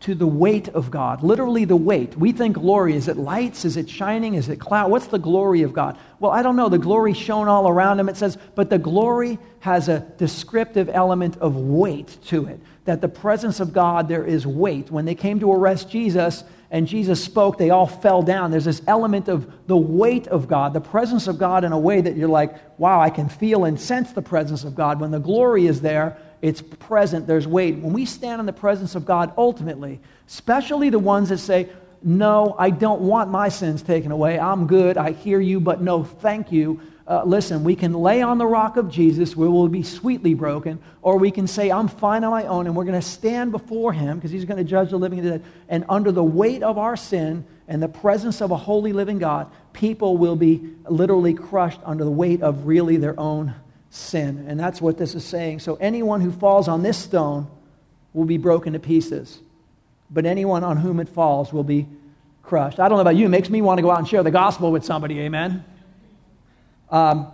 to 0.00 0.16
the 0.16 0.26
weight 0.26 0.68
of 0.68 0.90
God, 0.90 1.22
literally 1.22 1.64
the 1.64 1.76
weight. 1.76 2.16
We 2.16 2.32
think 2.32 2.56
glory. 2.56 2.96
Is 2.96 3.06
it 3.06 3.16
lights? 3.16 3.64
Is 3.64 3.76
it 3.76 3.88
shining? 3.88 4.34
Is 4.34 4.48
it 4.48 4.58
cloud? 4.58 4.90
What's 4.90 5.06
the 5.06 5.18
glory 5.18 5.62
of 5.62 5.72
God? 5.72 5.96
Well, 6.18 6.32
I 6.32 6.42
don't 6.42 6.56
know. 6.56 6.68
The 6.68 6.78
glory 6.78 7.14
shone 7.14 7.46
all 7.46 7.68
around 7.68 8.00
him, 8.00 8.08
it 8.08 8.16
says, 8.16 8.36
but 8.56 8.68
the 8.68 8.78
glory 8.78 9.38
has 9.60 9.88
a 9.88 10.00
descriptive 10.18 10.88
element 10.88 11.36
of 11.36 11.54
weight 11.54 12.18
to 12.26 12.46
it. 12.46 12.58
That 12.84 13.00
the 13.00 13.08
presence 13.08 13.60
of 13.60 13.72
God, 13.72 14.08
there 14.08 14.24
is 14.24 14.44
weight. 14.44 14.90
When 14.90 15.04
they 15.04 15.14
came 15.14 15.38
to 15.38 15.52
arrest 15.52 15.88
Jesus 15.88 16.42
and 16.72 16.88
Jesus 16.88 17.22
spoke, 17.22 17.56
they 17.56 17.70
all 17.70 17.86
fell 17.86 18.22
down. 18.22 18.50
There's 18.50 18.64
this 18.64 18.82
element 18.88 19.28
of 19.28 19.68
the 19.68 19.76
weight 19.76 20.26
of 20.26 20.48
God, 20.48 20.72
the 20.72 20.80
presence 20.80 21.28
of 21.28 21.38
God 21.38 21.62
in 21.62 21.70
a 21.70 21.78
way 21.78 22.00
that 22.00 22.16
you're 22.16 22.28
like, 22.28 22.56
wow, 22.76 23.00
I 23.00 23.10
can 23.10 23.28
feel 23.28 23.66
and 23.66 23.78
sense 23.78 24.10
the 24.10 24.22
presence 24.22 24.64
of 24.64 24.74
God. 24.74 24.98
When 24.98 25.12
the 25.12 25.20
glory 25.20 25.68
is 25.68 25.80
there, 25.80 26.18
it's 26.42 26.60
present, 26.60 27.28
there's 27.28 27.46
weight. 27.46 27.76
When 27.76 27.92
we 27.92 28.04
stand 28.04 28.40
in 28.40 28.46
the 28.46 28.52
presence 28.52 28.96
of 28.96 29.06
God, 29.06 29.32
ultimately, 29.38 30.00
especially 30.26 30.90
the 30.90 30.98
ones 30.98 31.28
that 31.28 31.38
say, 31.38 31.68
No, 32.02 32.56
I 32.58 32.70
don't 32.70 33.02
want 33.02 33.30
my 33.30 33.48
sins 33.48 33.80
taken 33.80 34.10
away. 34.10 34.38
I'm 34.38 34.66
good. 34.66 34.98
I 34.98 35.12
hear 35.12 35.40
you, 35.40 35.60
but 35.60 35.80
no, 35.80 36.02
thank 36.02 36.50
you. 36.50 36.80
Uh, 37.06 37.22
listen, 37.24 37.62
we 37.62 37.76
can 37.76 37.94
lay 37.94 38.22
on 38.22 38.38
the 38.38 38.46
rock 38.46 38.76
of 38.76 38.88
Jesus 38.88 39.36
we'll 39.36 39.68
be 39.68 39.82
sweetly 39.82 40.34
broken, 40.34 40.80
or 41.00 41.18
we 41.18 41.30
can 41.30 41.46
say, 41.46 41.70
I'm 41.70 41.88
fine 41.88 42.24
on 42.24 42.30
my 42.30 42.44
own, 42.46 42.66
and 42.66 42.76
we're 42.76 42.84
going 42.84 43.00
to 43.00 43.06
stand 43.06 43.52
before 43.52 43.92
Him 43.92 44.18
because 44.18 44.30
He's 44.30 44.44
going 44.44 44.58
to 44.58 44.64
judge 44.64 44.90
the 44.90 44.98
living 44.98 45.20
and 45.20 45.28
the 45.28 45.38
dead. 45.38 45.44
And 45.68 45.84
under 45.88 46.10
the 46.10 46.24
weight 46.24 46.62
of 46.62 46.76
our 46.76 46.96
sin 46.96 47.44
and 47.68 47.80
the 47.82 47.88
presence 47.88 48.40
of 48.40 48.50
a 48.50 48.56
holy 48.56 48.92
living 48.92 49.18
God, 49.18 49.50
people 49.72 50.16
will 50.16 50.36
be 50.36 50.70
literally 50.88 51.34
crushed 51.34 51.80
under 51.84 52.04
the 52.04 52.10
weight 52.10 52.42
of 52.42 52.66
really 52.66 52.96
their 52.96 53.18
own 53.18 53.54
sin. 53.92 54.46
And 54.48 54.58
that's 54.58 54.80
what 54.80 54.96
this 54.96 55.14
is 55.14 55.22
saying. 55.22 55.60
So 55.60 55.74
anyone 55.76 56.22
who 56.22 56.32
falls 56.32 56.66
on 56.66 56.82
this 56.82 56.96
stone 56.96 57.46
will 58.14 58.24
be 58.24 58.38
broken 58.38 58.72
to 58.72 58.78
pieces, 58.78 59.38
but 60.10 60.24
anyone 60.24 60.64
on 60.64 60.78
whom 60.78 60.98
it 60.98 61.10
falls 61.10 61.52
will 61.52 61.62
be 61.62 61.86
crushed. 62.42 62.80
I 62.80 62.88
don't 62.88 62.96
know 62.96 63.02
about 63.02 63.16
you, 63.16 63.26
it 63.26 63.28
makes 63.28 63.50
me 63.50 63.60
want 63.60 63.78
to 63.78 63.82
go 63.82 63.90
out 63.90 63.98
and 63.98 64.08
share 64.08 64.22
the 64.22 64.30
gospel 64.30 64.72
with 64.72 64.82
somebody, 64.82 65.20
amen? 65.20 65.62
Um, 66.90 67.32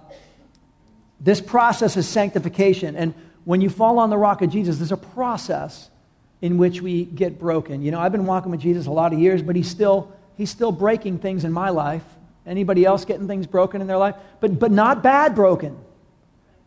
this 1.20 1.40
process 1.40 1.96
is 1.96 2.08
sanctification. 2.08 2.96
And 2.96 3.14
when 3.44 3.60
you 3.60 3.70
fall 3.70 4.00
on 4.00 4.10
the 4.10 4.18
rock 4.18 4.42
of 4.42 4.50
Jesus, 4.50 4.78
there's 4.78 4.92
a 4.92 4.96
process 4.96 5.90
in 6.42 6.58
which 6.58 6.82
we 6.82 7.04
get 7.04 7.38
broken. 7.38 7.82
You 7.82 7.92
know, 7.92 8.00
I've 8.00 8.12
been 8.12 8.26
walking 8.26 8.50
with 8.50 8.60
Jesus 8.60 8.86
a 8.86 8.92
lot 8.92 9.12
of 9.12 9.20
years, 9.20 9.42
but 9.42 9.54
he's 9.54 9.70
still, 9.70 10.12
he's 10.36 10.50
still 10.50 10.72
breaking 10.72 11.20
things 11.20 11.44
in 11.44 11.52
my 11.52 11.70
life. 11.70 12.04
Anybody 12.44 12.84
else 12.84 13.04
getting 13.04 13.28
things 13.28 13.46
broken 13.46 13.80
in 13.80 13.86
their 13.86 13.96
life? 13.96 14.16
But, 14.40 14.58
but 14.58 14.72
not 14.72 15.04
bad 15.04 15.36
broken 15.36 15.78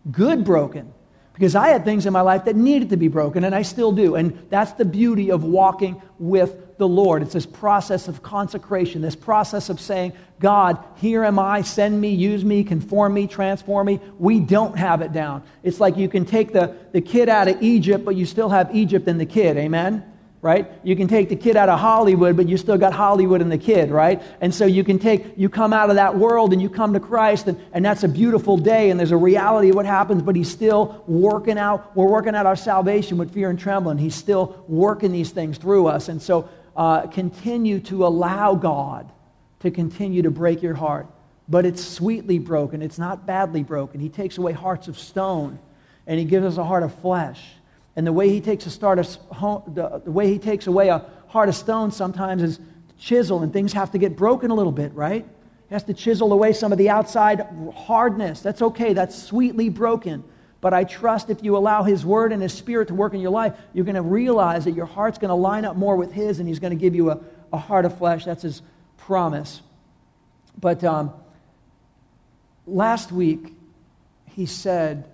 good 0.09 0.43
broken. 0.43 0.93
Because 1.33 1.55
I 1.55 1.69
had 1.69 1.85
things 1.85 2.05
in 2.05 2.13
my 2.13 2.21
life 2.21 2.45
that 2.45 2.55
needed 2.55 2.89
to 2.89 2.97
be 2.97 3.07
broken, 3.07 3.43
and 3.43 3.55
I 3.55 3.61
still 3.61 3.91
do. 3.91 4.15
And 4.15 4.37
that's 4.49 4.73
the 4.73 4.85
beauty 4.85 5.31
of 5.31 5.43
walking 5.43 6.01
with 6.19 6.77
the 6.77 6.87
Lord. 6.87 7.21
It's 7.21 7.33
this 7.33 7.45
process 7.45 8.07
of 8.07 8.21
consecration, 8.21 9.01
this 9.01 9.15
process 9.15 9.69
of 9.69 9.79
saying, 9.79 10.13
God, 10.39 10.83
here 10.97 11.23
am 11.23 11.39
I, 11.39 11.61
send 11.61 11.99
me, 11.99 12.09
use 12.13 12.43
me, 12.43 12.63
conform 12.63 13.13
me, 13.13 13.27
transform 13.27 13.87
me. 13.87 13.99
We 14.19 14.39
don't 14.39 14.77
have 14.77 15.01
it 15.01 15.13
down. 15.13 15.43
It's 15.63 15.79
like 15.79 15.97
you 15.97 16.09
can 16.09 16.25
take 16.25 16.53
the, 16.53 16.75
the 16.91 17.01
kid 17.01 17.29
out 17.29 17.47
of 17.47 17.61
Egypt, 17.61 18.03
but 18.03 18.15
you 18.15 18.25
still 18.25 18.49
have 18.49 18.75
Egypt 18.75 19.07
in 19.07 19.17
the 19.17 19.25
kid. 19.25 19.57
Amen? 19.57 20.10
Right? 20.41 20.71
You 20.83 20.95
can 20.95 21.07
take 21.07 21.29
the 21.29 21.35
kid 21.35 21.55
out 21.55 21.69
of 21.69 21.79
Hollywood, 21.79 22.35
but 22.35 22.49
you 22.49 22.57
still 22.57 22.77
got 22.77 22.93
Hollywood 22.93 23.41
in 23.41 23.49
the 23.49 23.59
kid, 23.59 23.91
right? 23.91 24.21
And 24.41 24.53
so 24.53 24.65
you 24.65 24.83
can 24.83 24.97
take, 24.97 25.37
you 25.37 25.49
come 25.49 25.71
out 25.71 25.91
of 25.91 25.97
that 25.97 26.17
world 26.17 26.51
and 26.51 26.59
you 26.59 26.69
come 26.69 26.93
to 26.93 26.99
Christ, 26.99 27.47
and, 27.47 27.59
and 27.73 27.85
that's 27.85 28.03
a 28.03 28.07
beautiful 28.07 28.57
day, 28.57 28.89
and 28.89 28.99
there's 28.99 29.11
a 29.11 29.17
reality 29.17 29.69
of 29.69 29.75
what 29.75 29.85
happens, 29.85 30.23
but 30.23 30.35
He's 30.35 30.49
still 30.49 31.03
working 31.07 31.59
out, 31.59 31.95
we're 31.95 32.07
working 32.07 32.35
out 32.35 32.47
our 32.47 32.55
salvation 32.55 33.19
with 33.19 33.31
fear 33.31 33.51
and 33.51 33.59
trembling. 33.59 33.99
He's 33.99 34.15
still 34.15 34.65
working 34.67 35.11
these 35.11 35.29
things 35.29 35.59
through 35.59 35.87
us. 35.87 36.09
And 36.09 36.19
so 36.19 36.49
uh, 36.75 37.05
continue 37.07 37.79
to 37.81 38.05
allow 38.07 38.55
God 38.55 39.11
to 39.59 39.69
continue 39.69 40.23
to 40.23 40.31
break 40.31 40.63
your 40.63 40.73
heart. 40.73 41.05
But 41.47 41.65
it's 41.65 41.85
sweetly 41.85 42.39
broken, 42.39 42.81
it's 42.81 42.97
not 42.97 43.27
badly 43.27 43.61
broken. 43.61 43.99
He 43.99 44.09
takes 44.09 44.39
away 44.39 44.53
hearts 44.53 44.87
of 44.87 44.97
stone, 44.97 45.59
and 46.07 46.17
He 46.17 46.25
gives 46.25 46.45
us 46.47 46.57
a 46.57 46.63
heart 46.63 46.81
of 46.81 46.95
flesh. 46.95 47.43
And 47.95 48.07
the 48.07 48.13
way 48.13 48.29
he 48.29 48.39
takes 48.39 48.65
a 48.65 48.69
start 48.69 48.99
of, 48.99 49.05
the, 49.73 50.01
the 50.03 50.11
way 50.11 50.27
he 50.27 50.39
takes 50.39 50.67
away 50.67 50.87
a 50.87 51.05
heart 51.27 51.49
of 51.49 51.55
stone 51.55 51.91
sometimes 51.91 52.41
is 52.41 52.59
chisel, 52.97 53.41
and 53.41 53.51
things 53.51 53.73
have 53.73 53.91
to 53.91 53.97
get 53.97 54.15
broken 54.15 54.51
a 54.51 54.53
little 54.53 54.71
bit, 54.71 54.93
right? 54.93 55.25
He 55.67 55.73
has 55.75 55.83
to 55.85 55.93
chisel 55.93 56.31
away 56.31 56.53
some 56.53 56.71
of 56.71 56.77
the 56.77 56.89
outside 56.89 57.47
hardness. 57.75 58.41
That's 58.41 58.61
okay. 58.61 58.93
That's 58.93 59.21
sweetly 59.21 59.69
broken. 59.69 60.23
But 60.61 60.73
I 60.73 60.83
trust 60.83 61.29
if 61.29 61.43
you 61.43 61.57
allow 61.57 61.83
His 61.83 62.05
Word 62.05 62.31
and 62.31 62.41
His 62.41 62.53
Spirit 62.53 62.89
to 62.89 62.93
work 62.93 63.13
in 63.13 63.19
your 63.19 63.31
life, 63.31 63.53
you're 63.73 63.85
going 63.85 63.95
to 63.95 64.01
realize 64.01 64.65
that 64.65 64.73
your 64.73 64.85
heart's 64.85 65.17
going 65.17 65.29
to 65.29 65.35
line 65.35 65.65
up 65.65 65.75
more 65.75 65.95
with 65.95 66.11
His, 66.11 66.39
and 66.39 66.47
He's 66.47 66.59
going 66.59 66.77
to 66.77 66.79
give 66.79 66.93
you 66.93 67.09
a, 67.09 67.19
a 67.51 67.57
heart 67.57 67.85
of 67.85 67.97
flesh. 67.97 68.25
That's 68.25 68.43
His 68.43 68.61
promise. 68.97 69.61
But 70.59 70.83
um, 70.83 71.13
last 72.67 73.11
week, 73.11 73.53
He 74.27 74.45
said, 74.45 75.09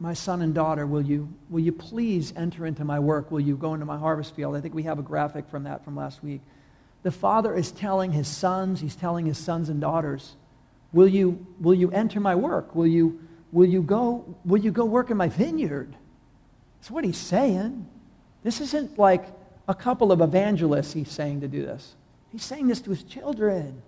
my 0.00 0.14
son 0.14 0.40
and 0.40 0.54
daughter, 0.54 0.86
will 0.86 1.02
you, 1.02 1.28
will 1.50 1.60
you 1.60 1.72
please 1.72 2.32
enter 2.34 2.64
into 2.64 2.86
my 2.86 2.98
work? 2.98 3.30
Will 3.30 3.40
you 3.40 3.54
go 3.54 3.74
into 3.74 3.84
my 3.84 3.98
harvest 3.98 4.34
field? 4.34 4.56
I 4.56 4.62
think 4.62 4.74
we 4.74 4.84
have 4.84 4.98
a 4.98 5.02
graphic 5.02 5.46
from 5.48 5.64
that 5.64 5.84
from 5.84 5.94
last 5.94 6.24
week. 6.24 6.40
The 7.02 7.10
father 7.10 7.54
is 7.54 7.70
telling 7.70 8.10
his 8.10 8.26
sons, 8.26 8.80
he's 8.80 8.96
telling 8.96 9.26
his 9.26 9.36
sons 9.36 9.68
and 9.68 9.78
daughters, 9.78 10.36
will 10.94 11.06
you, 11.06 11.46
will 11.60 11.74
you 11.74 11.90
enter 11.90 12.18
my 12.18 12.34
work? 12.34 12.74
Will 12.74 12.86
you, 12.86 13.20
will, 13.52 13.68
you 13.68 13.82
go, 13.82 14.24
will 14.46 14.60
you 14.60 14.70
go 14.70 14.86
work 14.86 15.10
in 15.10 15.18
my 15.18 15.28
vineyard? 15.28 15.94
That's 16.78 16.90
what 16.90 17.04
he's 17.04 17.18
saying. 17.18 17.86
This 18.42 18.62
isn't 18.62 18.98
like 18.98 19.26
a 19.68 19.74
couple 19.74 20.12
of 20.12 20.22
evangelists 20.22 20.94
he's 20.94 21.10
saying 21.10 21.42
to 21.42 21.48
do 21.48 21.64
this. 21.66 21.94
He's 22.32 22.44
saying 22.44 22.68
this 22.68 22.80
to 22.82 22.90
his 22.90 23.02
children. 23.02 23.82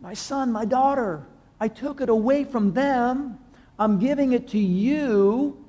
My 0.00 0.14
son, 0.14 0.50
my 0.50 0.64
daughter, 0.64 1.26
I 1.60 1.68
took 1.68 2.00
it 2.00 2.08
away 2.08 2.44
from 2.44 2.72
them 2.72 3.38
I'm 3.78 3.98
giving 3.98 4.32
it 4.32 4.48
to 4.48 4.58
you 4.58 5.62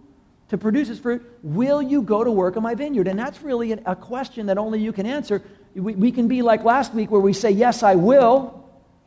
to 0.49 0.57
produce 0.57 0.89
its 0.89 0.99
fruit. 0.99 1.25
Will 1.43 1.81
you 1.81 2.01
go 2.01 2.23
to 2.23 2.31
work 2.31 2.55
in 2.55 2.63
my 2.63 2.75
vineyard? 2.75 3.07
And 3.07 3.19
that's 3.19 3.41
really 3.41 3.73
a 3.73 3.95
question 3.95 4.45
that 4.45 4.57
only 4.57 4.79
you 4.79 4.93
can 4.93 5.05
answer. 5.05 5.43
We, 5.75 5.93
we 5.93 6.11
can 6.11 6.27
be 6.27 6.41
like 6.41 6.63
last 6.63 6.93
week 6.93 7.11
where 7.11 7.21
we 7.21 7.33
say, 7.33 7.51
Yes, 7.51 7.83
I 7.83 7.95
will, 7.95 8.63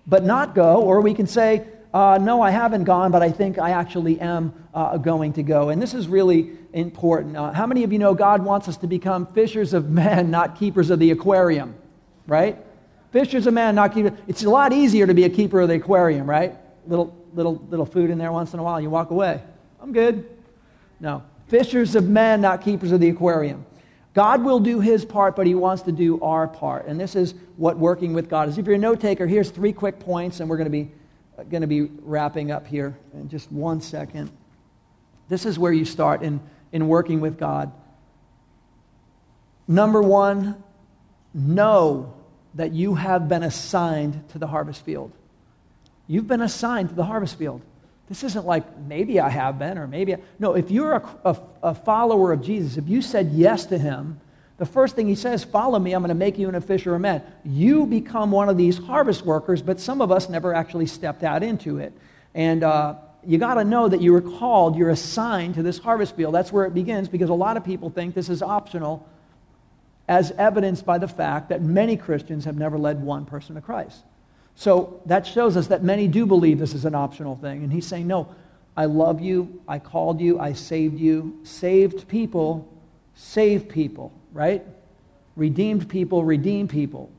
but 0.07 0.25
not 0.25 0.55
go. 0.55 0.83
Or 0.83 1.01
we 1.01 1.15
can 1.15 1.27
say, 1.27 1.67
uh, 1.95 2.19
No, 2.21 2.43
I 2.43 2.51
haven't 2.51 2.85
gone, 2.85 3.11
but 3.11 3.23
I 3.23 3.31
think 3.31 3.59
I 3.59 3.71
actually 3.71 4.21
am 4.21 4.53
uh, 4.75 4.99
going 4.99 5.33
to 5.35 5.43
go. 5.43 5.71
And 5.71 5.81
this 5.81 5.95
is 5.95 6.07
really 6.07 6.51
important. 6.73 7.37
Uh, 7.37 7.53
how 7.53 7.67
many 7.67 7.85
of 7.85 7.93
you 7.93 7.99
know 7.99 8.15
God 8.15 8.45
wants 8.45 8.69
us 8.69 8.77
to 8.79 8.87
become 8.87 9.27
fishers 9.27 9.73
of 9.73 9.89
men, 9.89 10.31
not 10.39 10.59
keepers 10.59 10.91
of 10.91 10.99
the 10.99 11.11
aquarium? 11.11 11.75
Right? 12.27 12.59
Fishers 13.13 13.47
of 13.47 13.55
men, 13.55 13.75
not 13.75 13.95
keepers. 13.95 14.13
It's 14.29 14.45
a 14.45 14.51
lot 14.51 14.73
easier 14.73 15.07
to 15.07 15.15
be 15.15 15.25
a 15.25 15.31
keeper 15.31 15.61
of 15.61 15.69
the 15.69 15.77
aquarium, 15.77 16.29
right? 16.29 16.57
Little 16.87 17.17
little, 17.35 17.65
little 17.69 17.87
food 17.87 18.11
in 18.11 18.19
there 18.19 18.33
once 18.33 18.53
in 18.55 18.61
a 18.61 18.63
while, 18.63 18.81
you 18.81 18.91
walk 18.91 19.11
away. 19.11 19.41
I'm 19.81 19.93
good. 19.93 20.29
No. 21.01 21.23
Fishers 21.49 21.95
of 21.95 22.09
men, 22.09 22.41
not 22.41 22.63
keepers 22.63 22.93
of 22.93 23.01
the 23.01 23.09
aquarium. 23.09 23.65
God 24.13 24.45
will 24.45 24.61
do 24.61 24.81
his 24.81 25.05
part, 25.05 25.37
but 25.37 25.47
he 25.47 25.55
wants 25.55 25.83
to 25.83 25.93
do 25.93 26.21
our 26.21 26.49
part. 26.49 26.87
And 26.87 26.99
this 26.99 27.15
is 27.15 27.35
what 27.57 27.79
working 27.79 28.13
with 28.13 28.29
God 28.29 28.49
is. 28.49 28.59
If 28.59 28.67
you're 28.67 28.75
a 28.75 28.79
note 28.79 29.01
taker, 29.01 29.27
here's 29.27 29.51
three 29.51 29.73
quick 29.73 30.01
points, 30.01 30.41
and 30.41 30.51
we're 30.51 30.57
going 30.57 30.67
to 30.67 30.71
be 30.71 30.91
going 31.49 31.63
to 31.63 31.67
be 31.67 31.83
wrapping 32.03 32.51
up 32.51 32.67
here 32.67 32.99
in 33.15 33.29
just 33.29 33.51
one 33.51 33.81
second. 33.81 34.31
This 35.29 35.47
is 35.47 35.59
where 35.59 35.73
you 35.73 35.85
start 35.85 36.23
in, 36.23 36.41
in 36.73 36.89
working 36.89 37.21
with 37.21 37.39
God. 37.39 37.73
Number 39.67 40.03
one, 40.03 40.63
know 41.33 42.15
that 42.55 42.73
you 42.73 42.97
have 42.97 43.29
been 43.29 43.43
assigned 43.43 44.29
to 44.31 44.39
the 44.39 44.49
harvest 44.49 44.85
field. 44.85 45.13
You've 46.11 46.27
been 46.27 46.41
assigned 46.41 46.89
to 46.89 46.95
the 46.97 47.05
harvest 47.05 47.39
field. 47.39 47.63
This 48.09 48.25
isn't 48.25 48.45
like 48.45 48.77
maybe 48.81 49.21
I 49.21 49.29
have 49.29 49.61
been 49.61 49.79
or 49.79 49.87
maybe. 49.87 50.17
I, 50.17 50.19
no, 50.41 50.57
if 50.57 50.69
you're 50.69 50.95
a, 50.95 51.17
a, 51.25 51.41
a 51.63 51.75
follower 51.77 52.33
of 52.33 52.43
Jesus, 52.43 52.77
if 52.77 52.89
you 52.89 53.01
said 53.01 53.31
yes 53.31 53.67
to 53.67 53.79
him, 53.79 54.21
the 54.57 54.67
first 54.67 54.97
thing 54.97 55.07
he 55.07 55.15
says, 55.15 55.45
Follow 55.45 55.79
me, 55.79 55.93
I'm 55.93 56.03
going 56.03 56.09
to 56.09 56.17
make 56.17 56.37
you 56.37 56.49
an 56.49 56.61
fisher 56.63 56.97
of 56.97 57.01
men. 57.01 57.23
You 57.45 57.87
become 57.87 58.33
one 58.33 58.49
of 58.49 58.57
these 58.57 58.77
harvest 58.77 59.25
workers, 59.25 59.63
but 59.63 59.79
some 59.79 60.01
of 60.01 60.11
us 60.11 60.29
never 60.29 60.53
actually 60.53 60.87
stepped 60.87 61.23
out 61.23 61.45
into 61.45 61.79
it. 61.79 61.93
And 62.35 62.65
uh, 62.65 62.97
you 63.25 63.39
got 63.39 63.55
to 63.55 63.63
know 63.63 63.89
that 63.89 64.01
you 64.01 64.13
were 64.13 64.21
called, 64.21 64.75
you're 64.75 64.91
assigned 64.91 65.55
to 65.55 65.63
this 65.63 65.79
harvest 65.79 66.17
field. 66.17 66.35
That's 66.35 66.51
where 66.51 66.65
it 66.65 66.75
begins 66.75 67.09
because 67.09 67.31
a 67.31 67.35
lot 67.35 67.57
of 67.57 67.65
people 67.65 67.89
think 67.89 68.17
this 68.17 68.29
is 68.29 68.43
optional, 68.43 69.09
as 70.09 70.33
evidenced 70.33 70.85
by 70.85 70.99
the 70.99 71.07
fact 71.07 71.51
that 71.51 71.63
many 71.63 71.97
Christians 71.97 72.47
have 72.47 72.57
never 72.57 72.79
led 72.79 73.01
one 73.01 73.27
person 73.27 73.55
to 73.55 73.61
Christ. 73.61 74.03
So 74.61 75.01
that 75.07 75.27
shows 75.27 75.57
us 75.57 75.69
that 75.69 75.83
many 75.83 76.07
do 76.07 76.27
believe 76.27 76.59
this 76.59 76.75
is 76.75 76.85
an 76.85 76.95
optional 76.95 77.35
thing. 77.35 77.65
And 77.65 77.73
he's 77.73 77.87
saying, 77.87 78.07
no, 78.07 78.29
I 78.77 78.85
love 78.85 79.23
you. 79.23 79.63
I 79.67 79.79
called 79.79 80.21
you. 80.21 80.39
I 80.39 80.53
saved 80.53 81.01
you. 81.01 81.41
Saved 81.45 82.07
people 82.09 82.69
save 83.15 83.71
people, 83.71 84.13
right? 84.35 84.63
Redeemed 85.35 85.89
people 85.89 86.25
redeem 86.25 86.69
people. 86.69 87.11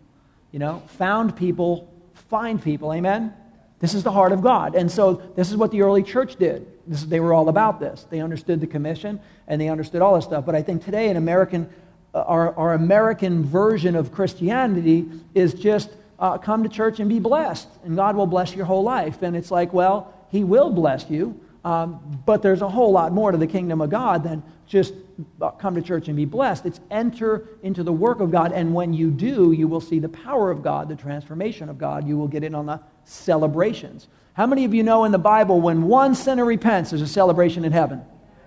You 0.51 0.59
know, 0.59 0.83
found 0.85 1.35
people 1.35 1.91
find 2.13 2.61
people. 2.61 2.93
Amen? 2.93 3.33
This 3.79 3.95
is 3.95 4.03
the 4.03 4.11
heart 4.11 4.33
of 4.33 4.43
God. 4.43 4.75
And 4.75 4.91
so 4.91 5.15
this 5.35 5.49
is 5.49 5.57
what 5.57 5.71
the 5.71 5.81
early 5.81 6.03
church 6.03 6.35
did. 6.35 6.67
This, 6.85 7.05
they 7.05 7.19
were 7.19 7.33
all 7.33 7.49
about 7.49 7.79
this. 7.79 8.05
They 8.11 8.21
understood 8.21 8.61
the 8.61 8.67
commission 8.67 9.19
and 9.47 9.59
they 9.59 9.67
understood 9.67 10.03
all 10.03 10.13
this 10.13 10.25
stuff. 10.25 10.45
But 10.45 10.53
I 10.53 10.61
think 10.61 10.85
today 10.85 11.09
in 11.09 11.17
American, 11.17 11.67
uh, 12.13 12.21
our, 12.21 12.55
our 12.55 12.75
American 12.75 13.43
version 13.43 13.95
of 13.95 14.11
Christianity 14.11 15.09
is 15.33 15.55
just 15.55 15.89
uh, 16.21 16.37
come 16.37 16.61
to 16.63 16.69
church 16.69 16.99
and 16.99 17.09
be 17.09 17.19
blessed, 17.19 17.67
and 17.83 17.95
God 17.95 18.15
will 18.15 18.27
bless 18.27 18.55
your 18.55 18.65
whole 18.65 18.83
life. 18.83 19.23
And 19.23 19.35
it's 19.35 19.51
like, 19.51 19.73
well, 19.73 20.13
He 20.29 20.43
will 20.43 20.69
bless 20.69 21.09
you, 21.09 21.37
um, 21.65 22.21
but 22.25 22.43
there's 22.43 22.61
a 22.61 22.69
whole 22.69 22.91
lot 22.91 23.11
more 23.11 23.31
to 23.31 23.37
the 23.37 23.47
kingdom 23.47 23.81
of 23.81 23.89
God 23.89 24.23
than 24.23 24.43
just 24.67 24.93
uh, 25.41 25.49
come 25.51 25.75
to 25.75 25.81
church 25.81 26.07
and 26.07 26.15
be 26.15 26.25
blessed. 26.25 26.67
It's 26.67 26.79
enter 26.91 27.49
into 27.63 27.83
the 27.83 27.91
work 27.91 28.19
of 28.19 28.31
God, 28.31 28.51
and 28.51 28.73
when 28.73 28.93
you 28.93 29.09
do, 29.09 29.51
you 29.51 29.67
will 29.67 29.81
see 29.81 29.97
the 29.97 30.09
power 30.09 30.51
of 30.51 30.61
God, 30.61 30.87
the 30.87 30.95
transformation 30.95 31.67
of 31.67 31.79
God. 31.79 32.07
You 32.07 32.17
will 32.17 32.27
get 32.27 32.43
in 32.43 32.53
on 32.53 32.67
the 32.67 32.79
celebrations. 33.03 34.07
How 34.33 34.45
many 34.45 34.63
of 34.63 34.73
you 34.73 34.83
know 34.83 35.03
in 35.03 35.11
the 35.11 35.17
Bible 35.17 35.59
when 35.59 35.83
one 35.83 36.15
sinner 36.15 36.45
repents, 36.45 36.91
there's 36.91 37.01
a 37.01 37.07
celebration 37.07 37.65
in 37.65 37.71
heaven? 37.71 38.01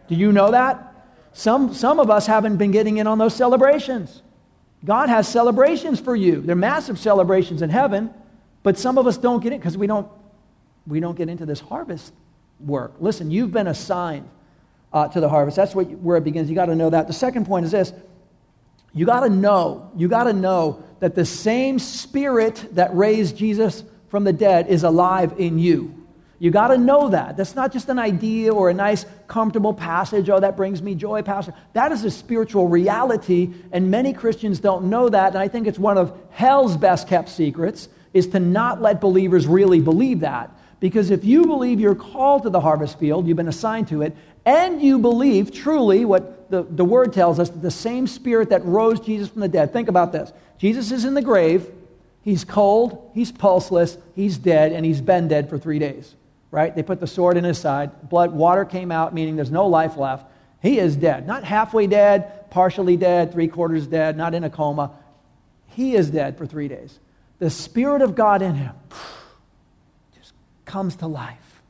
Do 0.09 0.15
you 0.15 0.33
know 0.33 0.53
that? 0.53 0.93
Some, 1.33 1.75
some 1.75 1.99
of 1.99 2.09
us 2.09 2.27
haven't 2.27 2.57
been 2.57 2.71
getting 2.71 2.99
in 2.99 3.09
on 3.09 3.19
those 3.19 3.35
celebrations. 3.35 4.23
God 4.85 5.09
has 5.09 5.27
celebrations 5.27 5.99
for 5.99 6.15
you. 6.15 6.41
They're 6.41 6.55
massive 6.55 6.99
celebrations 6.99 7.63
in 7.63 7.71
heaven, 7.71 8.13
but 8.63 8.79
some 8.79 8.99
of 8.99 9.07
us 9.07 9.17
don't 9.17 9.43
get 9.43 9.53
it 9.53 9.61
because 9.61 9.79
we 9.79 9.87
don't, 9.87 10.09
we 10.87 11.01
don't 11.01 11.17
get 11.17 11.29
into 11.29 11.47
this 11.47 11.61
harvest 11.61 12.13
work. 12.61 12.95
Listen, 13.01 13.31
you've 13.31 13.53
been 13.53 13.67
assigned 13.67 14.29
uh, 14.93 15.09
to 15.09 15.21
the 15.21 15.29
harvest. 15.29 15.57
That's 15.57 15.75
what, 15.75 15.89
where 15.91 16.17
it 16.17 16.25
begins. 16.25 16.49
You 16.49 16.55
got 16.55 16.67
to 16.67 16.75
know 16.75 16.91
that. 16.91 17.07
The 17.07 17.13
second 17.13 17.47
point 17.47 17.65
is 17.65 17.73
this 17.73 17.93
you 18.93 19.07
got 19.07 19.21
to 19.21 19.31
know, 19.31 19.91
you 19.97 20.07
got 20.07 20.25
to 20.25 20.33
know 20.33 20.85
that 21.01 21.15
the 21.15 21.25
same 21.25 21.79
spirit 21.79 22.65
that 22.73 22.95
raised 22.95 23.37
Jesus 23.37 23.83
from 24.09 24.23
the 24.25 24.33
dead 24.33 24.69
is 24.69 24.85
alive 24.85 25.35
in 25.39 25.59
you. 25.59 26.04
You 26.39 26.51
got 26.51 26.69
to 26.69 26.79
know 26.79 27.11
that. 27.11 27.37
That's 27.37 27.55
not 27.55 27.73
just 27.73 27.89
an 27.89 27.99
idea 27.99 28.53
or 28.53 28.69
a 28.69 28.75
nice, 28.75 29.07
comfortable 29.29 29.73
passage. 29.73 30.29
Oh, 30.29 30.41
that 30.41 30.57
brings 30.57 30.83
me 30.83 30.95
joy, 30.95 31.23
Pastor. 31.23 31.55
That 31.75 31.93
is 31.93 32.05
a 32.05 32.11
spiritual 32.11 32.69
reality, 32.69 33.51
and 33.73 33.91
many 33.91 34.13
Christians 34.13 34.59
don't 34.59 34.87
know 34.87 35.09
that. 35.09 35.29
And 35.29 35.39
I 35.39 35.49
think 35.49 35.67
it's 35.67 35.79
one 35.79 35.97
of 35.97 36.19
hell's 36.31 36.77
best 36.77 37.09
kept 37.09 37.29
secrets 37.29 37.89
is 38.13 38.27
to 38.29 38.41
not 38.41 38.83
let 38.83 39.01
believers 39.01 39.47
really 39.47 39.81
believe 39.81 40.21
that. 40.21 40.51
Because 40.81 41.11
if 41.11 41.25
you 41.25 41.47
believe 41.47 41.81
you're 41.81 41.95
called 41.95 42.43
to 42.43 42.51
the 42.51 42.61
harvest 42.61 42.99
field, 42.99 43.27
you've 43.27 43.37
been 43.37 43.49
assigned 43.49 43.89
to 43.89 44.03
it, 44.03 44.15
and 44.45 44.83
you 44.83 44.99
believe 44.99 45.53
truly 45.53 46.05
what 46.05 46.51
the, 46.51 46.63
the 46.63 46.85
word 46.85 47.13
tells 47.13 47.39
us, 47.39 47.49
that 47.49 47.63
the 47.63 47.71
same 47.71 48.07
spirit 48.07 48.51
that 48.51 48.65
rose 48.65 49.01
Jesus 49.01 49.29
from 49.29 49.41
the 49.41 49.49
dead, 49.49 49.73
think 49.73 49.89
about 49.89 50.13
this. 50.13 50.33
Jesus 50.59 50.91
is 50.91 51.05
in 51.05 51.15
the 51.15 51.23
grave, 51.23 51.71
he's 52.23 52.45
cold, 52.45 53.11
he's 53.15 53.33
pulseless, 53.33 53.97
he's 54.15 54.37
dead, 54.37 54.73
and 54.73 54.85
he's 54.85 55.01
been 55.01 55.29
dead 55.29 55.49
for 55.49 55.59
three 55.59 55.79
days 55.79 56.15
right? 56.55 56.73
They 56.73 56.85
put 56.85 57.01
the 57.01 57.07
sword 57.09 57.37
in 57.37 57.43
his 57.43 57.59
side. 57.59 58.09
Blood, 58.09 58.33
water 58.33 58.65
came 58.65 58.93
out, 58.93 59.13
meaning 59.13 59.35
there's 59.35 59.51
no 59.51 59.67
life 59.67 59.97
left. 59.97 60.31
He 60.63 60.79
is 60.79 60.95
dead. 60.95 61.27
Not 61.27 61.43
halfway 61.43 61.89
dead, 61.89 62.49
partially 62.51 62.97
dead, 62.97 63.33
three 63.33 63.49
quarters 63.49 63.89
dead, 63.89 64.17
not 64.17 64.35
in 64.35 64.45
a 64.45 64.51
coma. 64.51 64.93
He 65.67 65.97
is 65.97 66.11
dead 66.11 66.39
for 66.39 66.47
three 66.47 66.69
days. 66.69 67.01
The 67.41 67.51
Spirit 67.51 68.03
of 68.03 68.15
God 68.15 68.41
in 68.41 68.55
him 68.55 68.73
just 70.17 70.33
comes 70.65 70.95
to 70.97 71.09
life 71.09 71.61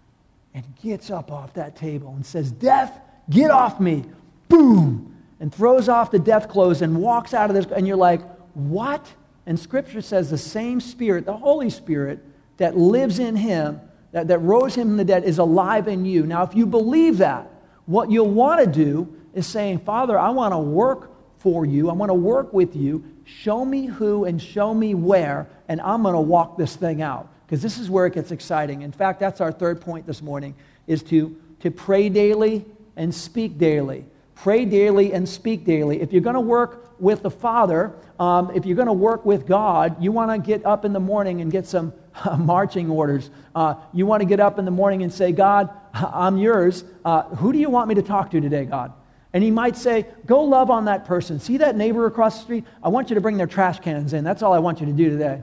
and 0.52 0.62
gets 0.82 1.10
up 1.10 1.32
off 1.32 1.54
that 1.54 1.76
table 1.76 2.12
and 2.14 2.24
says, 2.24 2.52
Death, 2.52 3.00
get 3.30 3.50
off 3.50 3.80
me. 3.80 4.04
Boom. 4.50 5.16
And 5.40 5.52
throws 5.52 5.88
off 5.88 6.10
the 6.10 6.18
death 6.18 6.50
clothes 6.50 6.82
and 6.82 7.00
walks 7.00 7.32
out 7.32 7.48
of 7.48 7.56
this. 7.56 7.64
And 7.74 7.88
you're 7.88 7.96
like, 7.96 8.20
What? 8.52 9.10
And 9.46 9.58
Scripture 9.58 10.02
says 10.02 10.28
the 10.28 10.36
same 10.36 10.82
Spirit, 10.82 11.24
the 11.24 11.38
Holy 11.38 11.70
Spirit 11.70 12.22
that 12.58 12.76
lives 12.76 13.18
in 13.18 13.34
him, 13.34 13.80
that, 14.14 14.28
that 14.28 14.38
rose 14.38 14.76
him 14.76 14.90
from 14.90 14.96
the 14.96 15.04
dead 15.04 15.24
is 15.24 15.38
alive 15.38 15.88
in 15.88 16.04
you. 16.04 16.24
Now, 16.24 16.44
if 16.44 16.54
you 16.54 16.66
believe 16.66 17.18
that, 17.18 17.50
what 17.86 18.12
you'll 18.12 18.30
want 18.30 18.64
to 18.64 18.70
do 18.70 19.12
is 19.34 19.44
saying, 19.44 19.80
Father, 19.80 20.16
I 20.16 20.30
want 20.30 20.52
to 20.52 20.58
work 20.58 21.10
for 21.38 21.66
you. 21.66 21.90
I 21.90 21.94
want 21.94 22.10
to 22.10 22.14
work 22.14 22.52
with 22.52 22.76
you. 22.76 23.04
Show 23.24 23.64
me 23.64 23.86
who 23.86 24.24
and 24.24 24.40
show 24.40 24.72
me 24.72 24.94
where, 24.94 25.48
and 25.68 25.80
I'm 25.80 26.02
going 26.02 26.14
to 26.14 26.20
walk 26.20 26.56
this 26.56 26.76
thing 26.76 27.02
out. 27.02 27.28
Because 27.44 27.60
this 27.60 27.76
is 27.76 27.90
where 27.90 28.06
it 28.06 28.14
gets 28.14 28.30
exciting. 28.30 28.82
In 28.82 28.92
fact, 28.92 29.18
that's 29.18 29.40
our 29.40 29.50
third 29.50 29.80
point 29.80 30.06
this 30.06 30.22
morning, 30.22 30.54
is 30.86 31.02
to, 31.04 31.36
to 31.58 31.72
pray 31.72 32.08
daily 32.08 32.64
and 32.94 33.12
speak 33.12 33.58
daily. 33.58 34.04
Pray 34.34 34.64
daily 34.64 35.12
and 35.12 35.28
speak 35.28 35.64
daily. 35.64 36.00
If 36.00 36.12
you're 36.12 36.22
going 36.22 36.34
to 36.34 36.40
work 36.40 36.94
with 36.98 37.22
the 37.22 37.30
Father, 37.30 37.94
um, 38.18 38.50
if 38.54 38.66
you're 38.66 38.76
going 38.76 38.86
to 38.86 38.92
work 38.92 39.24
with 39.24 39.46
God, 39.46 40.02
you 40.02 40.12
want 40.12 40.30
to 40.30 40.38
get 40.38 40.64
up 40.66 40.84
in 40.84 40.92
the 40.92 41.00
morning 41.00 41.40
and 41.40 41.50
get 41.50 41.66
some 41.66 41.92
marching 42.38 42.90
orders. 42.90 43.30
Uh, 43.54 43.74
you 43.92 44.06
want 44.06 44.20
to 44.20 44.26
get 44.26 44.40
up 44.40 44.58
in 44.58 44.64
the 44.64 44.70
morning 44.70 45.02
and 45.02 45.12
say, 45.12 45.32
God, 45.32 45.70
I'm 45.94 46.36
yours. 46.36 46.84
Uh, 47.04 47.22
who 47.36 47.52
do 47.52 47.58
you 47.58 47.70
want 47.70 47.88
me 47.88 47.94
to 47.96 48.02
talk 48.02 48.30
to 48.32 48.40
today, 48.40 48.64
God? 48.64 48.92
And 49.32 49.42
he 49.42 49.50
might 49.50 49.76
say, 49.76 50.06
Go 50.26 50.44
love 50.44 50.70
on 50.70 50.84
that 50.84 51.04
person. 51.04 51.40
See 51.40 51.58
that 51.58 51.76
neighbor 51.76 52.06
across 52.06 52.36
the 52.36 52.42
street? 52.44 52.64
I 52.82 52.88
want 52.88 53.10
you 53.10 53.14
to 53.14 53.20
bring 53.20 53.36
their 53.36 53.48
trash 53.48 53.80
cans 53.80 54.12
in. 54.12 54.22
That's 54.22 54.42
all 54.42 54.52
I 54.52 54.60
want 54.60 54.80
you 54.80 54.86
to 54.86 54.92
do 54.92 55.10
today. 55.10 55.42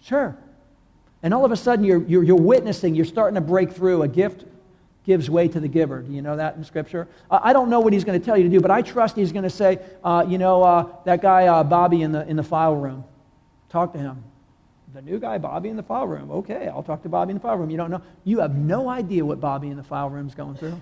Sure. 0.00 0.36
And 1.22 1.34
all 1.34 1.44
of 1.44 1.52
a 1.52 1.56
sudden, 1.56 1.84
you're, 1.84 2.02
you're, 2.04 2.22
you're 2.22 2.36
witnessing, 2.36 2.94
you're 2.94 3.04
starting 3.04 3.34
to 3.34 3.40
break 3.40 3.72
through. 3.72 4.02
A 4.02 4.08
gift 4.08 4.44
gives 5.06 5.30
way 5.30 5.48
to 5.48 5.60
the 5.60 5.68
giver. 5.68 6.02
Do 6.02 6.12
you 6.12 6.20
know 6.20 6.36
that 6.36 6.56
in 6.56 6.64
Scripture? 6.64 7.08
I 7.30 7.52
don't 7.52 7.70
know 7.70 7.80
what 7.80 7.92
he's 7.92 8.04
going 8.04 8.18
to 8.18 8.24
tell 8.24 8.36
you 8.36 8.42
to 8.42 8.50
do, 8.50 8.60
but 8.60 8.70
I 8.70 8.82
trust 8.82 9.16
he's 9.16 9.32
going 9.32 9.44
to 9.44 9.50
say, 9.50 9.78
uh, 10.04 10.26
You 10.28 10.36
know, 10.36 10.62
uh, 10.62 10.88
that 11.04 11.22
guy, 11.22 11.46
uh, 11.46 11.62
Bobby, 11.64 12.02
in 12.02 12.12
the, 12.12 12.26
in 12.28 12.36
the 12.36 12.42
file 12.42 12.76
room, 12.76 13.04
talk 13.68 13.92
to 13.92 13.98
him 13.98 14.24
the 14.96 15.02
new 15.02 15.18
guy, 15.18 15.36
Bobby 15.36 15.68
in 15.68 15.76
the 15.76 15.82
file 15.82 16.06
room. 16.06 16.30
Okay, 16.30 16.68
I'll 16.68 16.82
talk 16.82 17.02
to 17.02 17.08
Bobby 17.10 17.32
in 17.32 17.36
the 17.36 17.42
file 17.42 17.58
room. 17.58 17.68
You 17.68 17.76
don't 17.76 17.90
know. 17.90 18.00
You 18.24 18.40
have 18.40 18.56
no 18.56 18.88
idea 18.88 19.26
what 19.26 19.40
Bobby 19.40 19.68
in 19.68 19.76
the 19.76 19.82
file 19.82 20.08
room 20.08 20.26
is 20.26 20.34
going 20.34 20.56
through. 20.56 20.80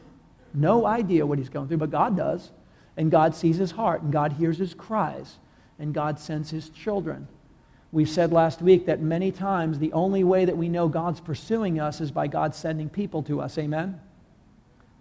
No 0.55 0.87
idea 0.87 1.27
what 1.27 1.39
he's 1.39 1.49
going 1.49 1.67
through, 1.67 1.79
but 1.79 1.91
God 1.91 2.17
does. 2.17 2.53
And 2.97 3.11
God 3.11 3.35
sees 3.35 3.57
his 3.57 3.73
heart, 3.73 4.03
and 4.03 4.13
God 4.13 4.35
hears 4.35 4.57
his 4.57 4.73
cries, 4.73 5.39
and 5.81 5.93
God 5.93 6.21
sends 6.21 6.51
his 6.51 6.69
children. 6.71 7.27
We 7.91 8.05
said 8.05 8.33
last 8.33 8.63
week 8.63 8.87
that 8.87 9.01
many 9.01 9.33
times 9.33 9.81
the 9.81 9.93
only 9.93 10.23
way 10.23 10.45
that 10.45 10.57
we 10.57 10.69
know 10.69 10.87
God's 10.87 11.21
pursuing 11.21 11.81
us 11.81 12.01
is 12.01 12.13
by 12.13 12.29
God 12.29 12.55
sending 12.55 12.89
people 12.89 13.25
to 13.25 13.41
us. 13.41 13.59
Amen? 13.59 14.01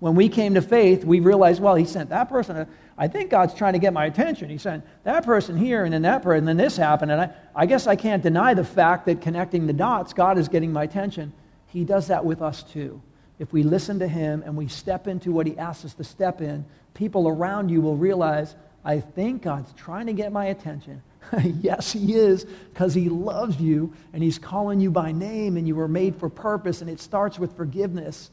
When 0.03 0.15
we 0.15 0.27
came 0.27 0.55
to 0.55 0.61
faith, 0.61 1.05
we 1.05 1.21
realized, 1.21 1.61
well, 1.61 1.75
he 1.75 1.85
sent 1.85 2.09
that 2.09 2.27
person. 2.27 2.67
I 2.97 3.07
think 3.07 3.29
God's 3.29 3.53
trying 3.53 3.71
to 3.71 3.79
get 3.79 3.93
my 3.93 4.05
attention. 4.05 4.49
He 4.49 4.57
sent 4.57 4.83
that 5.05 5.23
person 5.23 5.55
here, 5.55 5.85
and 5.85 5.93
then 5.93 6.01
that 6.01 6.23
person, 6.23 6.39
and 6.39 6.47
then 6.49 6.57
this 6.57 6.75
happened. 6.75 7.13
And 7.13 7.21
I, 7.21 7.29
I 7.55 7.65
guess 7.67 7.87
I 7.87 7.95
can't 7.95 8.21
deny 8.21 8.53
the 8.53 8.65
fact 8.65 9.05
that 9.05 9.21
connecting 9.21 9.65
the 9.65 9.71
dots, 9.71 10.11
God 10.11 10.37
is 10.37 10.49
getting 10.49 10.73
my 10.73 10.83
attention. 10.83 11.31
He 11.67 11.85
does 11.85 12.07
that 12.07 12.25
with 12.25 12.41
us 12.41 12.63
too. 12.63 13.01
If 13.39 13.53
we 13.53 13.63
listen 13.63 13.99
to 13.99 14.07
him 14.09 14.43
and 14.45 14.57
we 14.57 14.67
step 14.67 15.07
into 15.07 15.31
what 15.31 15.47
he 15.47 15.57
asks 15.57 15.85
us 15.85 15.93
to 15.93 16.03
step 16.03 16.41
in, 16.41 16.65
people 16.95 17.29
around 17.29 17.69
you 17.69 17.79
will 17.79 17.95
realize, 17.95 18.57
I 18.83 18.99
think 18.99 19.41
God's 19.41 19.71
trying 19.71 20.07
to 20.07 20.13
get 20.13 20.33
my 20.33 20.47
attention. 20.47 21.01
yes, 21.61 21.93
he 21.93 22.13
is, 22.13 22.43
because 22.43 22.93
he 22.93 23.07
loves 23.07 23.57
you 23.61 23.93
and 24.11 24.21
he's 24.21 24.37
calling 24.37 24.81
you 24.81 24.91
by 24.91 25.13
name 25.13 25.55
and 25.55 25.65
you 25.65 25.77
were 25.77 25.87
made 25.87 26.17
for 26.17 26.27
purpose, 26.27 26.81
and 26.81 26.89
it 26.89 26.99
starts 26.99 27.39
with 27.39 27.55
forgiveness 27.55 28.31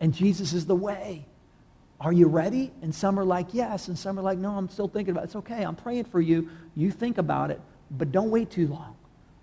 and 0.00 0.14
Jesus 0.14 0.52
is 0.52 0.66
the 0.66 0.76
way. 0.76 1.26
Are 2.00 2.12
you 2.12 2.26
ready? 2.26 2.72
And 2.82 2.94
some 2.94 3.18
are 3.18 3.24
like, 3.24 3.48
yes. 3.52 3.88
And 3.88 3.98
some 3.98 4.18
are 4.18 4.22
like, 4.22 4.38
no, 4.38 4.50
I'm 4.50 4.68
still 4.68 4.88
thinking 4.88 5.12
about 5.12 5.22
it. 5.22 5.26
It's 5.26 5.36
okay. 5.36 5.62
I'm 5.64 5.76
praying 5.76 6.04
for 6.04 6.20
you. 6.20 6.48
You 6.74 6.90
think 6.90 7.18
about 7.18 7.50
it, 7.50 7.60
but 7.90 8.10
don't 8.10 8.30
wait 8.30 8.50
too 8.50 8.66
long. 8.66 8.96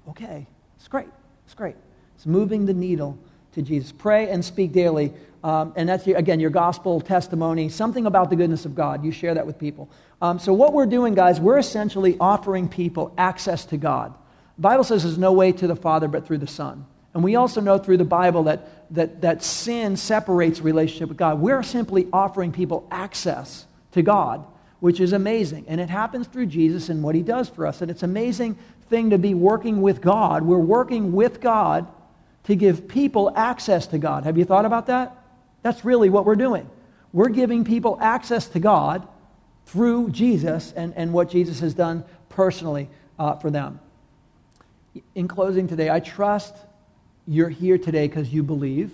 Okay. 0.10 0.46
It's 0.76 0.88
great. 0.88 1.08
It's 1.46 1.54
great. 1.54 1.76
It's 2.16 2.26
moving 2.26 2.66
the 2.66 2.74
needle 2.74 3.18
to 3.54 3.62
Jesus. 3.62 3.92
Pray 3.92 4.30
and 4.30 4.44
speak 4.44 4.74
daily. 4.74 5.14
Um, 5.44 5.74
and 5.78 5.88
that's, 5.88 6.06
again, 6.06 6.42
your 6.42 6.50
gospel 6.50 7.00
testimony, 7.00 7.70
something 7.70 8.06
about 8.06 8.30
the 8.30 8.36
goodness 8.36 8.66
of 8.66 8.76
God. 8.76 9.06
You 9.06 9.12
share 9.12 9.34
that 9.36 9.48
with 9.48 9.58
people. 9.58 9.90
Um, 10.22 10.38
so, 10.38 10.54
what 10.54 10.74
we're 10.74 10.86
doing, 10.86 11.16
guys, 11.16 11.40
we're 11.40 11.58
essentially 11.58 12.18
offering 12.20 12.68
people 12.68 13.14
access 13.18 13.64
to 13.68 13.78
God. 13.78 14.14
The 14.58 14.62
Bible 14.64 14.84
says 14.84 15.04
there's 15.04 15.18
no 15.18 15.32
way 15.32 15.54
to 15.54 15.68
the 15.68 15.78
Father 15.78 16.10
but 16.10 16.28
through 16.28 16.40
the 16.40 16.48
Son. 16.48 16.86
And 17.14 17.24
we 17.24 17.36
also 17.36 17.62
know 17.62 17.78
through 17.78 17.97
the 17.97 18.05
Bible 18.05 18.43
that, 18.43 18.93
that, 18.93 19.22
that 19.22 19.43
sin 19.43 19.97
separates 19.97 20.62
relationship 20.62 21.10
with 21.10 21.18
God. 21.18 21.39
We're 21.39 21.64
simply 21.64 22.07
offering 22.14 22.51
people 22.51 22.88
access 22.91 23.66
to 23.93 24.01
God, 24.01 24.45
which 24.80 24.99
is 24.99 25.14
amazing. 25.14 25.66
And 25.68 25.82
it 25.82 25.89
happens 25.89 26.28
through 26.28 26.47
Jesus 26.47 26.89
and 26.89 27.01
what 27.01 27.16
he 27.16 27.24
does 27.24 27.49
for 27.49 27.66
us. 27.66 27.82
And 27.82 27.89
it's 27.89 28.03
an 28.03 28.12
amazing 28.12 28.57
thing 28.89 29.10
to 29.10 29.18
be 29.18 29.34
working 29.34 29.82
with 29.82 30.01
God. 30.01 30.43
We're 30.43 30.57
working 30.57 31.14
with 31.14 31.41
God 31.41 31.88
to 32.43 32.55
give 32.55 32.88
people 32.88 33.32
access 33.36 33.88
to 33.88 33.97
God. 33.97 34.24
Have 34.24 34.38
you 34.38 34.45
thought 34.45 34.66
about 34.66 34.88
that? 34.88 35.16
That's 35.62 35.84
really 35.84 36.10
what 36.10 36.26
we're 36.26 36.36
doing. 36.36 36.70
We're 37.12 37.30
giving 37.30 37.64
people 37.64 37.97
access 37.99 38.47
to 38.49 38.60
God 38.60 39.07
through 39.66 40.10
Jesus 40.10 40.72
and, 40.74 40.93
and 40.95 41.12
what 41.12 41.30
Jesus 41.30 41.60
has 41.60 41.74
done 41.74 42.03
personally 42.30 42.89
uh, 43.18 43.36
for 43.36 43.49
them. 43.51 43.80
In 45.16 45.28
closing 45.28 45.68
today, 45.68 45.89
I 45.89 45.99
trust 45.99 46.55
you're 47.28 47.50
here 47.50 47.78
today 47.78 48.08
because 48.08 48.32
you 48.34 48.44
believe. 48.44 48.92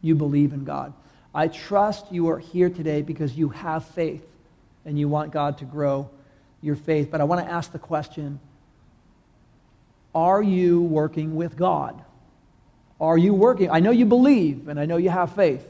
You 0.00 0.14
believe 0.14 0.52
in 0.52 0.64
God. 0.64 0.92
I 1.34 1.48
trust 1.48 2.10
you 2.10 2.28
are 2.30 2.38
here 2.38 2.70
today 2.70 3.02
because 3.02 3.36
you 3.36 3.50
have 3.50 3.84
faith 3.84 4.24
and 4.84 4.98
you 4.98 5.08
want 5.08 5.32
God 5.32 5.58
to 5.58 5.64
grow 5.64 6.10
your 6.62 6.76
faith. 6.76 7.10
But 7.10 7.20
I 7.20 7.24
want 7.24 7.44
to 7.44 7.50
ask 7.50 7.72
the 7.72 7.78
question 7.78 8.40
Are 10.14 10.42
you 10.42 10.80
working 10.80 11.36
with 11.36 11.56
God? 11.56 12.02
Are 13.00 13.18
you 13.18 13.34
working? 13.34 13.70
I 13.70 13.80
know 13.80 13.90
you 13.90 14.06
believe 14.06 14.68
and 14.68 14.80
I 14.80 14.86
know 14.86 14.96
you 14.96 15.10
have 15.10 15.34
faith. 15.34 15.66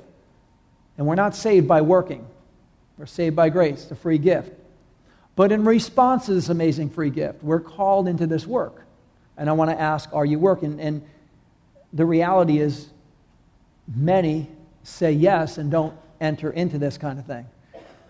And 0.96 1.06
we're 1.06 1.14
not 1.14 1.36
saved 1.36 1.68
by 1.68 1.82
working, 1.82 2.26
we're 2.96 3.06
saved 3.06 3.36
by 3.36 3.50
grace, 3.50 3.84
the 3.84 3.94
free 3.94 4.18
gift. 4.18 4.52
But 5.36 5.52
in 5.52 5.64
response 5.64 6.26
to 6.26 6.34
this 6.34 6.48
amazing 6.48 6.90
free 6.90 7.10
gift, 7.10 7.44
we're 7.44 7.60
called 7.60 8.08
into 8.08 8.26
this 8.26 8.44
work. 8.44 8.84
And 9.36 9.48
I 9.48 9.52
want 9.52 9.70
to 9.70 9.80
ask, 9.80 10.12
are 10.12 10.26
you 10.26 10.36
working? 10.40 10.80
And 10.80 11.02
the 11.92 12.04
reality 12.04 12.58
is, 12.58 12.88
many 13.94 14.48
say 14.82 15.12
yes 15.12 15.58
and 15.58 15.70
don't 15.70 15.94
enter 16.20 16.50
into 16.50 16.78
this 16.78 16.98
kind 16.98 17.18
of 17.18 17.26
thing. 17.26 17.46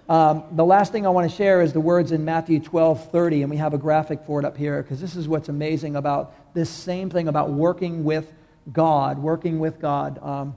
Um, 0.09 0.45
the 0.53 0.65
last 0.65 0.91
thing 0.91 1.07
I 1.07 1.11
want 1.11 1.31
to 1.31 1.37
share 1.37 1.61
is 1.61 1.75
the 1.75 1.81
words 1.81 2.13
in 2.13 2.25
Matthew 2.25 2.61
12 2.61 3.11
30, 3.11 3.43
and 3.43 3.51
we 3.51 3.59
have 3.59 3.75
a 3.75 3.79
graphic 3.79 4.23
for 4.25 4.41
it 4.41 4.47
up 4.47 4.57
here 4.57 4.83
because 4.83 5.01
this 5.01 5.15
is 5.15 5.29
what's 5.29 5.51
amazing 5.51 5.97
about 5.97 6.55
this 6.55 6.71
same 6.71 7.11
thing 7.11 7.29
about 7.29 7.51
working 7.51 8.05
with 8.05 8.33
God, 8.73 9.19
working 9.19 9.59
with 9.59 9.79
God. 9.81 10.19
Um, 10.23 10.55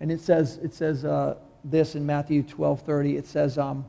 and 0.00 0.12
it 0.12 0.20
says, 0.20 0.58
it 0.62 0.74
says 0.74 1.04
uh, 1.04 1.36
this 1.64 1.94
in 1.94 2.04
Matthew 2.04 2.42
12 2.42 2.82
30. 2.82 3.16
It 3.16 3.26
says, 3.26 3.56
um, 3.56 3.86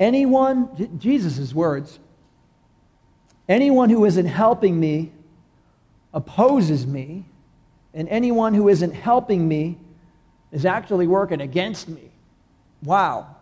Anyone, 0.00 0.74
J- 0.76 0.90
Jesus' 0.98 1.54
words, 1.54 1.98
anyone 3.48 3.90
who 3.90 4.04
isn't 4.06 4.26
helping 4.26 4.80
me 4.80 5.12
opposes 6.14 6.86
me, 6.86 7.26
and 7.94 8.08
anyone 8.08 8.54
who 8.54 8.68
isn't 8.68 8.92
helping 8.92 9.46
me 9.46 9.78
is 10.52 10.66
actually 10.66 11.06
working 11.06 11.40
against 11.40 11.88
me. 11.88 12.10
Wow. 12.82 13.34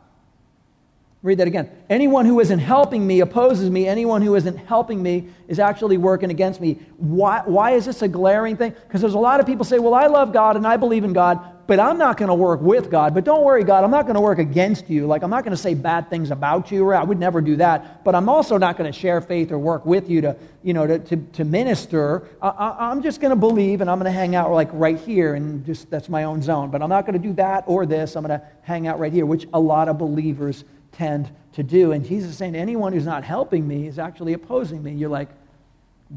Read 1.23 1.39
that 1.39 1.47
again. 1.47 1.71
Anyone 1.89 2.27
who 2.27 2.41
isn't 2.41 2.59
helping 2.59 3.07
me 3.07 3.21
opposes 3.21 3.71
me. 3.71 3.87
Anyone 3.87 4.23
who 4.23 4.35
isn't 4.35 4.57
helping 4.57 5.01
me 5.01 5.29
is 5.47 5.61
actually 5.61 5.97
working 5.97 6.31
against 6.31 6.61
me. 6.61 6.81
Why, 6.97 7.43
why 7.45 7.73
is 7.73 7.85
this 7.85 8.03
a 8.03 8.09
glaring 8.09 8.57
thing? 8.57 8.73
Because 8.73 9.01
there's 9.01 9.15
a 9.15 9.19
lot 9.19 9.39
of 9.39 9.47
people 9.47 9.65
say, 9.65 9.79
well, 9.79 9.95
I 9.95 10.07
love 10.07 10.33
God 10.33 10.57
and 10.57 10.67
I 10.67 10.77
believe 10.77 11.05
in 11.05 11.13
God, 11.13 11.39
but 11.67 11.79
I'm 11.79 11.97
not 11.97 12.17
going 12.17 12.29
to 12.29 12.35
work 12.35 12.61
with 12.61 12.91
God. 12.91 13.15
But 13.15 13.25
don't 13.25 13.45
worry, 13.45 13.63
God, 13.63 13.85
I'm 13.85 13.91
not 13.91 14.03
going 14.03 14.17
to 14.17 14.21
work 14.21 14.39
against 14.39 14.91
you. 14.91 15.07
Like, 15.07 15.23
I'm 15.23 15.31
not 15.31 15.45
going 15.45 15.57
to 15.57 15.63
say 15.63 15.75
bad 15.75 16.11
things 16.11 16.31
about 16.31 16.71
you. 16.73 16.85
Or 16.85 16.95
I 16.95 17.05
would 17.05 17.19
never 17.19 17.41
do 17.41 17.57
that. 17.57 18.05
But 18.05 18.15
I'm 18.15 18.29
also 18.29 18.59
not 18.59 18.77
going 18.77 18.93
to 18.93 18.99
share 18.99 19.21
faith 19.21 19.53
or 19.53 19.59
work 19.59 19.87
with 19.87 20.11
you 20.11 20.21
to, 20.23 20.37
you 20.63 20.75
know, 20.75 20.87
to, 20.87 20.99
to, 20.99 21.17
to 21.17 21.45
minister. 21.45 22.29
I, 22.43 22.91
am 22.91 23.03
just 23.03 23.21
going 23.21 23.31
to 23.31 23.37
believe 23.37 23.81
and 23.81 23.89
I'm 23.89 23.99
going 23.99 24.13
to 24.13 24.19
hang 24.19 24.35
out 24.35 24.51
like 24.51 24.71
right 24.73 24.99
here 24.99 25.35
and 25.35 25.65
just 25.65 25.89
that's 25.89 26.09
my 26.09 26.25
own 26.25 26.43
zone. 26.43 26.71
But 26.71 26.83
I'm 26.83 26.89
not 26.89 27.07
going 27.07 27.21
to 27.21 27.29
do 27.29 27.33
that 27.35 27.65
or 27.67 27.87
this. 27.87 28.17
I'm 28.17 28.27
going 28.27 28.39
to 28.39 28.47
hang 28.63 28.87
out 28.89 28.99
right 28.99 29.13
here, 29.13 29.25
which 29.25 29.47
a 29.55 29.61
lot 29.61 29.89
of 29.89 29.99
believers 29.99 30.65
tend 30.91 31.31
to 31.53 31.63
do. 31.63 31.93
And 31.93 32.05
Jesus 32.05 32.31
is 32.31 32.37
saying, 32.37 32.57
anyone 32.57 32.93
who's 32.93 33.07
not 33.07 33.25
helping 33.25 33.67
me 33.69 33.87
is 33.87 33.99
actually 33.99 34.33
opposing 34.33 34.83
me. 34.83 34.93
You're 34.93 35.11
like, 35.11 35.29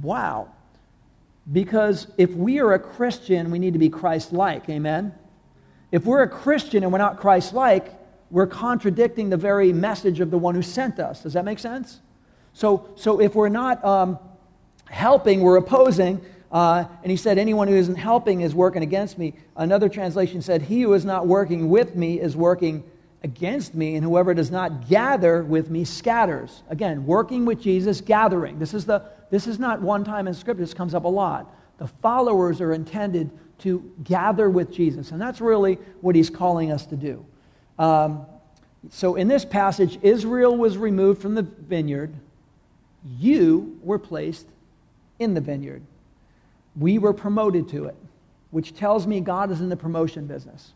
wow. 0.01 0.49
Because 1.51 2.07
if 2.17 2.31
we 2.31 2.59
are 2.59 2.73
a 2.73 2.79
Christian, 2.79 3.51
we 3.51 3.59
need 3.59 3.73
to 3.73 3.79
be 3.79 3.89
Christ 3.89 4.33
like. 4.33 4.67
Amen? 4.69 5.13
If 5.91 6.05
we're 6.05 6.23
a 6.23 6.29
Christian 6.29 6.83
and 6.83 6.91
we're 6.91 6.99
not 6.99 7.19
Christ 7.19 7.53
like, 7.53 7.93
we're 8.31 8.47
contradicting 8.47 9.29
the 9.29 9.37
very 9.37 9.71
message 9.71 10.19
of 10.19 10.31
the 10.31 10.37
one 10.37 10.55
who 10.55 10.61
sent 10.61 10.99
us. 10.99 11.23
Does 11.23 11.33
that 11.33 11.45
make 11.45 11.59
sense? 11.59 12.01
So, 12.53 12.89
so 12.95 13.19
if 13.19 13.35
we're 13.35 13.49
not 13.49 13.83
um, 13.83 14.19
helping, 14.89 15.41
we're 15.41 15.57
opposing. 15.57 16.21
Uh, 16.51 16.85
and 17.03 17.11
he 17.11 17.17
said, 17.17 17.37
Anyone 17.37 17.67
who 17.67 17.75
isn't 17.75 17.95
helping 17.95 18.41
is 18.41 18.55
working 18.55 18.81
against 18.81 19.17
me. 19.17 19.33
Another 19.55 19.89
translation 19.89 20.41
said, 20.41 20.63
He 20.63 20.81
who 20.81 20.93
is 20.93 21.05
not 21.05 21.27
working 21.27 21.69
with 21.69 21.95
me 21.95 22.19
is 22.19 22.35
working 22.35 22.83
against 23.23 23.73
me, 23.73 23.95
and 23.95 24.03
whoever 24.03 24.33
does 24.33 24.51
not 24.51 24.87
gather 24.87 25.43
with 25.43 25.69
me 25.69 25.83
scatters. 25.83 26.61
Again, 26.69 27.05
working 27.05 27.43
with 27.45 27.59
Jesus, 27.59 27.99
gathering. 27.99 28.59
This 28.59 28.73
is, 28.73 28.85
the, 28.85 29.03
this 29.31 29.47
is 29.47 29.57
not 29.59 29.81
one 29.81 30.03
time 30.03 30.27
in 30.27 30.33
Scripture, 30.33 30.61
this 30.61 30.73
comes 30.75 30.93
up 30.93 31.05
a 31.05 31.09
lot. 31.09 31.53
The 31.77 31.87
followers 31.87 32.61
are 32.61 32.71
intended 32.71 33.31
to 33.59 33.91
gather 34.03 34.49
with 34.49 34.71
Jesus, 34.71 35.11
and 35.11 35.21
that's 35.21 35.41
really 35.41 35.75
what 36.01 36.15
he's 36.15 36.29
calling 36.29 36.71
us 36.71 36.85
to 36.87 36.95
do. 36.95 37.25
Um, 37.79 38.25
so 38.89 39.15
in 39.15 39.27
this 39.27 39.45
passage, 39.45 39.97
Israel 40.01 40.55
was 40.55 40.77
removed 40.77 41.21
from 41.21 41.35
the 41.35 41.41
vineyard, 41.41 42.13
you 43.17 43.79
were 43.83 43.99
placed 43.99 44.47
in 45.19 45.33
the 45.33 45.41
vineyard. 45.41 45.83
We 46.75 46.97
were 46.97 47.13
promoted 47.13 47.69
to 47.69 47.85
it, 47.85 47.95
which 48.51 48.75
tells 48.75 49.07
me 49.07 49.21
God 49.21 49.51
is 49.51 49.61
in 49.61 49.69
the 49.69 49.77
promotion 49.77 50.27
business. 50.27 50.73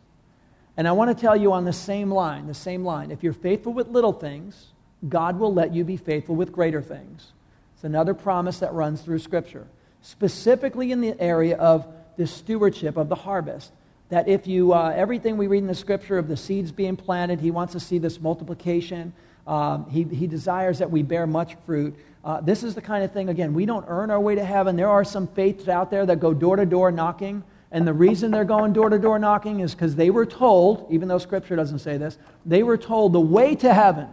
And 0.76 0.88
I 0.88 0.92
want 0.92 1.16
to 1.16 1.20
tell 1.20 1.36
you 1.36 1.52
on 1.52 1.64
the 1.64 1.72
same 1.72 2.10
line, 2.10 2.46
the 2.46 2.54
same 2.54 2.84
line, 2.84 3.10
if 3.10 3.22
you're 3.22 3.32
faithful 3.32 3.72
with 3.72 3.88
little 3.88 4.12
things, 4.12 4.68
God 5.08 5.38
will 5.38 5.52
let 5.52 5.74
you 5.74 5.84
be 5.84 5.96
faithful 5.96 6.36
with 6.36 6.52
greater 6.52 6.80
things. 6.80 7.32
It's 7.74 7.84
another 7.84 8.14
promise 8.14 8.60
that 8.60 8.72
runs 8.72 9.02
through 9.02 9.18
Scripture, 9.18 9.66
specifically 10.02 10.92
in 10.92 11.00
the 11.00 11.20
area 11.20 11.56
of 11.56 11.86
the 12.20 12.26
stewardship 12.26 12.96
of 12.96 13.08
the 13.08 13.14
harvest. 13.14 13.72
That 14.10 14.28
if 14.28 14.46
you, 14.46 14.72
uh, 14.72 14.92
everything 14.94 15.36
we 15.36 15.46
read 15.46 15.58
in 15.58 15.66
the 15.66 15.74
Scripture 15.74 16.18
of 16.18 16.28
the 16.28 16.36
seeds 16.36 16.70
being 16.72 16.96
planted, 16.96 17.40
He 17.40 17.50
wants 17.50 17.72
to 17.72 17.80
see 17.80 17.98
this 17.98 18.20
multiplication. 18.20 19.12
Um, 19.46 19.88
he, 19.88 20.04
he 20.04 20.26
desires 20.26 20.78
that 20.78 20.90
we 20.90 21.02
bear 21.02 21.26
much 21.26 21.56
fruit. 21.64 21.96
Uh, 22.24 22.40
this 22.40 22.62
is 22.62 22.74
the 22.74 22.82
kind 22.82 23.02
of 23.02 23.12
thing, 23.12 23.28
again, 23.30 23.54
we 23.54 23.64
don't 23.64 23.86
earn 23.88 24.10
our 24.10 24.20
way 24.20 24.34
to 24.34 24.44
heaven. 24.44 24.76
There 24.76 24.90
are 24.90 25.04
some 25.04 25.26
faiths 25.28 25.68
out 25.68 25.90
there 25.90 26.04
that 26.04 26.20
go 26.20 26.34
door 26.34 26.56
to 26.56 26.66
door 26.66 26.92
knocking 26.92 27.42
and 27.72 27.86
the 27.86 27.92
reason 27.92 28.30
they're 28.30 28.44
going 28.44 28.72
door 28.72 28.88
to 28.88 28.98
door 28.98 29.18
knocking 29.18 29.60
is 29.60 29.74
because 29.74 29.94
they 29.94 30.10
were 30.10 30.26
told, 30.26 30.86
even 30.90 31.08
though 31.08 31.18
Scripture 31.18 31.54
doesn't 31.54 31.78
say 31.78 31.96
this, 31.96 32.18
they 32.44 32.62
were 32.62 32.76
told 32.76 33.12
the 33.12 33.20
way 33.20 33.54
to 33.56 33.72
heaven 33.72 34.08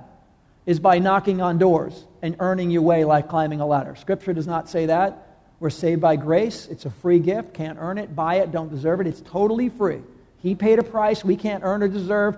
is 0.65 0.79
by 0.79 0.99
knocking 0.99 1.41
on 1.41 1.57
doors 1.57 2.05
and 2.21 2.35
earning 2.39 2.69
your 2.69 2.83
way 2.83 3.03
like 3.03 3.29
climbing 3.29 3.59
a 3.59 3.65
ladder. 3.65 3.95
Scripture 3.95 4.33
does 4.33 4.45
not 4.45 4.69
say 4.69 4.85
that. 4.85 5.26
We're 5.59 5.69
saved 5.69 6.01
by 6.01 6.15
grace. 6.15 6.67
It's 6.67 6.85
a 6.85 6.89
free 6.89 7.19
gift. 7.19 7.53
Can't 7.53 7.77
earn 7.79 7.97
it, 7.97 8.15
buy 8.15 8.35
it, 8.35 8.51
don't 8.51 8.69
deserve 8.69 9.01
it. 9.01 9.07
It's 9.07 9.21
totally 9.21 9.69
free. 9.69 10.01
He 10.41 10.53
paid 10.53 10.79
a 10.79 10.83
price 10.83 11.23
we 11.23 11.35
can't 11.35 11.63
earn 11.63 11.81
or 11.81 11.87
deserve, 11.87 12.37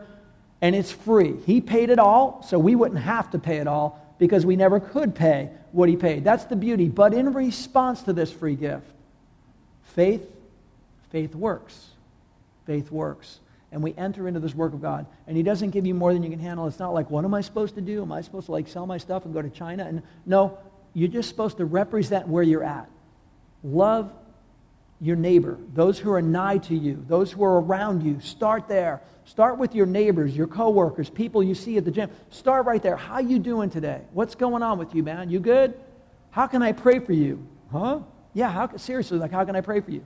and 0.62 0.76
it's 0.76 0.92
free. 0.92 1.36
He 1.46 1.60
paid 1.60 1.90
it 1.90 2.00
all, 2.00 2.44
so 2.48 2.58
we 2.58 2.76
wouldn't 2.76 3.02
have 3.02 3.32
to 3.32 3.40
pay 3.40 3.58
it 3.58 3.68
all 3.68 4.16
because 4.20 4.46
we 4.46 4.56
never 4.56 4.80
could 4.80 5.16
pay 5.16 5.50
what 5.72 5.90
He 5.90 5.98
paid. 5.98 6.24
That's 6.24 6.46
the 6.46 6.56
beauty. 6.56 6.88
But 6.88 7.14
in 7.14 7.34
response 7.34 8.04
to 8.04 8.14
this 8.14 8.32
free 8.32 8.56
gift, 8.56 8.88
faith 9.84 10.26
Faith 11.10 11.36
works. 11.36 11.90
Faith 12.66 12.92
works. 12.92 13.40
And 13.72 13.84
we 13.84 13.94
enter 13.96 14.28
into 14.28 14.40
this 14.40 14.56
work 14.56 14.74
of 14.74 14.82
God. 14.82 15.06
And 15.28 15.38
He 15.38 15.44
doesn't 15.44 15.72
give 15.72 15.86
you 15.86 15.94
more 15.94 16.14
than 16.14 16.24
you 16.24 16.30
can 16.30 16.40
handle. 16.40 16.68
It's 16.68 16.80
not 16.80 16.94
like, 16.94 17.10
what 17.10 17.26
am 17.26 17.34
I 17.34 17.42
supposed 17.42 17.76
to 17.76 17.82
do? 17.82 18.02
Am 18.02 18.12
I 18.12 18.22
supposed 18.22 18.48
to 18.48 18.52
like 18.52 18.68
sell 18.68 18.86
my 18.86 18.98
stuff 18.98 19.26
and 19.26 19.34
go 19.34 19.42
to 19.42 19.50
China? 19.50 19.86
And 19.86 20.02
no, 20.26 20.58
you're 20.94 21.10
just 21.10 21.30
supposed 21.30 21.58
to 21.58 21.66
represent 21.66 22.28
where 22.28 22.44
you're 22.44 22.64
at. 22.64 22.90
Love 23.64 24.12
your 25.02 25.16
neighbor, 25.16 25.58
those 25.74 25.98
who 25.98 26.12
are 26.12 26.22
nigh 26.22 26.58
to 26.58 26.76
you, 26.76 27.04
those 27.08 27.32
who 27.32 27.44
are 27.44 27.62
around 27.62 28.04
you. 28.04 28.20
Start 28.20 28.68
there. 28.68 29.02
Start 29.26 29.58
with 29.58 29.76
your 29.76 29.86
neighbors, 29.86 30.36
your 30.36 30.48
coworkers, 30.48 31.10
people 31.10 31.42
you 31.44 31.56
see 31.56 31.78
at 31.78 31.86
the 31.86 31.92
gym. 31.92 32.10
Start 32.30 32.66
right 32.66 32.82
there. 32.82 32.96
How 32.96 33.20
you 33.20 33.40
doing 33.40 33.70
today? 33.70 34.02
What's 34.12 34.36
going 34.36 34.64
on 34.64 34.78
with 34.78 34.94
you, 34.96 35.04
man? 35.04 35.30
You 35.30 35.40
good? 35.40 35.80
How 36.32 36.48
can 36.48 36.62
I 36.62 36.74
pray 36.74 37.00
for 37.00 37.14
you? 37.14 37.48
Huh? 37.72 38.00
Yeah, 38.34 38.50
how, 38.50 38.76
seriously, 38.78 39.20
like 39.20 39.32
how 39.32 39.46
can 39.46 39.56
I 39.56 39.62
pray 39.62 39.80
for 39.80 39.92
you? 39.92 40.04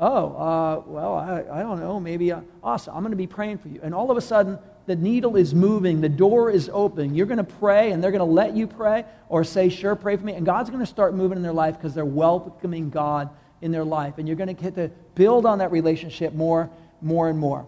oh, 0.00 0.34
uh, 0.34 0.82
well, 0.86 1.14
I, 1.14 1.44
I, 1.52 1.62
don't 1.62 1.78
know, 1.78 2.00
maybe, 2.00 2.32
uh, 2.32 2.40
awesome, 2.62 2.96
I'm 2.96 3.02
going 3.02 3.12
to 3.12 3.16
be 3.16 3.26
praying 3.26 3.58
for 3.58 3.68
you. 3.68 3.80
And 3.82 3.94
all 3.94 4.10
of 4.10 4.16
a 4.16 4.20
sudden, 4.20 4.58
the 4.86 4.96
needle 4.96 5.36
is 5.36 5.54
moving, 5.54 6.00
the 6.00 6.08
door 6.08 6.50
is 6.50 6.70
open. 6.72 7.14
You're 7.14 7.26
going 7.26 7.38
to 7.38 7.44
pray, 7.44 7.92
and 7.92 8.02
they're 8.02 8.10
going 8.10 8.20
to 8.20 8.24
let 8.24 8.56
you 8.56 8.66
pray 8.66 9.04
or 9.28 9.44
say, 9.44 9.68
sure, 9.68 9.94
pray 9.94 10.16
for 10.16 10.24
me. 10.24 10.34
And 10.34 10.44
God's 10.44 10.70
going 10.70 10.80
to 10.80 10.86
start 10.86 11.14
moving 11.14 11.36
in 11.36 11.42
their 11.42 11.52
life 11.52 11.76
because 11.76 11.94
they're 11.94 12.04
welcoming 12.04 12.90
God 12.90 13.30
in 13.60 13.70
their 13.70 13.84
life. 13.84 14.18
And 14.18 14.26
you're 14.26 14.36
going 14.36 14.54
to 14.54 14.62
get 14.62 14.74
to 14.76 14.90
build 15.14 15.46
on 15.46 15.58
that 15.58 15.70
relationship 15.70 16.32
more, 16.32 16.70
more, 17.00 17.28
and 17.28 17.38
more. 17.38 17.66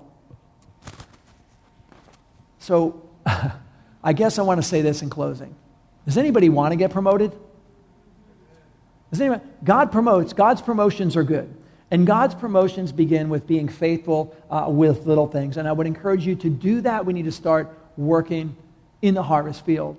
So, 2.59 3.09
I 4.05 4.13
guess 4.13 4.39
I 4.39 4.43
want 4.43 4.61
to 4.61 4.67
say 4.67 4.83
this 4.83 5.03
in 5.03 5.11
closing. 5.11 5.55
Does 6.07 6.19
anybody 6.19 6.49
want 6.49 6.73
to 6.73 6.77
get 6.77 6.91
promoted? 6.91 7.33
Does 9.11 9.21
anybody? 9.21 9.45
God 9.63 9.93
promotes. 9.93 10.33
God's 10.33 10.63
promotions 10.63 11.17
are 11.17 11.23
good. 11.23 11.55
And 11.93 12.07
God's 12.07 12.35
promotions 12.35 12.91
begin 12.91 13.29
with 13.29 13.47
being 13.47 13.69
faithful 13.69 14.35
uh, 14.51 14.65
with 14.67 15.07
little 15.07 15.27
things. 15.27 15.59
And 15.59 15.69
I 15.69 15.73
would 15.73 15.87
encourage 15.87 16.27
you 16.27 16.35
to 16.37 16.49
do 16.49 16.81
that. 16.81 17.05
We 17.05 17.13
need 17.13 17.27
to 17.27 17.33
start 17.33 17.71
working 17.99 18.57
in 19.03 19.13
the 19.15 19.23
harvest 19.23 19.67
field. 19.67 19.99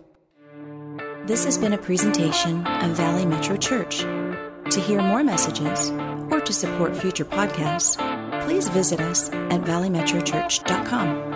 This 1.27 1.45
has 1.45 1.57
been 1.57 1.73
a 1.73 1.77
presentation 1.77 2.65
of 2.65 2.97
Valley 2.97 3.27
Metro 3.27 3.55
Church. 3.57 3.99
To 3.99 4.79
hear 4.79 5.03
more 5.03 5.23
messages 5.23 5.91
or 6.31 6.41
to 6.41 6.51
support 6.51 6.97
future 6.97 7.25
podcasts, 7.25 7.95
please 8.43 8.69
visit 8.69 8.99
us 8.99 9.29
at 9.29 9.61
valleymetrochurch.com. 9.61 11.32